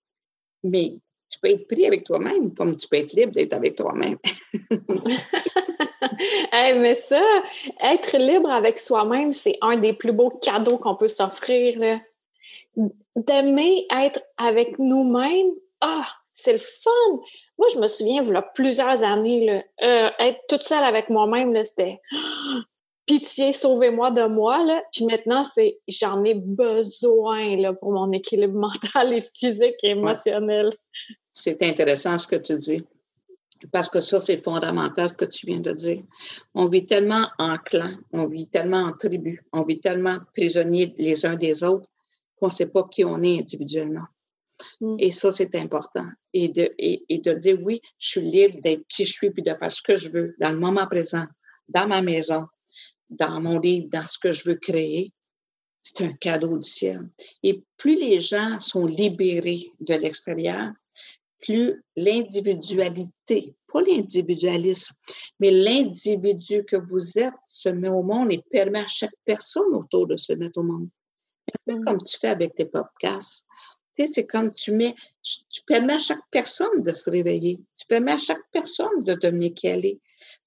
mais 0.63 0.99
tu 1.31 1.41
peux 1.41 1.51
être 1.51 1.67
pris 1.67 1.87
avec 1.87 2.05
toi-même 2.05 2.55
comme 2.55 2.77
tu 2.77 2.87
peux 2.87 2.99
être 2.99 3.13
libre 3.13 3.33
d'être 3.33 3.55
avec 3.55 3.75
toi-même. 3.75 4.19
mais 6.53 6.95
ça, 6.95 7.23
être 7.83 8.17
libre 8.17 8.51
avec 8.51 8.79
soi-même, 8.79 9.33
c'est 9.33 9.57
un 9.61 9.77
des 9.77 9.95
plus 9.95 10.13
beaux 10.13 10.31
cadeaux 10.31 10.79
qu'on 10.79 10.95
peut 10.95 11.09
s'offrir. 11.09 12.01
D'aimer 13.17 13.87
être 13.91 14.21
avec 14.37 14.79
nous-mêmes, 14.79 15.53
ah, 15.81 16.07
c'est 16.33 16.53
le 16.53 16.59
fun! 16.59 16.91
Moi, 17.59 17.69
je 17.73 17.79
me 17.79 17.87
souviens, 17.87 18.23
il 18.23 18.33
y 18.33 18.37
a 18.37 18.43
plusieurs 18.43 19.03
années, 19.05 19.47
là, 19.47 19.63
euh, 19.83 20.11
être 20.19 20.41
toute 20.49 20.63
seule 20.63 20.83
avec 20.83 21.09
moi-même, 21.11 21.55
c'était 21.65 22.01
pitié, 23.07 23.53
sauvez-moi 23.53 24.11
de 24.11 24.27
moi. 24.27 24.65
Là. 24.65 24.83
Puis 24.93 25.05
maintenant, 25.05 25.45
c'est 25.45 25.79
j'en 25.89 26.25
ai 26.25 26.35
besoin 26.35 27.57
là, 27.57 27.73
pour 27.73 27.93
mon 27.93 28.11
équilibre 28.13 28.55
mental 28.59 29.13
et 29.13 29.21
physique 29.21 29.77
et 29.83 29.91
émotionnel. 29.91 30.71
C'est 31.33 31.63
intéressant 31.63 32.19
ce 32.19 32.27
que 32.27 32.37
tu 32.37 32.55
dis. 32.57 32.85
Parce 33.73 33.89
que 33.89 34.01
ça, 34.01 34.21
c'est 34.21 34.43
fondamental 34.45 35.09
ce 35.09 35.15
que 35.15 35.25
tu 35.25 35.47
viens 35.47 35.61
de 35.61 35.73
dire. 35.73 36.03
On 36.55 36.67
vit 36.67 36.85
tellement 36.85 37.29
en 37.39 37.57
clan, 37.57 37.93
on 38.13 38.27
vit 38.27 38.47
tellement 38.47 38.83
en 38.83 38.93
tribu, 38.93 39.43
on 39.53 39.63
vit 39.63 39.81
tellement 39.81 40.19
prisonniers 40.35 40.93
les 40.99 41.25
uns 41.25 41.37
des 41.37 41.65
autres 41.65 41.89
qu'on 42.37 42.47
ne 42.47 42.53
sait 42.53 42.67
pas 42.67 42.87
qui 42.91 43.05
on 43.05 43.23
est 43.23 43.41
individuellement. 43.41 44.07
Mm. 44.81 44.97
Et 44.99 45.11
ça, 45.11 45.31
c'est 45.31 45.55
important. 45.55 46.07
Et 46.33 46.49
de, 46.49 46.75
et, 46.79 47.19
de 47.19 47.33
dire, 47.35 47.59
oui, 47.63 47.81
je 47.99 48.09
suis 48.09 48.21
libre 48.21 48.61
d'être 48.63 48.87
qui 48.89 49.05
je 49.05 49.13
suis, 49.13 49.31
puis 49.31 49.43
de 49.43 49.55
faire 49.55 49.73
ce 49.73 49.83
que 49.83 49.97
je 49.97 50.09
veux 50.09 50.35
dans 50.41 50.53
le 50.53 50.59
moment 50.59 50.87
présent, 50.87 51.27
dans 51.69 51.87
ma 51.87 52.03
maison, 52.03 52.47
dans 53.11 53.41
mon 53.41 53.59
livre, 53.59 53.89
dans 53.91 54.07
ce 54.07 54.19
que 54.19 54.33
je 54.33 54.49
veux 54.49 54.57
créer. 54.57 55.13
C'est 55.83 56.05
un 56.05 56.13
cadeau 56.13 56.57
du 56.59 56.69
ciel. 56.69 57.09
Et 57.43 57.63
plus 57.77 57.97
les 57.97 58.19
gens 58.19 58.59
sont 58.59 58.87
libérés 58.87 59.71
de 59.81 59.95
l'extérieur, 59.95 60.73
plus 61.43 61.85
l'individualité, 61.95 63.55
pas 63.71 63.83
l'individualisme, 63.83 64.95
mais 65.41 65.51
l'individu 65.51 66.65
que 66.65 66.77
vous 66.77 67.19
êtes 67.19 67.35
se 67.47 67.69
met 67.69 67.91
au 67.91 68.03
monde 68.03 68.33
et 68.33 68.43
permet 68.51 68.81
à 68.81 68.87
chaque 68.87 69.15
personne 69.27 69.75
autour 69.75 70.07
de 70.07 70.17
se 70.17 70.33
mettre 70.33 70.59
au 70.59 70.63
monde. 70.63 70.89
Peu 71.67 71.81
comme 71.85 72.03
tu 72.03 72.19
fais 72.19 72.29
avec 72.29 72.55
tes 72.55 72.65
podcasts. 72.65 73.47
Tu 73.97 74.07
sais, 74.07 74.13
c'est 74.13 74.27
comme 74.27 74.53
tu 74.53 74.73
mets, 74.73 74.95
tu 75.23 75.63
permets 75.67 75.95
à 75.95 75.99
chaque 75.99 76.29
personne 76.31 76.83
de 76.83 76.93
se 76.93 77.09
réveiller. 77.11 77.61
Tu 77.79 77.87
permets 77.87 78.13
à 78.13 78.19
chaque 78.19 78.43
personne 78.51 79.05
de 79.05 79.15
devenir 79.15 79.55
qui 79.55 79.69
elle 79.69 79.87
est. 79.87 80.01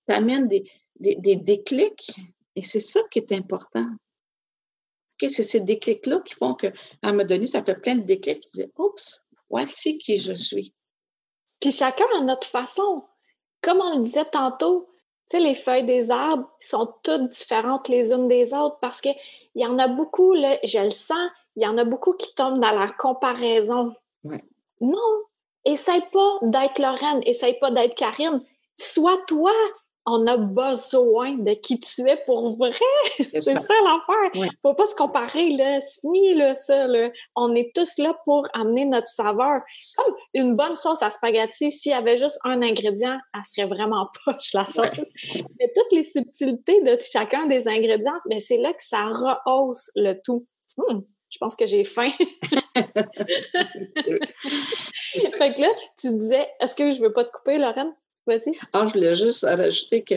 Tu 0.07 0.13
amènes 0.13 0.47
des, 0.47 0.69
des, 0.99 1.15
des 1.15 1.35
déclics 1.37 2.11
et 2.55 2.61
c'est 2.61 2.79
ça 2.79 3.01
qui 3.11 3.19
est 3.19 3.31
important. 3.31 3.87
C'est 5.19 5.43
ces 5.43 5.59
déclics-là 5.59 6.21
qui 6.21 6.35
font 6.35 6.53
qu'à 6.53 6.71
un 7.01 7.11
moment 7.11 7.25
donné, 7.25 7.47
ça 7.47 7.63
fait 7.63 7.75
plein 7.75 7.95
de 7.95 8.03
déclics. 8.03 8.45
Tu 8.47 8.61
dis, 8.61 8.71
oups, 8.77 9.25
voici 9.49 9.97
qui 9.97 10.19
je 10.19 10.33
suis. 10.33 10.73
Puis 11.59 11.71
chacun 11.71 12.05
a 12.19 12.23
notre 12.23 12.47
façon. 12.47 13.03
Comme 13.61 13.81
on 13.81 13.97
le 13.97 14.03
disait 14.03 14.25
tantôt, 14.25 14.89
tu 15.29 15.37
sais, 15.37 15.43
les 15.43 15.55
feuilles 15.55 15.85
des 15.85 16.09
arbres 16.09 16.49
sont 16.59 16.93
toutes 17.03 17.29
différentes 17.29 17.89
les 17.89 18.13
unes 18.13 18.27
des 18.27 18.53
autres 18.53 18.77
parce 18.79 19.01
qu'il 19.01 19.15
y 19.55 19.65
en 19.65 19.77
a 19.77 19.87
beaucoup, 19.87 20.33
là, 20.33 20.57
je 20.63 20.79
le 20.79 20.89
sens, 20.89 21.31
il 21.55 21.63
y 21.63 21.67
en 21.67 21.77
a 21.77 21.83
beaucoup 21.83 22.13
qui 22.13 22.33
tombent 22.33 22.61
dans 22.61 22.71
la 22.71 22.87
comparaison. 22.97 23.93
Non, 24.79 25.11
essaye 25.65 26.03
pas 26.13 26.37
d'être 26.43 26.79
Lorraine, 26.79 27.21
essaye 27.25 27.57
pas 27.59 27.71
d'être 27.71 27.95
Karine. 27.95 28.41
Sois 28.77 29.17
toi, 29.27 29.51
on 30.09 30.25
a 30.25 30.37
besoin 30.37 31.33
de 31.33 31.53
qui 31.53 31.79
tu 31.81 32.09
es 32.09 32.15
pour 32.25 32.55
vrai. 32.55 32.71
C'est 33.17 33.41
ça, 33.41 33.73
l'affaire. 33.83 34.31
Il 34.33 34.49
Faut 34.61 34.73
pas 34.73 34.87
se 34.87 34.95
comparer, 34.95 35.49
là. 35.49 35.81
C'est 35.81 35.99
fini, 35.99 36.33
là, 36.33 36.55
ça, 36.55 36.87
là. 36.87 37.11
On 37.35 37.53
est 37.53 37.75
tous 37.75 37.97
là 37.97 38.17
pour 38.23 38.47
amener 38.53 38.85
notre 38.85 39.07
saveur. 39.07 39.57
Comme 39.97 40.15
une 40.33 40.55
bonne 40.55 40.75
sauce 40.75 41.03
à 41.03 41.09
spaghetti, 41.09 41.73
s'il 41.73 41.91
y 41.91 41.95
avait 41.95 42.17
juste 42.17 42.39
un 42.45 42.61
ingrédient, 42.61 43.17
elle 43.33 43.41
serait 43.45 43.67
vraiment 43.67 44.07
poche, 44.25 44.53
la 44.53 44.65
sauce. 44.65 45.13
Mais 45.35 45.71
toutes 45.75 45.91
les 45.91 46.03
subtilités 46.03 46.81
de 46.81 46.97
chacun 46.99 47.45
des 47.45 47.67
ingrédients, 47.67 48.19
ben, 48.29 48.39
c'est 48.39 48.57
là 48.57 48.71
que 48.71 48.83
ça 48.83 49.07
rehausse 49.07 49.91
le 49.95 50.13
tout. 50.23 50.47
Hum, 50.77 51.03
je 51.29 51.37
pense 51.37 51.57
que 51.57 51.65
j'ai 51.65 51.83
faim. 51.83 52.11
fait 52.19 52.33
que 55.53 55.61
là, 55.61 55.69
tu 55.99 56.09
disais, 56.17 56.47
est-ce 56.61 56.75
que 56.75 56.91
je 56.91 57.01
veux 57.01 57.11
pas 57.11 57.25
te 57.25 57.31
couper, 57.31 57.57
Lorraine? 57.57 57.93
Ah, 58.73 58.87
je 58.87 58.93
voulais 58.93 59.13
juste 59.13 59.43
rajouter 59.43 60.03
que 60.03 60.15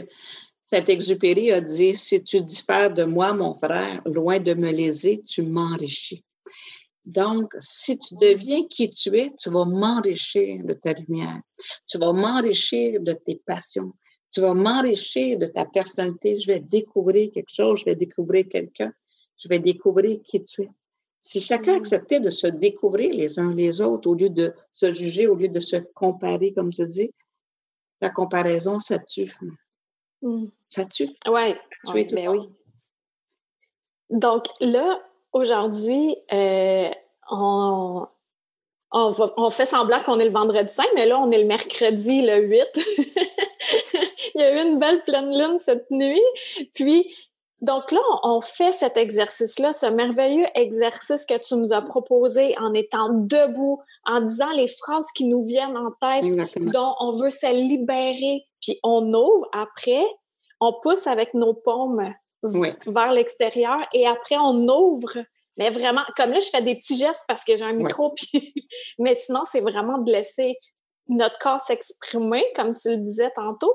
Saint-Exupéry 0.65 1.53
a 1.53 1.61
dit 1.61 1.97
Si 1.97 2.23
tu 2.23 2.41
diffères 2.41 2.93
de 2.93 3.05
moi, 3.05 3.33
mon 3.33 3.55
frère, 3.55 4.03
loin 4.07 4.41
de 4.41 4.55
me 4.55 4.71
léser, 4.71 5.23
tu 5.27 5.43
m'enrichis. 5.43 6.25
Donc, 7.05 7.53
si 7.59 7.99
tu 7.99 8.15
deviens 8.17 8.65
qui 8.69 8.91
tu 8.91 9.19
es, 9.19 9.33
tu 9.39 9.51
vas 9.51 9.65
m'enrichir 9.65 10.65
de 10.65 10.75
ta 10.75 10.93
lumière. 10.93 11.41
Tu 11.89 11.99
vas 11.99 12.13
m'enrichir 12.13 13.01
de 13.01 13.13
tes 13.13 13.41
passions. 13.47 13.93
Tu 14.33 14.41
vas 14.41 14.55
m'enrichir 14.55 15.39
de 15.39 15.47
ta 15.47 15.65
personnalité. 15.65 16.39
Je 16.39 16.47
vais 16.47 16.61
découvrir 16.61 17.31
quelque 17.33 17.53
chose, 17.53 17.81
je 17.81 17.85
vais 17.87 17.97
découvrir 17.97 18.47
quelqu'un, 18.49 18.93
je 19.39 19.49
vais 19.49 19.59
découvrir 19.59 20.21
qui 20.23 20.43
tu 20.45 20.63
es. 20.63 20.71
Si 21.21 21.41
chacun 21.41 21.75
acceptait 21.77 22.21
de 22.21 22.31
se 22.31 22.47
découvrir 22.47 23.13
les 23.13 23.39
uns 23.39 23.55
les 23.55 23.81
autres 23.81 24.09
au 24.09 24.15
lieu 24.15 24.31
de 24.31 24.55
se 24.73 24.91
juger, 24.91 25.27
au 25.27 25.35
lieu 25.35 25.49
de 25.49 25.61
se 25.61 25.77
comparer, 25.77 26.53
comme 26.53 26.73
tu 26.73 26.87
dis, 26.87 27.11
la 28.01 28.11
comparaison, 28.11 28.79
ça 28.79 28.99
tue. 28.99 29.35
Mm. 30.23 30.47
Ça 30.69 30.85
tue. 30.85 31.09
Ouais, 31.27 31.59
ouais 31.93 32.05
ben 32.05 32.29
oui. 32.29 32.49
Donc 34.11 34.45
là, 34.61 35.01
aujourd'hui, 35.33 36.17
euh, 36.33 36.91
on, 37.31 38.07
on, 38.93 39.51
fait 39.51 39.67
semblant 39.67 40.03
qu'on 40.03 40.19
est 40.19 40.25
le 40.25 40.33
vendredi 40.33 40.73
5, 40.73 40.87
mais 40.95 41.07
là, 41.07 41.19
on 41.19 41.31
est 41.31 41.39
le 41.39 41.47
mercredi, 41.47 42.23
le 42.23 42.43
8. 42.43 42.67
Il 44.35 44.41
y 44.41 44.43
a 44.43 44.57
eu 44.57 44.67
une 44.67 44.79
belle 44.79 45.03
pleine 45.05 45.31
lune 45.37 45.59
cette 45.59 45.91
nuit. 45.91 46.23
Puis, 46.75 47.15
donc 47.61 47.93
là, 47.93 48.01
on 48.23 48.41
fait 48.41 48.73
cet 48.73 48.97
exercice-là, 48.97 49.75
ce 49.75 49.87
merveilleux 49.87 50.47
exercice 50.55 51.27
que 51.27 51.37
tu 51.37 51.57
nous 51.57 51.75
as 51.75 51.83
proposé 51.83 52.57
en 52.59 52.73
étant 52.73 53.11
debout, 53.11 53.83
en 54.07 54.23
disant 54.23 54.51
les 54.51 54.67
phrases 54.67 55.13
qui 55.15 55.27
nous 55.27 55.45
viennent 55.45 55.77
en 55.77 55.91
tête, 56.01 56.25
dont 56.57 56.95
on 57.01 57.13
veut 57.13 57.31
se 57.31 57.53
libérer, 57.53 58.47
puis 58.63 58.79
on 58.83 59.13
ouvre 59.13 59.47
après, 59.53 60.05
on 60.61 60.75
pousse 60.81 61.07
avec 61.07 61.35
nos 61.35 61.53
paumes 61.53 62.15
vers 62.43 63.13
l'extérieur 63.13 63.79
et 63.93 64.07
après 64.07 64.37
on 64.39 64.67
ouvre. 64.67 65.19
Mais 65.59 65.69
vraiment, 65.69 66.05
comme 66.17 66.31
là, 66.31 66.41
je 66.41 66.49
fais 66.49 66.63
des 66.63 66.77
petits 66.77 66.97
gestes 66.97 67.25
parce 67.29 67.45
que 67.45 67.59
j'ai 67.59 67.65
un 67.65 67.75
micro, 67.75 68.11
puis... 68.17 68.55
mais 68.99 69.15
sinon, 69.15 69.43
c'est 69.45 69.61
vraiment 69.61 69.99
de 69.99 70.11
laisser 70.11 70.57
notre 71.09 71.39
corps 71.39 71.61
s'exprimer, 71.61 72.45
comme 72.57 72.73
tu 72.73 72.89
le 72.89 72.97
disais 72.97 73.31
tantôt, 73.35 73.75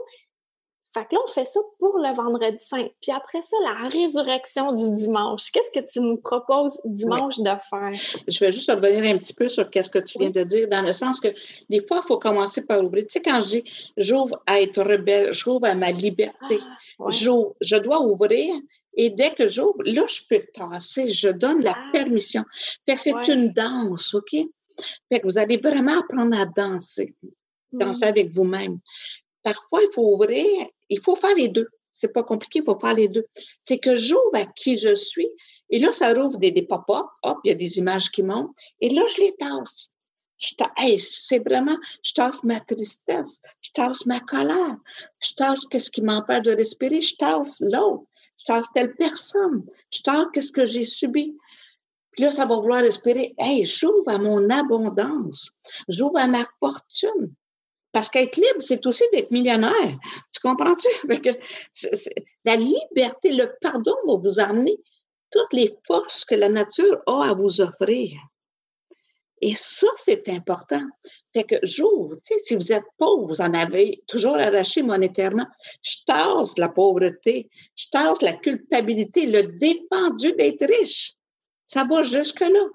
fait 0.96 1.06
que 1.08 1.16
là, 1.16 1.22
on 1.22 1.28
fait 1.28 1.44
ça 1.44 1.60
pour 1.78 1.98
le 1.98 2.16
vendredi 2.16 2.58
saint. 2.62 2.88
Puis 3.02 3.12
après 3.12 3.42
ça, 3.42 3.58
la 3.64 3.90
résurrection 3.90 4.72
du 4.72 4.96
dimanche. 4.96 5.52
Qu'est-ce 5.52 5.78
que 5.78 5.86
tu 5.86 6.00
nous 6.00 6.16
proposes 6.16 6.80
dimanche 6.86 7.38
de 7.40 7.52
faire? 7.70 7.92
Je 8.30 8.40
vais 8.40 8.52
juste 8.54 8.72
revenir 8.72 9.14
un 9.14 9.18
petit 9.18 9.34
peu 9.34 9.50
sur 9.50 9.70
qu'est-ce 9.70 9.90
que 9.90 10.00
tu 10.00 10.18
viens 10.20 10.30
de 10.30 10.44
dire, 10.44 10.70
dans 10.70 10.82
le 10.82 10.94
sens 10.94 11.20
que 11.20 11.28
des 11.70 11.86
fois, 11.86 12.00
il 12.02 12.08
faut 12.08 12.18
commencer 12.18 12.62
par 12.62 12.82
ouvrir. 12.82 13.04
Tu 13.04 13.12
sais, 13.12 13.22
quand 13.22 13.42
je 13.42 13.48
dis 13.48 13.64
j'ouvre 13.98 14.42
à 14.48 14.62
être 14.62 14.82
rebelle, 14.82 15.34
j'ouvre 15.34 15.66
à 15.66 15.76
ma 15.76 15.92
liberté, 15.92 16.60
ah, 17.00 17.10
je 17.10 17.78
dois 17.78 18.00
ouvrir. 18.00 18.56
Et 18.98 19.10
dès 19.10 19.34
que 19.34 19.50
j'ouvre, 19.50 19.84
là, 19.84 20.06
je 20.08 20.22
peux 20.30 20.46
tasser, 20.54 21.12
je 21.12 21.28
donne 21.28 21.62
la 21.62 21.74
ah. 21.76 21.90
permission. 21.92 22.46
Fait 22.88 22.96
que 22.96 23.02
c'est 23.02 23.28
une 23.28 23.52
danse, 23.52 24.14
OK? 24.14 24.34
Fait 25.10 25.20
que 25.20 25.26
vous 25.26 25.38
allez 25.38 25.58
vraiment 25.58 26.00
apprendre 26.00 26.40
à 26.40 26.46
danser 26.46 27.16
danser 27.76 28.06
avec 28.06 28.30
vous-même 28.30 28.80
parfois, 29.46 29.84
il 29.84 29.90
faut 29.94 30.14
ouvrir, 30.14 30.68
il 30.90 31.00
faut 31.00 31.16
faire 31.16 31.36
les 31.36 31.48
deux. 31.48 31.68
C'est 31.94 32.12
pas 32.12 32.24
compliqué, 32.24 32.60
il 32.60 32.66
faut 32.66 32.78
faire 32.78 32.96
les 32.96 33.08
deux. 33.08 33.26
C'est 33.64 33.78
que 33.78 33.96
j'ouvre 33.96 34.34
à 34.34 34.46
qui 34.46 34.78
je 34.78 34.96
suis, 34.96 35.30
et 35.70 35.80
là, 35.80 35.94
ça 35.94 36.14
rouvre 36.14 36.38
des, 36.38 36.52
des 36.52 36.64
pop-up, 36.64 37.06
hop, 37.22 37.38
il 37.44 37.50
y 37.50 37.52
a 37.52 37.56
des 37.56 37.78
images 37.78 38.10
qui 38.10 38.24
montent, 38.24 38.52
et 38.82 38.90
là, 38.90 39.04
je 39.08 39.22
les 39.22 39.36
tasse. 39.38 39.92
Je 40.38 40.54
c'est 41.00 41.40
vraiment, 41.40 41.78
je 42.04 42.12
tasse 42.14 42.44
ma 42.44 42.60
tristesse, 42.60 43.40
je 43.62 43.70
tasse 43.72 44.06
ma 44.06 44.20
colère, 44.20 44.78
je 45.22 45.34
tasse 45.34 45.66
qu'est-ce 45.66 45.90
qui 45.90 46.02
m'empêche 46.02 46.44
de 46.44 46.52
respirer, 46.52 47.00
je 47.00 47.16
tasse 47.16 47.62
l'autre, 47.62 48.04
je 48.40 48.46
tasse 48.46 48.68
telle 48.74 48.96
personne, 48.96 49.64
je 49.94 50.02
tasse 50.02 50.26
qu'est-ce 50.34 50.52
que 50.52 50.66
j'ai 50.66 50.84
subi. 50.84 51.38
Puis 52.12 52.24
là, 52.24 52.32
ça 52.32 52.46
va 52.46 52.56
vouloir 52.56 52.82
respirer. 52.82 53.34
Hey, 53.38 53.66
j'ouvre 53.66 54.10
à 54.10 54.18
mon 54.18 54.50
abondance, 54.50 55.52
j'ouvre 55.88 56.18
à 56.18 56.28
ma 56.28 56.46
fortune, 56.60 57.34
parce 57.96 58.10
qu'être 58.10 58.36
libre, 58.36 58.60
c'est 58.60 58.86
aussi 58.88 59.06
d'être 59.14 59.32
millionnaire. 59.32 59.98
Tu 60.34 60.42
comprends-tu? 60.42 60.90
la 62.44 62.58
liberté, 62.58 63.32
le 63.32 63.56
pardon 63.62 63.96
va 64.06 64.16
vous 64.18 64.38
amener 64.38 64.78
toutes 65.32 65.54
les 65.54 65.74
forces 65.88 66.26
que 66.26 66.36
la 66.36 66.50
nature 66.50 67.02
a 67.08 67.30
à 67.30 67.34
vous 67.34 67.62
offrir. 67.62 68.20
Et 69.40 69.54
ça, 69.54 69.88
c'est 69.96 70.28
important. 70.28 70.84
Fait 71.34 71.46
que 71.46 71.56
j'ouvre, 71.64 72.18
si 72.22 72.56
vous 72.56 72.74
êtes 72.74 72.84
pauvre, 72.98 73.30
vous 73.30 73.40
en 73.40 73.54
avez 73.54 74.04
toujours 74.08 74.36
arraché 74.36 74.82
monétairement. 74.82 75.48
Je 75.82 75.96
tasse 76.06 76.58
la 76.58 76.68
pauvreté, 76.68 77.50
je 77.78 77.86
tasse 77.94 78.22
la 78.22 78.34
culpabilité, 78.34 79.26
le 79.26 79.44
défendu 79.58 80.34
d'être 80.34 80.66
riche. 80.68 81.14
Ça 81.66 81.86
va 81.90 82.02
jusque-là. 82.02 82.66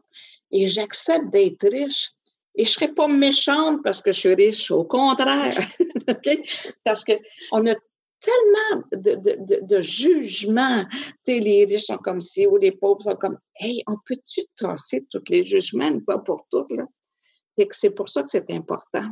Et 0.50 0.66
j'accepte 0.66 1.28
d'être 1.28 1.68
riche 1.68 2.14
et 2.55 2.64
je 2.64 2.70
ne 2.70 2.74
serais 2.74 2.92
pas 2.92 3.09
méchante 3.09 3.82
parce 3.82 4.03
que 4.03 4.12
je 4.12 4.20
suis 4.20 4.34
riche, 4.34 4.70
au 4.70 4.84
contraire. 4.84 5.59
Parce 6.84 7.05
qu'on 7.05 7.66
a 7.66 7.74
tellement 8.20 8.82
de, 8.92 9.14
de, 9.14 9.61
de, 9.62 9.80
jugements. 9.80 10.84
Tu 11.24 11.34
sais, 11.34 11.40
les 11.40 11.64
riches 11.64 11.84
sont 11.84 11.98
comme 11.98 12.20
ci 12.20 12.46
ou 12.46 12.57
les 12.57 12.72
pauvres 12.72 13.03
sont 13.03 13.16
comme 13.16 13.38
Hey, 13.57 13.82
on 13.86 13.96
peut-tu 14.07 14.42
tasser 14.57 15.07
tous 15.11 15.22
les 15.30 15.44
jugements, 15.44 15.98
pas 16.01 16.18
pour 16.18 16.46
toutes, 16.51 16.72
là? 16.72 16.84
C'est 17.72 17.90
pour 17.90 18.09
ça 18.09 18.22
que 18.22 18.30
c'est 18.30 18.51
important. 18.51 19.09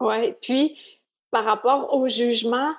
Oui, 0.00 0.34
puis 0.42 0.78
par 1.30 1.44
rapport 1.44 1.94
au 1.94 2.08
jugement, 2.08 2.74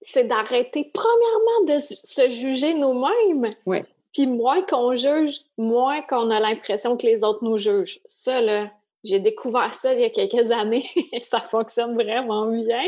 c'est 0.00 0.24
d'arrêter 0.24 0.90
premièrement 0.92 1.64
de 1.66 1.80
se 1.80 2.30
juger 2.30 2.74
nous-mêmes. 2.74 3.54
Oui. 3.64 3.78
Puis 4.14 4.26
moins 4.26 4.62
qu'on 4.62 4.94
juge, 4.94 5.40
moins 5.58 6.00
qu'on 6.02 6.30
a 6.30 6.40
l'impression 6.40 6.96
que 6.96 7.04
les 7.04 7.24
autres 7.24 7.42
nous 7.42 7.58
jugent. 7.58 8.00
Ça, 8.06 8.40
là, 8.40 8.70
j'ai 9.02 9.18
découvert 9.18 9.74
ça 9.74 9.92
il 9.92 10.00
y 10.00 10.04
a 10.04 10.10
quelques 10.10 10.50
années. 10.50 10.84
ça 11.18 11.40
fonctionne 11.40 11.94
vraiment 11.94 12.46
bien. 12.46 12.84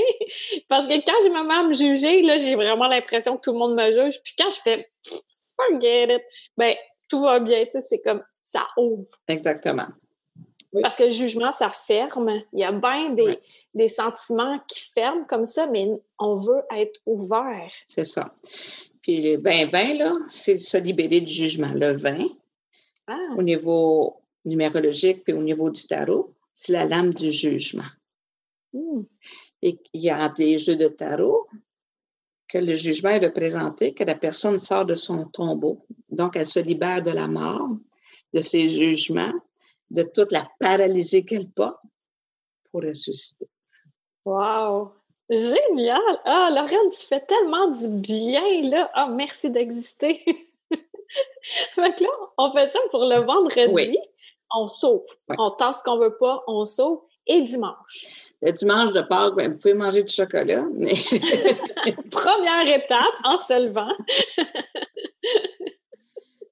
Parce 0.68 0.87
que 0.87 0.95
quand 1.05 1.20
je 1.22 1.29
me 1.29 1.47
mets 1.47 1.55
à 1.55 1.62
me 1.64 1.74
juger, 1.74 2.22
là, 2.22 2.39
j'ai 2.39 2.55
vraiment 2.55 2.89
l'impression 2.89 3.37
que 3.37 3.43
tout 3.43 3.53
le 3.53 3.59
monde 3.59 3.74
me 3.74 3.93
juge. 3.93 4.22
Puis 4.22 4.35
quand 4.39 4.51
je 4.51 4.61
fais 4.62 4.91
forget 5.57 6.16
it, 6.16 6.22
ben 6.57 6.74
tout 7.09 7.20
va 7.20 7.41
bien, 7.41 7.64
tu 7.64 7.72
sais, 7.72 7.81
c'est 7.81 8.01
comme 8.01 8.22
ça 8.45 8.66
ouvre. 8.77 9.07
Exactement. 9.29 9.87
Parce 10.83 10.97
que 10.97 11.05
le 11.05 11.11
jugement, 11.11 11.53
ça 11.53 11.70
ferme. 11.70 12.43
Il 12.53 12.61
y 12.61 12.64
a 12.64 12.72
bien 12.72 13.11
des, 13.11 13.39
des 13.74 13.89
sentiments 13.89 14.59
qui 14.68 14.81
ferment 14.81 15.24
comme 15.24 15.47
ça, 15.47 15.66
mais 15.66 15.89
on 16.18 16.37
veut 16.37 16.62
être 16.74 17.01
ouvert. 17.07 17.70
C'est 17.89 18.05
ça. 18.05 18.35
Puis 19.07 19.23
le 19.23 19.41
vin, 19.41 19.67
vin, 19.67 19.95
là, 19.95 20.17
c'est 20.27 20.59
se 20.59 20.77
libérer 20.77 21.21
du 21.21 21.33
jugement. 21.33 21.73
Le 21.73 21.93
vin, 21.93 22.27
ah. 23.07 23.35
au 23.37 23.43
niveau 23.43 24.21
numérologique 24.45 25.23
puis 25.23 25.33
au 25.33 25.45
niveau 25.45 25.71
du 25.71 25.87
tarot, 25.87 26.35
c'est 26.55 26.73
la 26.73 26.87
lame 26.87 27.15
du 27.15 27.31
jugement. 27.31 27.87
Hmm. 28.73 29.03
Et 29.63 29.79
il 29.93 30.01
y 30.03 30.11
a 30.11 30.29
des 30.29 30.59
jeux 30.59 30.75
de 30.75 30.89
tarot 30.89 31.47
que 32.49 32.59
le 32.59 32.75
jugement 32.75 33.11
est 33.11 33.25
représenté, 33.25 33.95
que 33.95 34.03
la 34.03 34.17
personne 34.17 34.59
sort 34.59 34.85
de 34.85 34.97
son 34.97 35.29
tombeau. 35.29 35.87
Donc, 36.11 36.35
elle 36.35 36.45
se 36.45 36.59
libère 36.59 37.01
de 37.01 37.13
la 37.13 37.29
mort, 37.29 37.77
de 38.35 38.41
ses 38.41 38.67
jugements, 38.67 39.35
de 39.89 40.03
toute 40.03 40.33
la 40.33 40.49
paralysie 40.59 41.25
qu'elle 41.25 41.49
porte 41.49 41.79
pour 42.73 42.83
ressusciter. 42.83 43.49
Wow! 44.25 44.91
Génial! 45.29 46.01
Ah, 46.24 46.51
Laurent, 46.51 46.91
tu 46.91 47.05
fais 47.05 47.20
tellement 47.20 47.68
du 47.68 47.89
bien, 47.89 48.62
là. 48.62 48.91
Ah, 48.95 49.09
merci 49.09 49.51
d'exister. 49.51 50.22
fait 50.70 51.95
que 51.97 52.05
là, 52.05 52.11
on 52.39 52.53
fait 52.53 52.68
ça 52.68 52.79
pour 52.91 53.05
le 53.05 53.16
vendredi. 53.24 53.99
On 54.55 54.68
sauve. 54.68 55.07
On 55.37 55.51
tasse 55.51 55.81
ce 55.81 55.83
qu'on 55.83 55.99
veut 55.99 56.16
pas, 56.16 56.45
on 56.47 56.64
sauve. 56.64 57.01
Et 57.27 57.41
dimanche. 57.43 58.07
Le 58.41 58.53
dimanche 58.53 58.93
de 58.93 59.01
Pâques, 59.01 59.35
ben, 59.35 59.51
vous 59.51 59.59
pouvez 59.59 59.74
manger 59.74 60.05
du 60.05 60.14
chocolat. 60.14 60.64
Mais... 60.72 60.95
Première 62.12 62.77
étape 62.77 63.16
en 63.24 63.37
se 63.37 63.61
levant. 63.61 63.91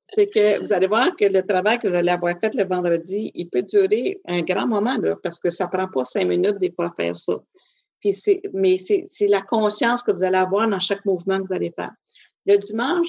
c'est 0.08 0.26
que 0.28 0.58
vous 0.58 0.72
allez 0.72 0.88
voir 0.88 1.14
que 1.14 1.26
le 1.26 1.46
travail 1.46 1.78
que 1.78 1.86
vous 1.86 1.94
allez 1.94 2.10
avoir 2.10 2.36
fait 2.40 2.52
le 2.56 2.64
vendredi, 2.64 3.30
il 3.36 3.48
peut 3.48 3.62
durer 3.62 4.20
un 4.26 4.42
grand 4.42 4.66
moment, 4.66 4.96
là, 5.00 5.14
parce 5.22 5.38
que 5.38 5.50
ça 5.50 5.66
ne 5.66 5.70
prend 5.70 5.86
pas 5.86 6.02
cinq 6.02 6.26
minutes 6.26 6.58
des 6.58 6.72
fois 6.72 6.86
à 6.86 6.92
faire 6.96 7.14
ça 7.14 7.34
mais 8.52 8.78
c'est 8.78 9.26
la 9.26 9.40
conscience 9.40 10.02
que 10.02 10.12
vous 10.12 10.22
allez 10.22 10.36
avoir 10.36 10.68
dans 10.68 10.80
chaque 10.80 11.04
mouvement 11.04 11.40
que 11.40 11.48
vous 11.48 11.54
allez 11.54 11.70
faire. 11.70 11.92
Le 12.46 12.56
dimanche, 12.56 13.08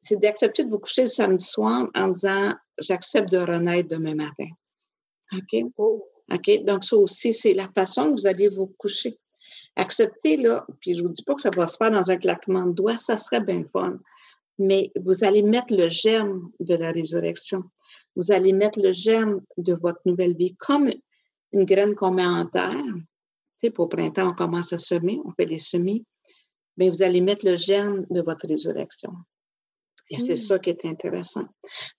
c'est 0.00 0.20
d'accepter 0.20 0.64
de 0.64 0.70
vous 0.70 0.78
coucher 0.78 1.02
le 1.02 1.08
samedi 1.08 1.44
soir 1.44 1.88
en 1.94 2.08
disant 2.08 2.52
j'accepte 2.78 3.30
de 3.30 3.38
renaître 3.38 3.88
demain 3.88 4.14
matin. 4.14 4.48
OK? 5.32 5.64
Oh. 5.76 6.04
OK? 6.30 6.64
Donc, 6.64 6.84
ça 6.84 6.96
aussi, 6.96 7.34
c'est 7.34 7.54
la 7.54 7.68
façon 7.68 8.08
que 8.08 8.20
vous 8.20 8.26
allez 8.26 8.48
vous 8.48 8.66
coucher. 8.78 9.18
Acceptez, 9.76 10.36
là, 10.36 10.66
puis 10.80 10.94
je 10.94 11.02
ne 11.02 11.06
vous 11.06 11.12
dis 11.12 11.22
pas 11.22 11.34
que 11.34 11.42
ça 11.42 11.50
va 11.50 11.66
se 11.66 11.76
faire 11.76 11.90
dans 11.90 12.10
un 12.10 12.16
claquement 12.16 12.66
de 12.66 12.72
doigts, 12.72 12.96
ça 12.96 13.16
serait 13.16 13.40
bien 13.40 13.64
fun. 13.64 13.98
Mais 14.58 14.90
vous 15.00 15.24
allez 15.24 15.42
mettre 15.42 15.74
le 15.74 15.88
germe 15.88 16.50
de 16.60 16.74
la 16.74 16.90
résurrection. 16.90 17.62
Vous 18.16 18.32
allez 18.32 18.52
mettre 18.52 18.80
le 18.80 18.92
germe 18.92 19.40
de 19.56 19.74
votre 19.74 20.00
nouvelle 20.04 20.34
vie 20.34 20.56
comme 20.56 20.90
une 21.52 21.64
graine 21.64 21.94
qu'on 21.94 22.10
met 22.10 22.26
en 22.26 22.46
terre 22.46 22.84
sais, 23.58 23.70
pour 23.70 23.88
printemps, 23.88 24.30
on 24.30 24.34
commence 24.34 24.72
à 24.72 24.78
semer, 24.78 25.20
on 25.24 25.32
fait 25.32 25.46
des 25.46 25.58
semis, 25.58 26.04
mais 26.76 26.90
vous 26.90 27.02
allez 27.02 27.20
mettre 27.20 27.46
le 27.46 27.56
germe 27.56 28.06
de 28.10 28.20
votre 28.22 28.46
résurrection. 28.46 29.12
Et 30.10 30.18
c'est 30.18 30.36
ça 30.36 30.58
qui 30.58 30.70
est 30.70 30.84
intéressant. 30.84 31.44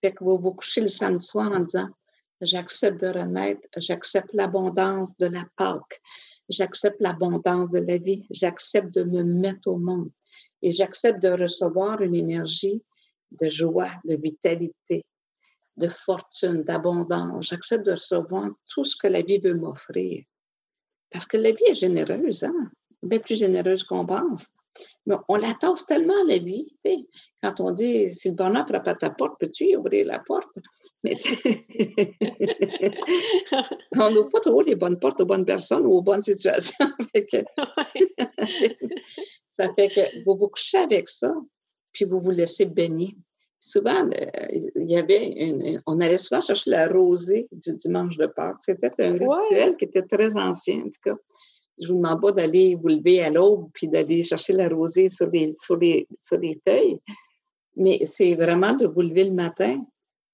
Fait 0.01 0.13
que 0.13 0.23
vous 0.23 0.37
vous 0.37 0.53
couchez 0.53 0.81
le 0.81 0.87
samedi 0.87 1.23
soir 1.23 1.51
en 1.51 1.59
disant 1.59 1.89
J'accepte 2.41 3.01
de 3.01 3.07
renaître, 3.07 3.67
j'accepte 3.75 4.31
l'abondance 4.33 5.15
de 5.17 5.25
la 5.25 5.45
Pâque, 5.57 6.01
j'accepte 6.47 7.01
l'abondance 7.01 7.69
de 7.69 7.79
la 7.79 7.97
vie, 7.97 8.25
j'accepte 8.31 8.95
de 8.95 9.03
me 9.03 9.23
mettre 9.23 9.67
au 9.67 9.77
monde 9.77 10.09
et 10.61 10.71
j'accepte 10.71 11.21
de 11.21 11.29
recevoir 11.29 12.01
une 12.01 12.15
énergie 12.15 12.81
de 13.31 13.49
joie, 13.49 13.91
de 14.05 14.15
vitalité, 14.15 15.05
de 15.75 15.89
fortune, 15.89 16.63
d'abondance. 16.63 17.47
J'accepte 17.47 17.85
de 17.85 17.91
recevoir 17.91 18.49
tout 18.69 18.85
ce 18.85 18.95
que 18.95 19.07
la 19.07 19.21
vie 19.21 19.39
veut 19.39 19.53
m'offrir. 19.53 20.23
Parce 21.11 21.25
que 21.25 21.37
la 21.37 21.51
vie 21.51 21.63
est 21.67 21.75
généreuse, 21.75 22.43
hein? 22.43 22.71
bien 23.03 23.19
plus 23.19 23.39
généreuse 23.39 23.83
qu'on 23.83 24.05
pense. 24.05 24.47
Mais 25.05 25.15
on 25.27 25.35
la 25.35 25.53
tasse 25.55 25.85
tellement, 25.85 26.23
la 26.25 26.37
vie. 26.37 26.73
sais. 26.81 26.99
Quand 27.41 27.59
on 27.59 27.71
dit 27.71 28.13
si 28.13 28.29
le 28.29 28.35
bonheur 28.35 28.65
frappe 28.67 28.87
à 28.87 28.95
ta 28.95 29.09
porte, 29.09 29.37
peux-tu 29.39 29.65
y 29.65 29.75
ouvrir 29.75 30.05
la 30.05 30.19
porte? 30.19 30.47
Mais 31.03 31.15
on 33.97 34.11
n'ouvre 34.11 34.29
pas 34.29 34.39
trop 34.41 34.61
les 34.61 34.75
bonnes 34.75 34.99
portes 34.99 35.19
aux 35.21 35.25
bonnes 35.25 35.45
personnes 35.45 35.85
ou 35.85 35.93
aux 35.93 36.01
bonnes 36.01 36.21
situations. 36.21 36.91
ça 39.49 39.73
fait 39.73 39.89
que 39.89 40.23
vous 40.23 40.37
vous 40.37 40.47
couchez 40.47 40.77
avec 40.77 41.09
ça, 41.09 41.33
puis 41.91 42.05
vous 42.05 42.19
vous 42.19 42.31
laissez 42.31 42.65
baigner. 42.65 43.15
Souvent, 43.61 44.09
il 44.51 44.89
y 44.89 44.97
avait 44.97 45.31
une, 45.31 45.81
on 45.85 45.99
allait 45.99 46.17
souvent 46.17 46.41
chercher 46.41 46.69
la 46.69 46.87
rosée 46.87 47.47
du 47.51 47.75
dimanche 47.75 48.15
de 48.17 48.25
Pâques. 48.27 48.61
C'était 48.61 49.03
un 49.03 49.13
rituel 49.13 49.75
qui 49.75 49.85
était 49.85 50.03
très 50.03 50.37
ancien, 50.37 50.79
en 50.79 50.89
tout 50.89 51.01
cas 51.03 51.15
je 51.79 51.87
vous 51.87 51.95
demande 51.95 52.21
pas 52.21 52.31
d'aller 52.31 52.75
vous 52.75 52.89
lever 52.89 53.23
à 53.23 53.29
l'aube 53.29 53.69
puis 53.73 53.87
d'aller 53.87 54.21
chercher 54.21 54.53
la 54.53 54.67
rosée 54.67 55.09
sur 55.09 55.27
les, 55.27 55.53
sur 55.55 55.77
les, 55.77 56.07
sur 56.19 56.37
les 56.37 56.59
feuilles, 56.67 56.99
mais 57.75 58.05
c'est 58.05 58.35
vraiment 58.35 58.73
de 58.73 58.85
vous 58.85 59.01
lever 59.01 59.25
le 59.25 59.33
matin 59.33 59.81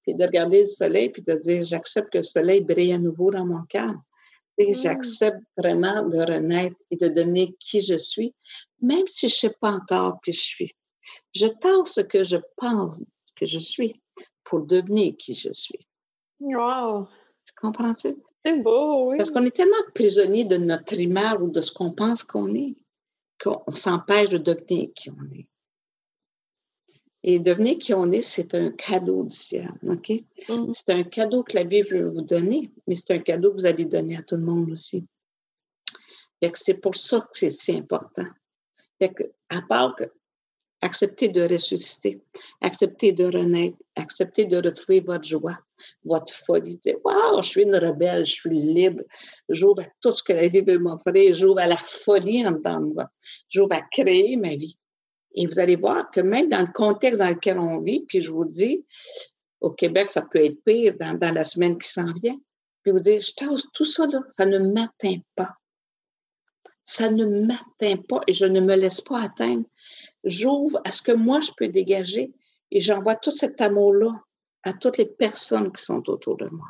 puis 0.01 0.13
de 0.13 0.23
regarder 0.23 0.61
le 0.61 0.67
soleil 0.67 1.09
puis 1.09 1.21
de 1.21 1.34
dire 1.36 1.63
j'accepte 1.63 2.11
que 2.11 2.19
le 2.19 2.23
soleil 2.23 2.61
brille 2.61 2.93
à 2.93 2.97
nouveau 2.97 3.32
dans 3.32 3.45
mon 3.45 3.63
cœur. 3.69 3.93
Mm. 4.57 4.73
J'accepte 4.73 5.43
vraiment 5.57 6.03
de 6.07 6.17
renaître 6.17 6.78
et 6.89 6.95
de 6.95 7.07
devenir 7.07 7.49
qui 7.59 7.82
je 7.82 7.97
suis, 7.97 8.34
même 8.82 9.05
si 9.05 9.30
je 9.30 9.36
ne 9.36 9.51
sais 9.51 9.55
pas 9.59 9.71
encore 9.71 10.19
qui 10.23 10.32
je 10.32 10.41
suis. 10.41 10.76
Je 11.36 11.47
tente 11.47 11.88
ce 11.88 12.01
que 12.01 12.23
je 12.23 12.38
pense 12.57 13.03
que 13.36 13.45
je 13.45 13.59
suis 13.59 14.01
pour 14.43 14.61
devenir 14.61 15.15
qui 15.17 15.33
je 15.33 15.51
suis. 15.51 15.88
Wow! 16.39 17.07
Tu 17.45 17.53
comprends-tu? 17.59 18.15
C'est 18.45 18.59
beau, 18.59 19.09
oui. 19.09 19.17
Parce 19.17 19.31
qu'on 19.31 19.45
est 19.45 19.55
tellement 19.55 19.75
prisonnier 19.93 20.45
de 20.45 20.57
notre 20.57 20.99
image 20.99 21.41
ou 21.41 21.49
de 21.49 21.61
ce 21.61 21.71
qu'on 21.71 21.91
pense 21.91 22.23
qu'on 22.23 22.53
est 22.53 22.75
qu'on 23.41 23.71
s'empêche 23.71 24.29
de 24.29 24.38
devenir 24.38 24.89
qui 24.95 25.09
on 25.09 25.36
est. 25.36 25.47
Et 27.23 27.39
devenir 27.39 27.77
qui 27.77 27.93
on 27.93 28.11
est, 28.11 28.21
c'est 28.21 28.53
un 28.53 28.71
cadeau 28.71 29.23
du 29.23 29.36
ciel, 29.36 29.71
OK? 29.88 30.11
Mm. 30.47 30.71
C'est 30.73 30.89
un 30.91 31.03
cadeau 31.03 31.43
que 31.43 31.55
la 31.55 31.63
vie 31.63 31.81
veut 31.81 32.09
vous 32.09 32.21
donner, 32.21 32.71
mais 32.88 32.95
c'est 32.95 33.11
un 33.11 33.19
cadeau 33.19 33.51
que 33.51 33.55
vous 33.55 33.65
allez 33.65 33.86
donner 33.86 34.17
à 34.17 34.23
tout 34.23 34.36
le 34.36 34.43
monde 34.43 34.71
aussi. 34.71 35.05
c'est 36.53 36.75
pour 36.75 36.95
ça 36.95 37.21
que 37.21 37.38
c'est 37.38 37.49
si 37.49 37.71
important. 37.71 38.27
Fait 38.99 39.11
que, 39.11 39.23
à 39.49 39.61
part 39.63 39.95
que 39.95 40.03
accepter 40.86 41.29
de 41.29 41.41
ressusciter, 41.41 42.21
accepter 42.61 43.11
de 43.11 43.25
renaître, 43.25 43.77
accepter 43.95 44.45
de 44.45 44.57
retrouver 44.57 44.99
votre 44.99 45.23
joie, 45.23 45.57
votre 46.03 46.31
folie. 46.31 46.79
Waouh, 47.03 47.41
je 47.41 47.49
suis 47.49 47.63
une 47.63 47.75
rebelle, 47.75 48.25
je 48.25 48.33
suis 48.33 48.49
libre, 48.49 49.01
j'ouvre 49.49 49.81
à 49.81 49.88
tout 49.99 50.11
ce 50.11 50.21
que 50.21 50.33
la 50.33 50.47
vie 50.47 50.61
veut 50.61 50.77
m'offrir, 50.77 51.33
j'ouvre 51.33 51.59
à 51.59 51.67
la 51.67 51.77
folie 51.77 52.45
en 52.47 52.51
dedans 52.51 52.79
de 52.79 52.93
moi, 52.93 53.09
j'ouvre 53.49 53.73
à 53.73 53.81
créer 53.81 54.38
ma 54.38 54.55
vie. 54.55 54.77
Et 55.33 55.47
vous 55.47 55.59
allez 55.59 55.75
voir 55.75 56.09
que 56.11 56.21
même 56.21 56.49
dans 56.49 56.61
le 56.61 56.71
contexte 56.73 57.19
dans 57.19 57.29
lequel 57.29 57.57
on 57.57 57.79
vit, 57.79 58.05
puis 58.07 58.21
je 58.21 58.31
vous 58.31 58.45
dis, 58.45 58.86
au 59.61 59.71
Québec, 59.71 60.11
ça 60.11 60.21
peut 60.21 60.45
être 60.45 60.63
pire 60.63 60.95
dans, 60.99 61.33
la 61.33 61.43
semaine 61.43 61.77
qui 61.79 61.89
s'en 61.89 62.13
vient. 62.13 62.39
Puis 62.83 62.91
vous 62.91 62.99
dites, 62.99 63.25
je 63.25 63.33
t'ose 63.33 63.67
tout 63.73 63.86
ça 63.86 64.05
là, 64.05 64.19
ça 64.29 64.45
ne 64.45 64.59
m'atteint 64.59 65.17
pas. 65.36 65.49
Ça 66.86 67.09
ne 67.09 67.25
m'atteint 67.25 67.97
pas 68.07 68.21
et 68.27 68.33
je 68.33 68.45
ne 68.45 68.61
me 68.61 68.75
laisse 68.75 69.01
pas 69.01 69.23
atteindre 69.23 69.65
j'ouvre 70.26 70.80
à 70.84 70.91
ce 70.91 71.01
que 71.01 71.11
moi 71.11 71.39
je 71.39 71.51
peux 71.55 71.67
dégager 71.67 72.34
et 72.71 72.80
j'envoie 72.80 73.15
tout 73.15 73.32
cet 73.32 73.61
amour-là 73.61 74.21
à 74.63 74.73
toutes 74.73 74.97
les 74.97 75.05
personnes 75.05 75.71
qui 75.71 75.84
sont 75.84 76.09
autour 76.09 76.38
de 76.38 76.49
moi. 76.49 76.67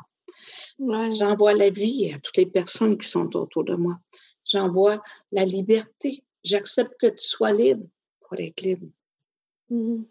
J'envoie 1.14 1.54
la 1.54 1.70
vie 1.70 2.12
à 2.14 2.18
toutes 2.18 2.36
les 2.36 2.46
personnes 2.46 2.98
qui 2.98 3.08
sont 3.08 3.34
autour 3.34 3.64
de 3.64 3.74
moi. 3.74 3.98
J'envoie 4.44 5.02
la 5.32 5.44
liberté. 5.44 6.22
J'accepte 6.44 6.92
que 7.00 7.06
tu 7.06 7.26
sois 7.26 7.52
libre 7.52 7.86
pour 8.20 8.38
être 8.38 8.60
libre. 8.60 8.86
Mm-hmm. 9.70 10.04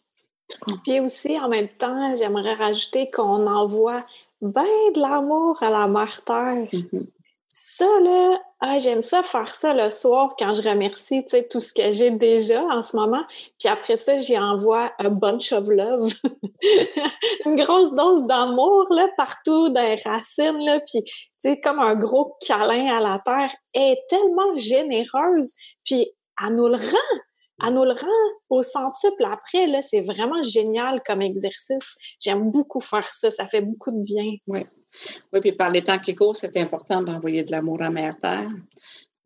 Puis 0.83 0.99
aussi, 0.99 1.39
en 1.39 1.47
même 1.47 1.69
temps, 1.69 2.15
j'aimerais 2.15 2.55
rajouter 2.55 3.09
qu'on 3.11 3.45
envoie 3.47 4.05
bien 4.41 4.91
de 4.93 4.99
l'amour 4.99 5.61
à 5.61 5.69
la 5.69 5.87
mère 5.87 6.23
Terre. 6.23 6.67
Mm-hmm 6.73 7.05
ça, 7.78 7.99
là, 7.99 8.39
ah, 8.61 8.80
j'aime 8.80 9.01
ça 9.01 9.21
faire 9.21 9.53
ça 9.53 9.73
le 9.73 9.91
soir 9.91 10.34
quand 10.39 10.53
je 10.53 10.61
remercie 10.61 11.26
tout 11.49 11.59
ce 11.59 11.73
que 11.73 11.91
j'ai 11.91 12.09
déjà 12.09 12.63
en 12.63 12.82
ce 12.82 12.95
moment. 12.95 13.23
Puis 13.59 13.67
après 13.67 13.97
ça, 13.97 14.17
j'y 14.17 14.38
envoie 14.38 14.93
un 14.97 15.09
bunch 15.09 15.51
of 15.51 15.67
love. 15.67 16.13
Une 17.45 17.55
grosse 17.55 17.93
dose 17.93 18.23
d'amour 18.23 18.88
là, 18.91 19.09
partout 19.17 19.67
les 19.73 19.97
racines. 20.05 20.63
Là, 20.65 20.80
puis 20.86 21.59
comme 21.61 21.80
un 21.80 21.95
gros 21.95 22.38
câlin 22.47 22.95
à 22.95 23.01
la 23.01 23.19
terre. 23.19 23.53
Elle 23.73 23.91
est 23.91 24.01
tellement 24.09 24.55
généreuse. 24.55 25.53
Puis 25.84 26.09
elle 26.41 26.55
nous 26.55 26.69
le 26.69 26.78
rend. 26.78 27.19
Elle 27.65 27.73
nous 27.73 27.84
le 27.84 27.91
rend 27.91 28.07
au 28.49 28.63
centuple 28.63 29.26
après. 29.26 29.67
Là, 29.67 29.82
c'est 29.82 30.01
vraiment 30.01 30.41
génial 30.41 31.01
comme 31.05 31.21
exercice. 31.21 31.95
J'aime 32.21 32.51
beaucoup 32.51 32.80
faire 32.80 33.07
ça. 33.07 33.32
Ça 33.32 33.47
fait 33.47 33.61
beaucoup 33.61 33.91
de 33.91 34.01
bien. 34.01 34.32
Oui, 35.33 35.39
puis 35.39 35.51
par 35.51 35.69
les 35.69 35.83
temps 35.83 35.99
qui 35.99 36.15
courent, 36.15 36.35
c'est 36.35 36.57
important 36.57 37.01
d'envoyer 37.01 37.43
de 37.43 37.51
l'amour 37.51 37.81
à 37.81 37.89
Mère 37.89 38.17
Terre. 38.19 38.49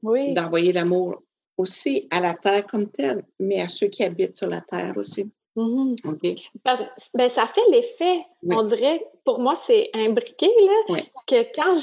Oui. 0.01 0.33
D'envoyer 0.33 0.73
l'amour 0.73 1.21
aussi 1.57 2.07
à 2.09 2.21
la 2.21 2.33
Terre 2.33 2.65
comme 2.65 2.89
telle, 2.89 3.23
mais 3.39 3.61
à 3.61 3.67
ceux 3.67 3.87
qui 3.87 4.03
habitent 4.03 4.37
sur 4.37 4.47
la 4.47 4.61
Terre 4.61 4.93
aussi. 4.95 5.29
Mm-hmm. 5.57 6.47
Parce, 6.63 6.83
ben, 7.13 7.27
ça 7.27 7.45
fait 7.45 7.67
l'effet, 7.69 8.25
on 8.49 8.63
dirait, 8.63 9.05
pour 9.25 9.39
moi, 9.39 9.55
c'est 9.55 9.89
imbriqué, 9.93 10.47
là, 10.47 11.01
que 11.27 11.43
quand 11.53 11.73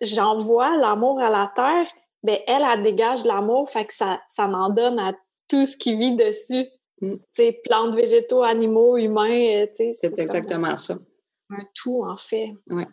j'envoie 0.00 0.76
l'amour 0.76 1.20
à 1.20 1.30
la 1.30 1.50
Terre, 1.54 1.86
ben, 2.22 2.38
elle, 2.46 2.62
elle 2.62 2.82
dégage 2.84 3.24
l'amour, 3.24 3.68
fait 3.68 3.86
que 3.86 3.92
ça, 3.92 4.20
ça 4.28 4.46
m'en 4.46 4.70
donne 4.70 4.98
à 5.00 5.14
tout 5.48 5.66
ce 5.66 5.76
qui 5.76 5.96
vit 5.96 6.16
dessus. 6.16 6.66
Mm. 7.00 7.16
plantes, 7.64 7.94
végétaux, 7.96 8.42
animaux, 8.42 8.96
humains. 8.96 9.64
Euh, 9.64 9.66
c'est 9.74 10.18
exactement 10.18 10.76
ça. 10.76 10.96
Un 11.50 11.64
tout, 11.74 12.04
en 12.04 12.16
fait. 12.16 12.54
Oui 12.70 12.84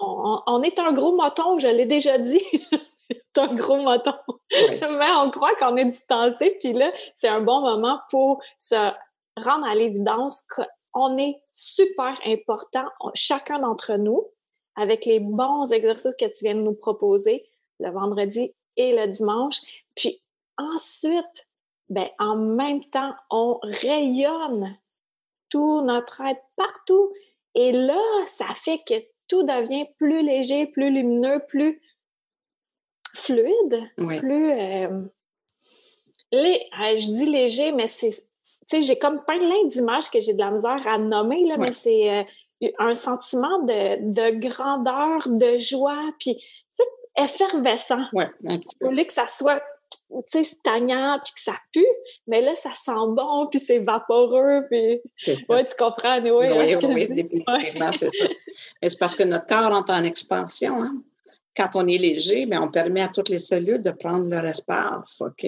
on, 0.00 0.62
est 0.62 0.78
un 0.78 0.92
gros 0.92 1.14
moton, 1.14 1.58
je 1.58 1.68
l'ai 1.68 1.86
déjà 1.86 2.18
dit. 2.18 2.42
c'est 3.10 3.38
un 3.38 3.54
gros 3.54 3.76
moton. 3.76 4.14
Mais 4.50 5.10
on 5.18 5.30
croit 5.30 5.54
qu'on 5.54 5.76
est 5.76 5.86
distancé, 5.86 6.56
puis 6.60 6.72
là, 6.72 6.92
c'est 7.16 7.28
un 7.28 7.40
bon 7.40 7.60
moment 7.60 8.00
pour 8.10 8.42
se 8.58 8.90
rendre 9.36 9.66
à 9.66 9.74
l'évidence 9.74 10.42
qu'on 10.92 11.16
est 11.18 11.40
super 11.52 12.14
important, 12.26 12.86
chacun 13.14 13.60
d'entre 13.60 13.94
nous, 13.94 14.26
avec 14.76 15.04
les 15.04 15.20
bons 15.20 15.70
exercices 15.72 16.14
que 16.18 16.26
tu 16.26 16.44
viens 16.44 16.54
de 16.54 16.60
nous 16.60 16.74
proposer 16.74 17.48
le 17.78 17.90
vendredi 17.90 18.54
et 18.76 18.92
le 18.92 19.06
dimanche. 19.08 19.60
Puis 19.94 20.20
ensuite, 20.56 21.48
ben, 21.88 22.08
en 22.18 22.36
même 22.36 22.84
temps, 22.84 23.14
on 23.30 23.58
rayonne 23.62 24.76
tout 25.48 25.82
notre 25.82 26.20
être 26.22 26.44
partout. 26.56 27.12
Et 27.54 27.72
là, 27.72 28.00
ça 28.26 28.46
fait 28.54 28.78
que 28.86 28.94
tout 29.30 29.44
devient 29.44 29.86
plus 29.96 30.22
léger, 30.22 30.66
plus 30.66 30.90
lumineux, 30.90 31.40
plus 31.48 31.80
fluide, 33.14 33.90
plus... 33.96 34.52
Euh, 34.52 34.86
euh, 36.34 36.96
je 36.96 37.12
dis 37.12 37.26
léger, 37.26 37.72
mais 37.72 37.86
c'est... 37.86 38.10
Tu 38.10 38.76
sais, 38.76 38.82
j'ai 38.82 38.98
comme 38.98 39.24
plein 39.24 39.64
d'images 39.66 40.10
que 40.10 40.20
j'ai 40.20 40.34
de 40.34 40.38
la 40.38 40.50
misère 40.50 40.86
à 40.86 40.98
nommer, 40.98 41.44
là, 41.46 41.56
mais 41.56 41.72
c'est 41.72 42.10
euh, 42.10 42.68
un 42.78 42.94
sentiment 42.94 43.62
de, 43.62 44.30
grandeur, 44.38 45.22
de 45.26 45.58
joie, 45.58 46.10
puis 46.18 46.40
effervescent. 47.16 48.04
Ouais, 48.12 48.28
un 48.46 48.58
petit 48.58 48.76
peu. 48.78 48.86
Au 48.86 48.90
lieu 48.90 49.04
que 49.04 49.12
ça 49.12 49.26
soit 49.26 49.62
tu 50.10 50.22
sais, 50.26 50.44
stagnant, 50.44 51.20
puis 51.22 51.32
que 51.34 51.40
ça 51.40 51.54
pue, 51.72 51.86
mais 52.26 52.40
là, 52.40 52.54
ça 52.56 52.72
sent 52.72 52.90
bon, 53.10 53.46
puis 53.46 53.60
c'est 53.60 53.78
vaporeux, 53.78 54.66
puis... 54.68 55.00
Ouais, 55.48 55.64
tu 55.64 55.74
comprends, 55.78 56.20
oui, 56.20 56.30
oui, 56.30 56.74
oui, 56.82 57.08
définitivement, 57.08 57.92
c'est 57.92 58.10
ça. 58.10 58.26
Mais 58.80 58.88
c'est 58.88 58.98
parce 58.98 59.14
que 59.14 59.22
notre 59.22 59.46
corps 59.46 59.72
entre 59.72 59.92
en 59.92 60.04
expansion, 60.04 60.82
hein? 60.82 61.02
Quand 61.56 61.70
on 61.74 61.86
est 61.88 61.98
léger, 61.98 62.46
bien, 62.46 62.62
on 62.62 62.70
permet 62.70 63.02
à 63.02 63.08
toutes 63.08 63.28
les 63.28 63.40
cellules 63.40 63.82
de 63.82 63.90
prendre 63.90 64.30
leur 64.30 64.46
espace, 64.46 65.20
OK? 65.20 65.46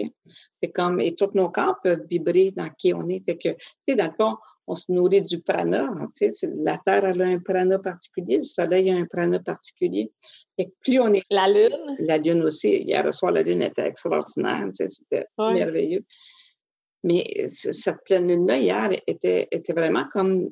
C'est 0.60 0.70
comme... 0.72 1.00
Et 1.00 1.14
tous 1.14 1.30
nos 1.34 1.48
corps 1.48 1.76
peuvent 1.80 2.04
vibrer 2.08 2.50
dans 2.50 2.68
qui 2.70 2.92
on 2.92 3.08
est. 3.08 3.20
Fait 3.24 3.36
que, 3.36 3.50
tu 3.50 3.56
sais, 3.88 3.94
dans 3.94 4.06
le 4.06 4.12
fond, 4.12 4.36
on 4.66 4.74
se 4.74 4.90
nourrit 4.90 5.22
du 5.22 5.40
prana. 5.40 5.84
Hein, 5.84 6.10
la 6.56 6.78
Terre 6.78 7.04
a 7.04 7.22
un 7.22 7.38
prana 7.38 7.78
particulier, 7.78 8.38
le 8.38 8.42
Soleil 8.42 8.90
a 8.90 8.96
un 8.96 9.06
prana 9.06 9.38
particulier. 9.38 10.10
Et 10.58 10.72
plus 10.80 10.98
on 10.98 11.14
est... 11.14 11.22
La 11.30 11.48
Lune? 11.48 11.96
La 12.00 12.18
Lune 12.18 12.42
aussi. 12.42 12.70
Hier 12.70 13.14
soir, 13.14 13.30
la 13.30 13.42
Lune 13.42 13.62
était 13.62 13.86
extraordinaire. 13.86 14.68
C'était 14.72 15.26
merveilleux. 15.38 16.04
Mais 17.04 17.46
cette 17.48 18.02
pleine 18.04 18.26
lune-là, 18.28 18.58
hier, 18.58 18.90
était, 19.06 19.46
était 19.52 19.72
vraiment 19.72 20.04
comme 20.12 20.50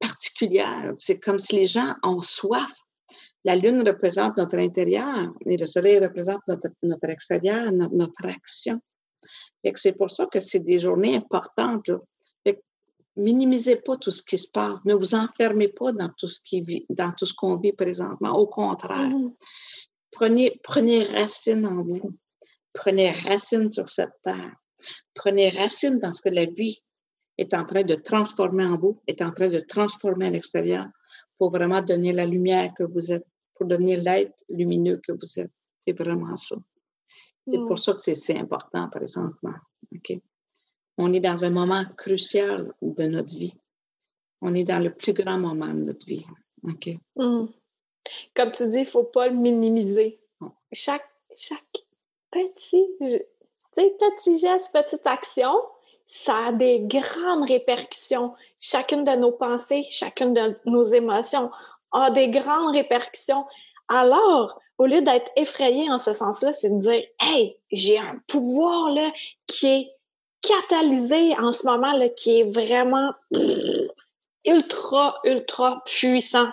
particulière. 0.00 0.92
C'est 0.96 1.18
comme 1.18 1.38
si 1.38 1.56
les 1.56 1.66
gens 1.66 1.94
ont 2.02 2.20
soif. 2.20 2.72
La 3.44 3.54
lune 3.54 3.86
représente 3.86 4.36
notre 4.36 4.58
intérieur 4.58 5.32
et 5.46 5.56
le 5.56 5.66
soleil 5.66 5.98
représente 5.98 6.40
notre, 6.48 6.68
notre 6.82 7.08
extérieur, 7.08 7.70
notre, 7.70 7.94
notre 7.94 8.26
action. 8.26 8.80
C'est 9.74 9.96
pour 9.96 10.10
ça 10.10 10.26
que 10.26 10.40
c'est 10.40 10.60
des 10.60 10.78
journées 10.78 11.16
importantes. 11.16 11.88
Là 11.88 11.98
minimisez 13.16 13.76
pas 13.76 13.96
tout 13.96 14.10
ce 14.10 14.22
qui 14.22 14.38
se 14.38 14.48
passe. 14.48 14.84
Ne 14.84 14.94
vous 14.94 15.14
enfermez 15.14 15.68
pas 15.68 15.92
dans 15.92 16.10
tout 16.16 16.28
ce 16.28 16.40
qui 16.40 16.60
vit, 16.60 16.86
dans 16.90 17.12
tout 17.12 17.26
ce 17.26 17.34
qu'on 17.34 17.56
vit 17.56 17.72
présentement. 17.72 18.36
Au 18.36 18.46
contraire, 18.46 19.08
mm-hmm. 19.08 19.34
prenez, 20.12 20.60
prenez 20.62 21.04
racine 21.04 21.66
en 21.66 21.82
vous. 21.82 22.12
Prenez 22.72 23.12
racine 23.12 23.70
sur 23.70 23.88
cette 23.88 24.12
terre. 24.22 24.54
Prenez 25.14 25.48
racine 25.50 25.98
dans 25.98 26.12
ce 26.12 26.20
que 26.20 26.28
la 26.28 26.44
vie 26.44 26.82
est 27.38 27.54
en 27.54 27.64
train 27.64 27.82
de 27.82 27.94
transformer 27.94 28.64
en 28.64 28.76
vous, 28.76 29.00
est 29.06 29.22
en 29.22 29.32
train 29.32 29.48
de 29.48 29.60
transformer 29.60 30.26
à 30.26 30.30
l'extérieur 30.30 30.86
pour 31.38 31.50
vraiment 31.50 31.82
donner 31.82 32.12
la 32.12 32.26
lumière 32.26 32.72
que 32.76 32.84
vous 32.84 33.12
êtes, 33.12 33.26
pour 33.54 33.66
devenir 33.66 34.00
l'être 34.02 34.44
lumineux 34.48 35.00
que 35.06 35.12
vous 35.12 35.40
êtes. 35.40 35.52
C'est 35.80 35.92
vraiment 35.92 36.34
ça. 36.36 36.56
C'est 37.48 37.58
pour 37.58 37.78
ça 37.78 37.92
que 37.92 38.00
c'est 38.00 38.14
si 38.14 38.32
important 38.32 38.88
présentement. 38.88 39.54
On 40.98 41.12
est 41.12 41.20
dans 41.20 41.44
un 41.44 41.50
moment 41.50 41.84
crucial 41.96 42.72
de 42.82 43.04
notre 43.04 43.36
vie. 43.36 43.54
On 44.40 44.54
est 44.54 44.64
dans 44.64 44.82
le 44.82 44.92
plus 44.92 45.12
grand 45.12 45.38
moment 45.38 45.72
de 45.72 45.80
notre 45.80 46.06
vie. 46.06 46.26
Hmm. 46.62 47.46
Comme 48.34 48.50
tu 48.50 48.68
dis, 48.68 48.78
il 48.78 48.80
ne 48.80 48.86
faut 48.86 49.04
pas 49.04 49.28
le 49.28 49.36
minimiser. 49.36 50.20
Chaque, 50.72 51.08
chaque 51.36 51.84
petit, 52.30 52.84
petit 53.72 54.38
geste, 54.38 54.72
petite 54.72 55.06
action, 55.06 55.54
ça 56.06 56.46
a 56.46 56.52
des 56.52 56.80
grandes 56.80 57.48
répercussions. 57.48 58.34
Chacune 58.60 59.04
de 59.04 59.12
nos 59.12 59.32
pensées, 59.32 59.84
chacune 59.90 60.32
de 60.32 60.54
nos 60.64 60.82
émotions 60.82 61.50
a 61.92 62.10
des 62.10 62.28
grandes 62.28 62.74
répercussions. 62.74 63.44
Alors, 63.88 64.60
au 64.78 64.86
lieu 64.86 65.02
d'être 65.02 65.30
effrayé 65.36 65.90
en 65.90 65.98
ce 65.98 66.12
sens-là, 66.12 66.52
c'est 66.52 66.70
de 66.70 66.78
dire 66.78 67.02
Hey, 67.20 67.56
j'ai 67.72 67.98
un 67.98 68.20
pouvoir 68.28 68.90
là, 68.90 69.10
qui 69.46 69.66
est 69.66 69.90
catalysé 70.42 71.36
en 71.38 71.52
ce 71.52 71.66
moment, 71.66 71.92
là, 71.92 72.08
qui 72.08 72.40
est 72.40 72.50
vraiment 72.50 73.12
ultra, 74.44 75.16
ultra 75.24 75.82
puissant. 75.86 76.48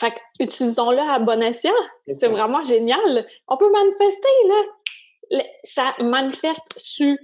Fait 0.00 0.14
utilisons-le 0.40 0.98
à 0.98 1.18
bon 1.18 1.40
escient. 1.40 1.72
C'est 2.12 2.28
vraiment 2.28 2.62
génial. 2.62 3.26
On 3.48 3.56
peut 3.56 3.70
manifester, 3.70 4.28
là. 4.48 5.42
Ça 5.62 5.94
manifeste 6.00 6.78
super 6.78 7.16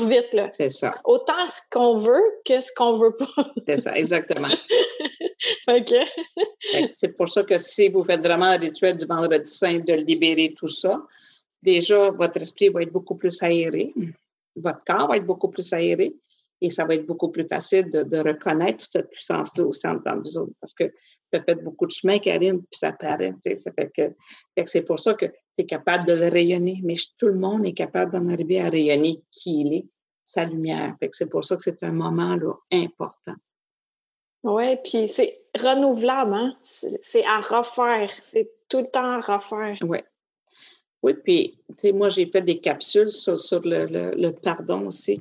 vite, 0.00 0.32
là. 0.32 0.50
C'est 0.52 0.70
ça. 0.70 0.94
Autant 1.04 1.46
ce 1.48 1.60
qu'on 1.70 1.98
veut 1.98 2.22
que 2.44 2.60
ce 2.60 2.70
qu'on 2.76 2.94
veut 2.94 3.16
pas. 3.16 3.52
C'est 3.66 3.78
ça, 3.78 3.96
exactement. 3.96 4.48
que... 5.66 6.90
C'est 6.92 7.16
pour 7.16 7.28
ça 7.28 7.42
que 7.42 7.58
si 7.58 7.88
vous 7.88 8.04
faites 8.04 8.20
vraiment 8.20 8.50
le 8.50 8.60
rituel 8.60 8.96
du 8.96 9.06
vendredi 9.06 9.50
saint 9.50 9.80
de 9.80 9.92
libérer 9.92 10.54
tout 10.56 10.68
ça, 10.68 11.02
déjà, 11.62 12.10
votre 12.10 12.40
esprit 12.40 12.68
va 12.68 12.82
être 12.82 12.92
beaucoup 12.92 13.16
plus 13.16 13.42
aéré 13.42 13.92
votre 14.56 14.84
corps 14.84 15.08
va 15.08 15.16
être 15.16 15.26
beaucoup 15.26 15.48
plus 15.48 15.72
aéré 15.72 16.14
et 16.60 16.70
ça 16.70 16.84
va 16.84 16.94
être 16.94 17.06
beaucoup 17.06 17.30
plus 17.30 17.46
facile 17.46 17.90
de, 17.90 18.18
reconnaître 18.18 18.84
cette 18.84 19.10
puissance-là 19.10 19.64
aussi 19.64 19.86
en 19.86 19.98
tant 19.98 20.18
vous 20.18 20.38
autres. 20.38 20.52
Parce 20.60 20.72
que 20.72 20.84
tu 20.84 21.38
as 21.38 21.42
fait 21.42 21.56
beaucoup 21.56 21.86
de 21.86 21.90
chemin, 21.90 22.18
Karine, 22.18 22.60
puis 22.60 22.78
ça 22.78 22.92
paraît. 22.92 23.34
Ça 23.56 23.70
fait 23.72 23.90
que, 23.94 24.12
c'est 24.66 24.82
pour 24.82 25.00
ça 25.00 25.14
que 25.14 25.26
tu 25.26 25.32
es 25.58 25.66
capable 25.66 26.06
de 26.06 26.14
le 26.14 26.28
rayonner. 26.28 26.80
Mais 26.84 26.94
tout 27.18 27.26
le 27.26 27.38
monde 27.38 27.66
est 27.66 27.74
capable 27.74 28.12
d'en 28.12 28.28
arriver 28.28 28.60
à 28.60 28.68
rayonner 28.68 29.22
qui 29.30 29.60
il 29.60 29.74
est, 29.74 29.86
sa 30.24 30.44
lumière. 30.44 30.94
Fait 31.00 31.08
que 31.08 31.16
c'est 31.16 31.26
pour 31.26 31.44
ça 31.44 31.56
que 31.56 31.62
c'est 31.62 31.82
un 31.82 31.92
moment 31.92 32.36
là, 32.36 32.54
important. 32.72 33.34
Oui, 34.44 34.76
puis 34.84 35.08
c'est 35.08 35.40
renouvelable, 35.58 36.34
hein? 36.34 36.56
C'est 36.60 37.24
à 37.24 37.40
refaire. 37.40 38.10
C'est 38.10 38.50
tout 38.68 38.78
le 38.78 38.86
temps 38.86 39.20
à 39.20 39.20
refaire. 39.20 39.76
Oui. 39.82 39.98
Oui, 41.04 41.12
puis, 41.22 41.58
tu 41.68 41.74
sais, 41.76 41.92
moi, 41.92 42.08
j'ai 42.08 42.24
fait 42.24 42.40
des 42.40 42.60
capsules 42.60 43.10
sur, 43.10 43.60
le, 43.62 44.30
pardon 44.30 44.86
aussi. 44.86 45.20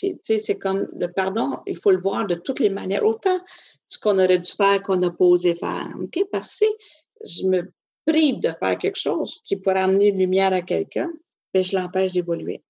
Puis, 0.00 0.14
tu 0.14 0.20
sais, 0.22 0.38
c'est 0.38 0.56
comme 0.56 0.88
le 0.96 1.08
pardon, 1.08 1.58
il 1.66 1.76
faut 1.76 1.90
le 1.90 2.00
voir 2.00 2.26
de 2.26 2.34
toutes 2.34 2.58
les 2.58 2.70
manières. 2.70 3.04
Autant 3.04 3.38
ce 3.86 3.98
qu'on 3.98 4.18
aurait 4.18 4.38
dû 4.38 4.50
faire 4.50 4.82
qu'on 4.82 4.96
n'a 4.96 5.10
pas 5.10 5.24
osé 5.26 5.54
faire. 5.54 5.90
OK? 6.00 6.24
Parce 6.32 6.58
que 6.58 6.64
si 6.64 7.40
je 7.42 7.46
me 7.46 7.70
prive 8.06 8.40
de 8.40 8.50
faire 8.58 8.78
quelque 8.78 8.98
chose 8.98 9.42
qui 9.44 9.56
pourrait 9.56 9.82
amener 9.82 10.10
lumière 10.10 10.54
à 10.54 10.62
quelqu'un, 10.62 11.10
bien, 11.52 11.62
je 11.62 11.76
l'empêche 11.76 12.12
d'évoluer. 12.12 12.64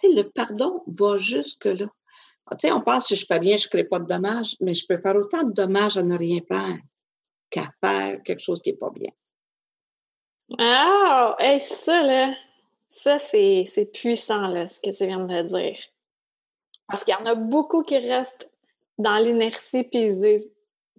Tu 0.00 0.08
sais, 0.08 0.14
le 0.14 0.30
pardon 0.30 0.82
va 0.86 1.18
jusque-là. 1.18 1.86
Ah, 2.46 2.56
tu 2.56 2.66
sais, 2.66 2.72
on 2.72 2.80
pense 2.80 3.08
que 3.08 3.14
si 3.14 3.20
je 3.20 3.26
fais 3.26 3.38
rien, 3.38 3.58
je 3.58 3.66
ne 3.66 3.70
crée 3.70 3.84
pas 3.84 3.98
de 3.98 4.06
dommages, 4.06 4.56
mais 4.60 4.72
je 4.72 4.86
peux 4.86 4.96
faire 4.96 5.16
autant 5.16 5.42
de 5.42 5.52
dommages 5.52 5.98
à 5.98 6.02
ne 6.02 6.16
rien 6.16 6.40
faire 6.48 6.78
qu'à 7.50 7.68
faire 7.82 8.22
quelque 8.22 8.40
chose 8.40 8.62
qui 8.62 8.70
n'est 8.70 8.78
pas 8.78 8.90
bien. 8.90 9.12
Ah, 10.58 11.36
hey, 11.40 11.60
ça, 11.60 12.02
là, 12.02 12.34
ça, 12.86 13.18
c'est, 13.18 13.90
puissant, 13.92 14.46
là, 14.46 14.66
ce 14.66 14.80
que 14.80 14.96
tu 14.96 15.04
viens 15.04 15.26
de 15.26 15.42
dire. 15.42 15.78
Parce 16.88 17.04
qu'il 17.04 17.14
y 17.14 17.16
en 17.16 17.26
a 17.26 17.34
beaucoup 17.34 17.82
qui 17.82 17.98
restent 17.98 18.50
dans 18.96 19.18
l'inertie, 19.18 19.84
puis 19.84 20.10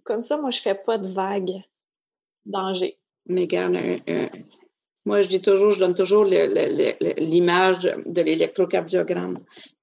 comme 0.04 0.22
ça, 0.22 0.38
moi, 0.38 0.50
je 0.50 0.60
fais 0.60 0.74
pas 0.74 0.96
de 0.96 1.06
vagues 1.06 1.62
danger. 2.46 2.96
Mais 3.26 3.46
garde, 3.46 3.76
moi, 5.06 5.22
je 5.22 5.28
dis 5.28 5.40
toujours, 5.40 5.70
je 5.70 5.80
donne 5.80 5.94
toujours 5.94 6.24
l'image 6.24 7.90
de 8.04 8.20
l'électrocardiogramme. 8.20 9.38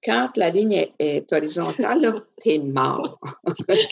Quand 0.05 0.29
la 0.37 0.51
ligne 0.51 0.89
est, 0.99 1.33
horizontale, 1.33 2.13
tu 2.41 2.51
es 2.51 2.59
mort. 2.59 3.19
plus, 3.67 3.87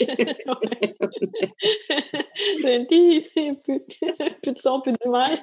plus 4.43 4.53
de 4.53 4.59
son, 4.59 4.79
plus 4.79 4.93
d'image. 5.01 5.39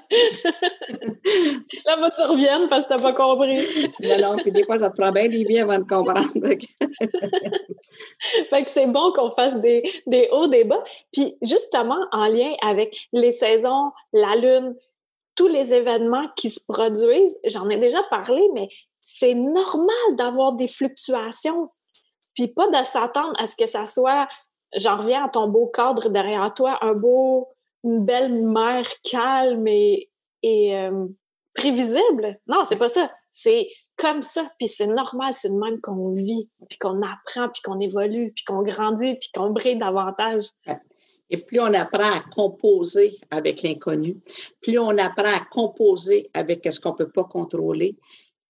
Là, 1.85 1.97
va 1.97 2.11
tu 2.11 2.23
reviennes 2.23 2.69
parce 2.69 2.87
que 2.87 2.95
tu 2.95 3.03
n'as 3.03 3.03
pas 3.03 3.13
compris. 3.13 3.59
non, 4.05 4.19
non, 4.19 4.37
puis 4.37 4.53
des 4.53 4.65
fois, 4.65 4.79
ça 4.79 4.91
te 4.91 4.97
prend 4.97 5.11
bien 5.11 5.29
des 5.29 5.43
vies 5.45 5.59
avant 5.59 5.81
de 5.81 5.85
comprendre. 5.85 6.31
fait 8.51 8.65
que 8.65 8.71
c'est 8.71 8.87
bon 8.87 9.13
qu'on 9.13 9.33
fasse 9.33 9.61
des, 9.61 9.83
des 10.07 10.29
hauts, 10.31 10.47
des 10.47 10.63
bas. 10.63 10.85
Puis 11.13 11.35
justement, 11.43 11.99
en 12.13 12.29
lien 12.29 12.53
avec 12.65 13.09
les 13.13 13.33
saisons, 13.33 13.91
la 14.13 14.37
lune, 14.37 14.77
tous 15.35 15.49
les 15.49 15.73
événements 15.73 16.29
qui 16.37 16.51
se 16.51 16.61
produisent, 16.69 17.39
j'en 17.45 17.69
ai 17.69 17.79
déjà 17.79 18.03
parlé, 18.05 18.43
mais 18.55 18.69
c'est 19.01 19.35
normal 19.35 20.17
d'avoir 20.17 20.53
des 20.53 20.69
fluctuations. 20.69 21.71
Puis 22.35 22.49
pas 22.49 22.69
de 22.69 22.85
s'attendre 22.85 23.35
à 23.39 23.47
ce 23.47 23.57
que 23.57 23.67
ça 23.67 23.87
soit, 23.87 24.29
j'en 24.77 24.99
reviens 24.99 25.25
à 25.25 25.29
ton 25.29 25.49
beau 25.49 25.67
cadre 25.67 26.09
derrière 26.09 26.53
toi, 26.55 26.79
un 26.83 26.95
beau, 26.95 27.49
une 27.85 28.05
belle 28.05 28.33
mer 28.33 28.87
calme 29.03 29.67
et, 29.67 30.09
euh, 30.47 31.07
prévisible. 31.55 32.33
Non, 32.47 32.65
c'est 32.65 32.77
pas 32.77 32.89
ça. 32.89 33.11
C'est 33.31 33.69
comme 33.97 34.23
ça, 34.23 34.51
puis 34.59 34.69
c'est 34.69 34.87
normal, 34.87 35.33
c'est 35.33 35.51
de 35.51 35.55
même 35.55 35.81
qu'on 35.81 36.13
vit, 36.15 36.51
puis 36.69 36.79
qu'on 36.79 37.03
apprend, 37.03 37.49
puis 37.51 37.63
qu'on 37.63 37.79
évolue, 37.79 38.33
puis 38.35 38.45
qu'on 38.45 38.63
grandit, 38.63 39.17
puis 39.17 39.31
qu'on 39.35 39.51
brille 39.51 39.79
davantage. 39.79 40.47
Et 41.33 41.39
plus 41.39 41.61
on 41.61 41.73
apprend 41.73 42.13
à 42.13 42.21
composer 42.21 43.19
avec 43.31 43.63
l'inconnu, 43.63 44.19
plus 44.61 44.79
on 44.79 44.97
apprend 44.99 45.35
à 45.35 45.41
composer 45.41 46.31
avec 46.35 46.71
ce 46.71 46.79
qu'on 46.79 46.93
ne 46.93 46.97
peut 46.97 47.11
pas 47.11 47.25
contrôler, 47.25 47.97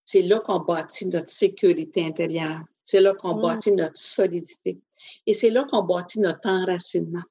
c'est 0.04 0.22
là 0.22 0.40
qu'on 0.40 0.58
bâtit 0.58 1.06
notre 1.06 1.28
sécurité 1.28 2.04
intérieure. 2.04 2.60
C'est 2.84 3.00
là 3.00 3.14
qu'on 3.14 3.36
mm. 3.36 3.40
bâtit 3.40 3.72
notre 3.72 3.96
solidité. 3.96 4.80
Et 5.26 5.32
c'est 5.32 5.50
là 5.50 5.64
qu'on 5.70 5.84
bâtit 5.84 6.18
notre 6.18 6.48
enracinement. 6.48 7.22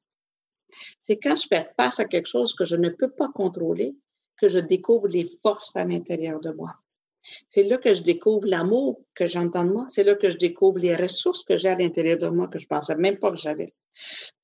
C'est 1.02 1.18
quand 1.18 1.36
je 1.36 1.48
fais 1.48 1.70
face 1.76 2.00
à 2.00 2.06
quelque 2.06 2.30
chose 2.30 2.54
que 2.54 2.64
je 2.64 2.78
ne 2.78 2.88
peux 2.88 3.12
pas 3.12 3.28
contrôler 3.28 3.94
que 4.38 4.48
je 4.48 4.60
découvre 4.60 5.10
les 5.10 5.26
forces 5.26 5.76
à 5.76 5.84
l'intérieur 5.84 6.40
de 6.40 6.52
moi. 6.52 6.76
C'est 7.48 7.64
là 7.64 7.78
que 7.78 7.94
je 7.94 8.02
découvre 8.02 8.48
l'amour 8.48 9.02
que 9.16 9.28
j'entends 9.28 9.64
de 9.64 9.72
moi. 9.72 9.86
C'est 9.90 10.04
là 10.04 10.16
que 10.16 10.30
je 10.30 10.38
découvre 10.38 10.80
les 10.80 10.96
ressources 10.96 11.44
que 11.44 11.58
j'ai 11.58 11.70
à 11.70 11.76
l'intérieur 11.76 12.18
de 12.18 12.28
moi 12.28 12.48
que 12.48 12.60
je 12.60 12.68
pensais 12.68 12.96
même 12.96 13.18
pas 13.18 13.32
que 13.32 13.38
j'avais. 13.38 13.74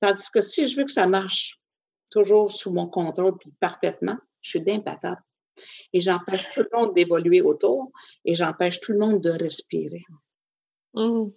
Tandis 0.00 0.30
que 0.30 0.40
si 0.40 0.68
je 0.68 0.76
veux 0.76 0.84
que 0.84 0.92
ça 0.92 1.06
marche 1.06 1.60
toujours 2.10 2.50
sous 2.50 2.72
mon 2.72 2.86
contrôle 2.86 3.36
puis 3.38 3.52
parfaitement, 3.60 4.16
je 4.40 4.50
suis 4.50 4.60
d'impatate. 4.60 5.18
Et 5.92 6.00
j'empêche 6.00 6.48
tout 6.50 6.60
le 6.60 6.78
monde 6.78 6.94
d'évoluer 6.94 7.40
autour 7.40 7.90
et 8.24 8.34
j'empêche 8.34 8.80
tout 8.80 8.92
le 8.92 8.98
monde 8.98 9.20
de 9.20 9.30
respirer. 9.30 10.04
Mmh. 10.94 11.30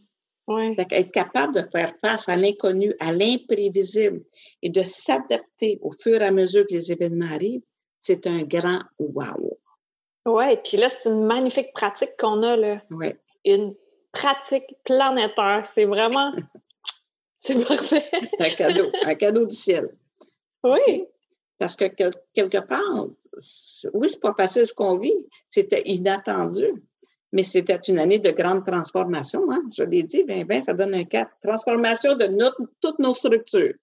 Être 0.91 1.11
capable 1.11 1.53
de 1.53 1.67
faire 1.71 1.93
face 2.01 2.27
à 2.27 2.35
l'inconnu, 2.35 2.93
à 2.99 3.13
l'imprévisible 3.13 4.23
et 4.61 4.69
de 4.69 4.83
s'adapter 4.83 5.79
au 5.81 5.91
fur 5.91 6.21
et 6.21 6.25
à 6.25 6.31
mesure 6.31 6.65
que 6.67 6.73
les 6.73 6.91
événements 6.91 7.31
arrivent, 7.31 7.63
c'est 7.99 8.27
un 8.27 8.43
grand 8.43 8.81
wow. 8.99 9.50
Oui, 10.25 10.57
puis 10.63 10.77
là, 10.77 10.89
c'est 10.89 11.09
une 11.09 11.25
magnifique 11.25 11.73
pratique 11.73 12.15
qu'on 12.17 12.43
a, 12.43 12.55
là. 12.55 12.81
Oui. 12.91 13.13
Une 13.43 13.75
pratique 14.11 14.75
planétaire. 14.83 15.65
C'est 15.65 15.85
vraiment. 15.85 16.31
c'est 17.37 17.65
parfait. 17.67 18.09
un 18.39 18.49
cadeau, 18.49 18.91
un 19.03 19.15
cadeau 19.15 19.45
du 19.45 19.55
ciel. 19.55 19.95
Oui. 20.63 21.05
Parce 21.57 21.75
que 21.75 21.85
quelque 21.85 22.57
part, 22.59 23.07
oui, 23.93 24.09
c'est 24.09 24.19
pas 24.19 24.33
facile 24.33 24.65
ce 24.65 24.73
qu'on 24.73 24.97
vit. 24.97 25.13
C'était 25.47 25.83
inattendu. 25.85 26.83
Mais 27.31 27.43
c'était 27.43 27.79
une 27.87 27.99
année 27.99 28.19
de 28.19 28.31
grande 28.31 28.65
transformation, 28.65 29.49
hein? 29.51 29.61
Je 29.75 29.83
l'ai 29.83 30.03
dit, 30.03 30.23
ben, 30.23 30.43
ben, 30.43 30.61
ça 30.61 30.73
donne 30.73 30.93
un 30.93 31.05
cas. 31.05 31.29
Transformation 31.41 32.15
de 32.15 32.25
notre, 32.25 32.61
toutes 32.81 32.99
nos 32.99 33.13
structures. 33.13 33.73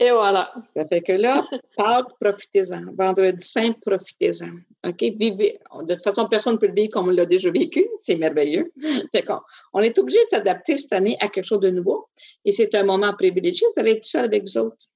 Et 0.00 0.10
voilà. 0.12 0.52
Ça 0.76 0.86
fait 0.86 1.00
que 1.00 1.12
là, 1.12 1.44
Pâques, 1.76 2.12
profitez-en. 2.20 2.92
Vendredi 2.96 3.44
Saint, 3.44 3.72
profitez-en. 3.84 4.52
OK? 4.88 5.00
Vivez. 5.16 5.58
De 5.82 5.94
toute 5.94 6.04
façon, 6.04 6.26
personne 6.28 6.52
ne 6.54 6.58
peut 6.58 6.68
le 6.68 6.74
vivre 6.74 6.90
comme 6.92 7.08
on 7.08 7.10
l'a 7.10 7.26
déjà 7.26 7.50
vécu. 7.50 7.84
C'est 7.96 8.14
merveilleux. 8.14 8.72
Fait 9.12 9.22
qu'on 9.22 9.40
on 9.72 9.80
est 9.80 9.98
obligé 9.98 10.18
de 10.26 10.28
s'adapter 10.30 10.76
cette 10.76 10.92
année 10.92 11.16
à 11.20 11.28
quelque 11.28 11.44
chose 11.46 11.60
de 11.60 11.70
nouveau. 11.70 12.08
Et 12.44 12.52
c'est 12.52 12.72
un 12.76 12.84
moment 12.84 13.12
privilégié. 13.12 13.66
Vous 13.74 13.80
allez 13.80 13.92
être 13.92 14.06
seul 14.06 14.24
avec 14.26 14.42
vous 14.44 14.58
autres, 14.58 14.86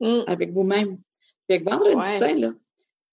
Mm. 0.00 0.24
avec 0.26 0.50
vous-même. 0.52 0.98
Fait 1.46 1.60
que 1.62 1.70
vendredi 1.70 1.96
Ouais. 1.96 2.02
Saint, 2.02 2.34
là, 2.34 2.50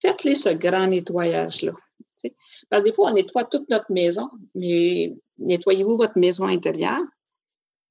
faites-les 0.02 0.36
ce 0.36 0.50
grand 0.50 0.88
nettoyage-là. 0.88 1.74
tu 2.00 2.06
sais? 2.30 2.36
Parce 2.70 2.82
que 2.84 2.90
des 2.90 2.94
fois, 2.94 3.12
on 3.12 3.14
nettoie 3.14 3.44
toute 3.46 3.70
notre 3.70 3.92
maison, 3.92 4.30
mais 4.56 5.14
nettoyez-vous 5.38 5.96
votre 5.96 6.18
maison 6.18 6.46
intérieure. 6.46 7.04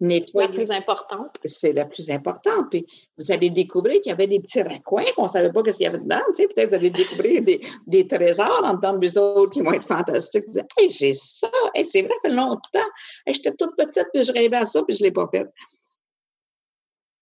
La 0.00 0.08
Nettoyez 0.08 0.54
plus 0.54 0.70
importante. 0.70 1.36
c'est 1.44 1.72
la 1.72 1.84
plus 1.84 2.10
importante. 2.10 2.70
Puis 2.70 2.86
vous 3.18 3.30
allez 3.30 3.50
découvrir 3.50 4.00
qu'il 4.00 4.08
y 4.08 4.12
avait 4.12 4.26
des 4.26 4.40
petits 4.40 4.62
raccoins 4.62 5.04
qu'on 5.14 5.24
ne 5.24 5.28
savait 5.28 5.52
pas 5.52 5.60
ce 5.66 5.76
qu'il 5.76 5.84
y 5.84 5.86
avait 5.86 5.98
dedans. 5.98 6.22
Tu 6.34 6.42
sais, 6.42 6.48
peut-être 6.48 6.70
vous 6.70 6.74
allez 6.76 6.90
découvrir 6.90 7.42
des, 7.42 7.60
des 7.86 8.08
trésors 8.08 8.62
en 8.64 8.74
dedans 8.74 8.94
de 8.94 9.06
vous 9.06 9.18
autres 9.18 9.52
qui 9.52 9.60
vont 9.60 9.72
être 9.72 9.86
fantastiques. 9.86 10.44
Vous 10.46 10.52
dites, 10.52 10.66
hey, 10.78 10.90
j'ai 10.90 11.12
ça. 11.12 11.50
Hey, 11.74 11.84
c'est 11.84 12.02
vrai, 12.02 12.14
ça 12.22 12.30
fait 12.30 12.34
longtemps. 12.34 12.88
Hey, 13.26 13.34
J'étais 13.34 13.52
toute 13.52 13.76
petite, 13.76 14.06
puis 14.12 14.22
je 14.22 14.32
rêvais 14.32 14.56
à 14.56 14.66
ça, 14.66 14.82
puis 14.82 14.96
je 14.96 15.02
ne 15.02 15.08
l'ai 15.08 15.12
pas 15.12 15.28
fait. 15.30 15.46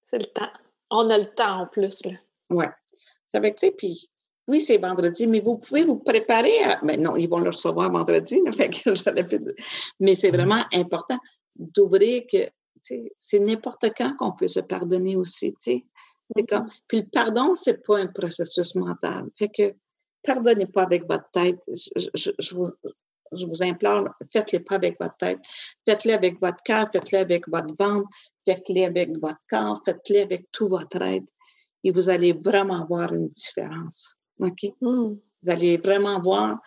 C'est 0.04 0.18
le 0.18 0.26
temps. 0.26 0.50
On 0.90 1.10
a 1.10 1.18
le 1.18 1.26
temps 1.26 1.62
en 1.62 1.66
plus. 1.66 2.04
Là. 2.06 2.12
Ouais. 2.50 2.70
Ça 3.26 3.40
fait 3.40 3.52
que, 3.52 3.58
tu 3.58 3.66
sais, 3.66 3.72
puis 3.72 4.08
oui, 4.46 4.60
c'est 4.60 4.78
vendredi, 4.78 5.26
mais 5.26 5.40
vous 5.40 5.58
pouvez 5.58 5.84
vous 5.84 5.98
préparer 5.98 6.62
à. 6.64 6.80
Mais 6.82 6.96
non, 6.96 7.16
ils 7.16 7.28
vont 7.28 7.38
le 7.38 7.50
recevoir 7.50 7.90
vendredi. 7.90 8.40
fait 8.56 8.70
que 8.70 9.54
Mais 10.00 10.14
c'est 10.14 10.30
vraiment 10.30 10.64
important 10.72 11.18
d'ouvrir 11.56 12.22
que 12.32 12.48
c'est 13.16 13.38
n'importe 13.40 13.86
quand 13.96 14.14
qu'on 14.16 14.32
peut 14.32 14.48
se 14.48 14.60
pardonner 14.60 15.16
aussi. 15.16 15.52
tu 15.52 15.56
sais. 15.60 15.84
C'est 16.36 16.46
comme- 16.46 16.68
Puis 16.88 17.02
le 17.02 17.06
pardon, 17.10 17.54
c'est 17.54 17.82
pas 17.84 17.98
un 17.98 18.06
processus 18.08 18.74
mental. 18.74 19.26
Fait 19.38 19.48
que 19.48 19.74
pardonnez 20.22 20.66
pas 20.66 20.82
avec 20.82 21.06
votre 21.08 21.30
tête. 21.32 21.60
Je, 21.68 22.08
je- 22.14 22.30
je 22.38 22.54
vous, 22.54 22.70
je 23.32 23.46
vous 23.46 23.62
implore, 23.62 24.08
faites-le 24.32 24.60
pas 24.64 24.74
avec 24.76 24.98
votre 25.00 25.16
tête. 25.16 25.38
Faites-le 25.86 26.12
avec 26.14 26.40
votre 26.40 26.62
cœur, 26.64 26.88
faites-le 26.92 27.18
avec 27.18 27.48
votre 27.48 27.74
ventre, 27.78 28.08
faites-le 28.44 28.84
avec 28.84 29.10
votre 29.18 29.40
corps, 29.48 29.80
faites-le 29.84 30.20
avec 30.20 30.46
tout 30.52 30.68
votre 30.68 31.00
être. 31.02 31.26
Et 31.84 31.90
vous 31.90 32.08
allez 32.10 32.32
vraiment 32.32 32.84
voir 32.86 33.12
une 33.14 33.28
différence. 33.28 34.14
OK? 34.40 34.64
Mm. 34.80 35.14
Vous 35.42 35.50
allez 35.50 35.76
vraiment 35.76 36.20
voir 36.20 36.58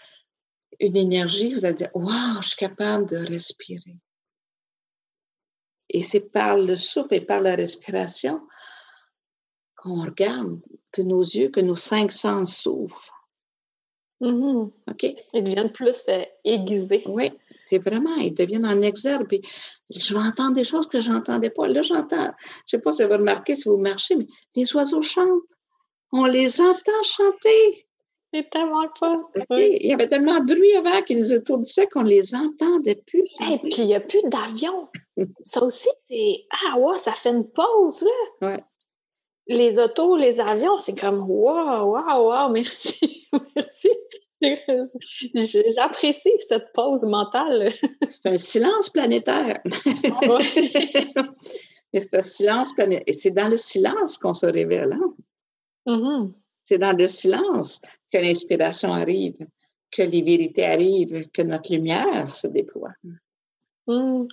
une 0.79 0.95
énergie, 0.97 1.53
vous 1.53 1.65
allez 1.65 1.75
dire, 1.75 1.89
wow, 1.93 2.41
je 2.41 2.47
suis 2.47 2.57
capable 2.57 3.05
de 3.07 3.17
respirer. 3.17 3.95
Et 5.93 6.03
c'est 6.03 6.31
par 6.31 6.57
le 6.57 6.75
souffle 6.75 7.13
et 7.15 7.21
par 7.21 7.41
la 7.41 7.55
respiration 7.55 8.41
qu'on 9.75 10.03
regarde, 10.03 10.59
que 10.91 11.01
nos 11.01 11.21
yeux, 11.21 11.49
que 11.49 11.59
nos 11.59 11.75
cinq 11.75 12.11
sens 12.11 12.55
s'ouvrent. 12.55 13.11
Mhm. 14.21 14.71
OK? 14.89 15.15
Ils 15.33 15.43
deviennent 15.43 15.71
plus 15.71 16.03
euh, 16.09 16.23
aiguisés. 16.45 17.03
Oui, 17.07 17.31
c'est 17.65 17.79
vraiment, 17.79 18.15
ils 18.15 18.33
deviennent 18.33 18.67
en 18.67 18.81
exergue. 18.81 19.27
Puis 19.27 19.41
je 19.89 20.13
vais 20.13 20.21
entendre 20.21 20.53
des 20.53 20.63
choses 20.63 20.87
que 20.87 21.01
je 21.01 21.11
n'entendais 21.11 21.49
pas. 21.49 21.67
Là, 21.67 21.81
j'entends, 21.81 22.31
je 22.67 22.77
ne 22.77 22.79
sais 22.79 22.79
pas 22.79 22.91
si 22.91 23.03
vous 23.03 23.09
remarquez 23.09 23.55
si 23.55 23.67
vous 23.67 23.77
marchez, 23.77 24.15
mais 24.15 24.27
les 24.55 24.73
oiseaux 24.75 25.01
chantent. 25.01 25.57
On 26.13 26.25
les 26.25 26.61
entend 26.61 27.03
chanter. 27.03 27.87
C'est 28.33 28.49
tellement. 28.49 28.83
Il 29.51 29.87
y 29.87 29.93
avait 29.93 30.07
tellement 30.07 30.39
de 30.39 30.45
bruit 30.45 30.73
avant 30.75 31.01
qui 31.01 31.15
nous 31.15 31.33
étourdissait 31.33 31.87
qu'on 31.87 32.03
les 32.03 32.33
entendait 32.33 32.95
plus. 32.95 33.23
Et 33.41 33.43
chanter. 33.43 33.69
puis, 33.69 33.75
il 33.79 33.85
n'y 33.87 33.95
a 33.95 33.99
plus 33.99 34.21
d'avion. 34.23 34.87
Ça 35.43 35.61
aussi, 35.63 35.89
c'est. 36.07 36.45
Ah, 36.49 36.79
ouais, 36.79 36.97
ça 36.97 37.11
fait 37.11 37.29
une 37.31 37.49
pause, 37.49 38.03
là. 38.03 38.47
Ouais. 38.47 38.61
Les 39.47 39.77
autos, 39.79 40.15
les 40.15 40.39
avions, 40.39 40.77
c'est 40.77 40.97
comme 40.97 41.29
wow, 41.29 41.93
wow, 41.97 42.29
wow, 42.29 42.49
merci. 42.49 43.27
merci. 43.55 43.89
J'apprécie 45.75 46.31
cette 46.39 46.71
pause 46.73 47.03
mentale. 47.03 47.71
C'est 48.09 48.29
un 48.29 48.37
silence 48.37 48.89
planétaire. 48.89 49.59
Ouais. 49.65 50.71
Mais 51.93 51.99
c'est 51.99 52.15
un 52.15 52.21
silence 52.21 52.73
planétaire. 52.73 53.03
Et 53.07 53.13
c'est 53.13 53.31
dans 53.31 53.49
le 53.49 53.57
silence 53.57 54.17
qu'on 54.17 54.33
se 54.33 54.45
révèle. 54.45 54.93
hein? 54.93 55.13
Mhm. 55.85 56.33
C'est 56.71 56.77
dans 56.77 56.93
le 56.93 57.09
silence 57.09 57.81
que 58.13 58.17
l'inspiration 58.17 58.93
arrive, 58.93 59.35
que 59.91 60.03
les 60.03 60.21
vérités 60.21 60.65
arrivent, 60.65 61.29
que 61.33 61.41
notre 61.41 61.69
lumière 61.69 62.25
se 62.25 62.47
déploie. 62.47 62.93
Mm. 63.87 64.27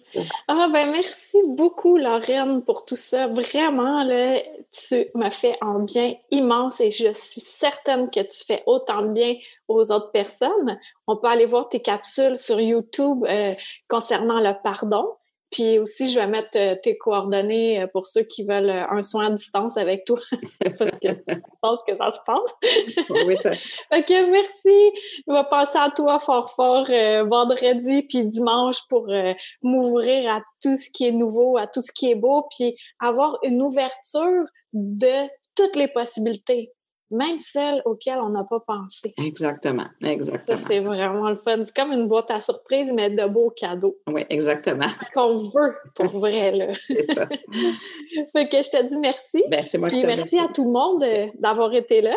Ah 0.47 0.69
ben 0.73 0.93
merci 0.93 1.39
beaucoup 1.49 1.97
Lorraine 1.97 2.63
pour 2.63 2.85
tout 2.85 2.95
ça. 2.95 3.27
Vraiment 3.27 4.05
là, 4.05 4.39
tu 4.71 5.05
m'as 5.17 5.33
fait 5.33 5.57
un 5.61 5.81
bien 5.81 6.15
immense 6.31 6.81
et 6.81 6.93
je 6.93 7.13
suis 7.13 7.41
certaine 7.41 8.09
que 8.09 8.21
tu 8.21 8.45
fais 8.47 8.63
autant 8.67 9.03
de 9.03 9.13
bien 9.13 9.35
aux 9.67 9.91
autres 9.91 10.13
personnes. 10.13 10.79
On 11.09 11.17
peut 11.17 11.27
aller 11.27 11.47
voir 11.47 11.69
tes 11.69 11.81
capsules 11.81 12.39
sur 12.39 12.61
YouTube 12.61 13.25
euh, 13.29 13.53
concernant 13.89 14.39
le 14.39 14.53
pardon. 14.63 15.09
Puis 15.51 15.79
aussi, 15.79 16.11
je 16.11 16.19
vais 16.19 16.27
mettre 16.27 16.57
euh, 16.57 16.77
tes 16.83 16.99
coordonnées 16.99 17.83
euh, 17.83 17.87
pour 17.93 18.07
ceux 18.07 18.23
qui 18.23 18.45
veulent 18.45 18.69
euh, 18.69 18.91
un 18.91 19.03
soin 19.03 19.27
à 19.27 19.31
distance 19.31 19.77
avec 19.77 20.05
toi, 20.05 20.21
parce 20.79 20.99
que 20.99 21.09
je 21.09 21.35
pense 21.63 21.83
que 21.85 21.97
ça 21.97 22.13
se 22.13 22.19
passe. 22.27 23.17
Oui, 23.27 23.37
ça, 23.37 23.53
OK, 23.97 24.11
merci. 24.31 24.93
Je 25.27 25.33
vais 25.33 25.49
passer 25.49 25.79
à 25.79 25.91
toi 25.91 26.21
fort 26.21 26.51
fort 26.51 26.87
euh, 26.91 27.25
vendredi 27.25 28.03
puis 28.03 28.25
dimanche 28.27 28.87
pour 28.89 29.09
euh, 29.09 29.33
m'ouvrir 29.63 30.31
à 30.31 30.43
tout 30.63 30.77
ce 30.77 30.91
qui 30.91 31.07
est 31.07 31.13
nouveau, 31.13 31.57
à 31.57 31.67
tout 31.67 31.81
ce 31.81 31.93
qui 31.93 32.11
est 32.11 32.15
beau, 32.15 32.47
puis 32.57 32.77
avoir 33.01 33.39
une 33.43 33.63
ouverture 33.63 34.45
de 34.73 35.29
toutes 35.55 35.77
les 35.77 35.89
possibilités, 35.89 36.73
même 37.11 37.39
celles 37.39 37.83
auxquelles 37.85 38.19
on 38.19 38.31
n'a 38.31 38.45
pas 38.45 38.61
pensé. 38.61 39.15
exactement, 39.17 39.87
Ça, 40.03 40.09
exactement. 40.09 40.59
c'est 40.59 40.81
vraiment 40.81 41.29
le 41.31 41.37
fun. 41.37 41.63
C'est 41.65 41.75
comme 41.75 41.93
une 41.93 42.07
boîte 42.09 42.31
à 42.31 42.41
surprise, 42.41 42.93
mais 42.93 43.11
de 43.11 43.25
beaux 43.27 43.51
cadeaux 43.51 43.97
Oui, 44.07 44.25
exactement. 44.29 44.89
qu'on 45.15 45.39
veut 45.39 45.77
pour 45.95 46.11
vrai. 46.19 46.53
Là. 46.53 46.73
C'est 46.87 47.03
ça. 47.03 47.27
fait 48.33 48.49
que 48.49 48.63
je 48.63 48.71
te 48.71 48.83
dis 48.85 48.99
merci. 48.99 49.43
Ben, 49.51 49.63
c'est 49.63 49.79
moi 49.79 49.89
qui 49.89 49.97
Puis 49.97 50.03
te 50.03 50.07
merci 50.07 50.39
à 50.39 50.49
tout 50.49 50.65
le 50.65 50.71
monde 50.71 51.03
euh, 51.03 51.27
d'avoir 51.39 51.73
été 51.75 52.01
là. 52.01 52.17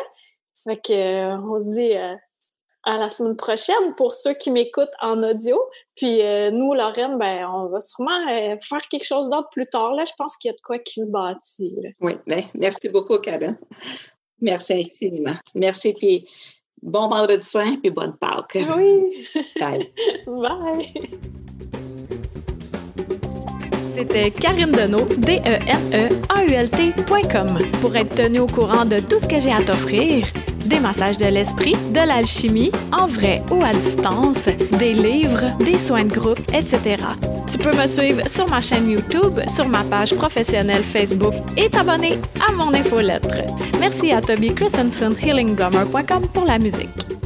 Fait 0.64 0.78
que, 0.78 0.94
euh, 0.94 1.38
on 1.50 1.60
se 1.62 1.70
dit 1.76 1.98
euh, 1.98 2.14
à 2.84 2.98
la 2.98 3.10
semaine 3.10 3.36
prochaine 3.36 3.96
pour 3.96 4.14
ceux 4.14 4.34
qui 4.34 4.52
m'écoutent 4.52 4.94
en 5.02 5.24
audio. 5.24 5.60
Puis 5.96 6.22
euh, 6.22 6.52
nous, 6.52 6.74
Lorraine, 6.74 7.18
ben, 7.18 7.48
on 7.48 7.68
va 7.68 7.80
sûrement 7.80 8.28
faire 8.28 8.82
quelque 8.90 9.06
chose 9.06 9.30
d'autre 9.30 9.50
plus 9.52 9.68
tard. 9.68 9.94
Là, 9.94 10.04
je 10.06 10.14
pense 10.18 10.38
qu'il 10.38 10.50
y 10.50 10.54
a 10.54 10.56
de 10.56 10.62
quoi 10.64 10.80
qui 10.80 11.02
se 11.02 11.10
bâtit. 11.10 11.76
là. 11.82 11.90
Oui, 12.00 12.14
ben, 12.28 12.44
merci 12.56 12.90
beaucoup, 12.90 13.18
Karen. 13.20 13.58
Merci 14.42 14.74
infiniment. 14.74 15.36
Merci, 15.56 15.94
puis 15.94 16.28
bon 16.82 17.08
vendredi 17.08 17.48
saint, 17.48 17.78
puis 17.78 17.92
bonne 17.92 18.16
Pâques. 18.20 18.58
Oui, 18.76 19.28
Bye. 19.60 19.92
bye. 20.28 20.92
C'était 23.94 24.32
Karine 24.32 24.72
Deneau, 24.72 25.02
E 25.02 25.16
D-E-N-E-A-U-L-T.com. 25.18 26.20
Pour 27.82 27.96
être 27.96 28.16
tenu 28.16 28.40
au 28.40 28.48
courant 28.48 28.86
de 28.86 29.00
tout 29.00 29.20
ce 29.20 29.28
que 29.28 29.40
j'ai 29.40 29.52
à 29.52 29.62
t'offrir, 29.62 30.26
des 30.66 30.80
massages 30.80 31.18
de 31.18 31.26
l'esprit, 31.26 31.76
de 31.92 32.08
l'alchimie, 32.08 32.72
en 32.92 33.06
vrai 33.06 33.42
ou 33.52 33.64
à 33.64 33.74
distance, 33.74 34.48
des 34.80 34.94
livres, 34.94 35.58
des 35.60 35.78
soins 35.78 36.06
de 36.06 36.14
groupe, 36.14 36.40
etc. 36.54 36.98
Tu 37.52 37.58
peux 37.58 37.76
me 37.76 37.88
suivre 37.88 38.28
sur 38.28 38.48
ma 38.48 38.62
chaîne 38.62 38.90
YouTube, 38.90 39.40
sur 39.48 39.68
ma 39.68 39.84
page 39.84 40.16
professionnelle 40.16 40.84
Facebook 40.84 41.34
et 41.58 41.70
t'abonner 41.70 42.20
à 42.48 42.52
mon 42.52 42.74
infolettre. 42.74 43.42
Merci 43.80 44.12
à 44.12 44.22
Toby 44.22 44.54
Christensen, 44.54 45.16
healingdrummer.com 45.22 46.28
pour 46.34 46.46
la 46.46 46.60
musique. 46.60 47.21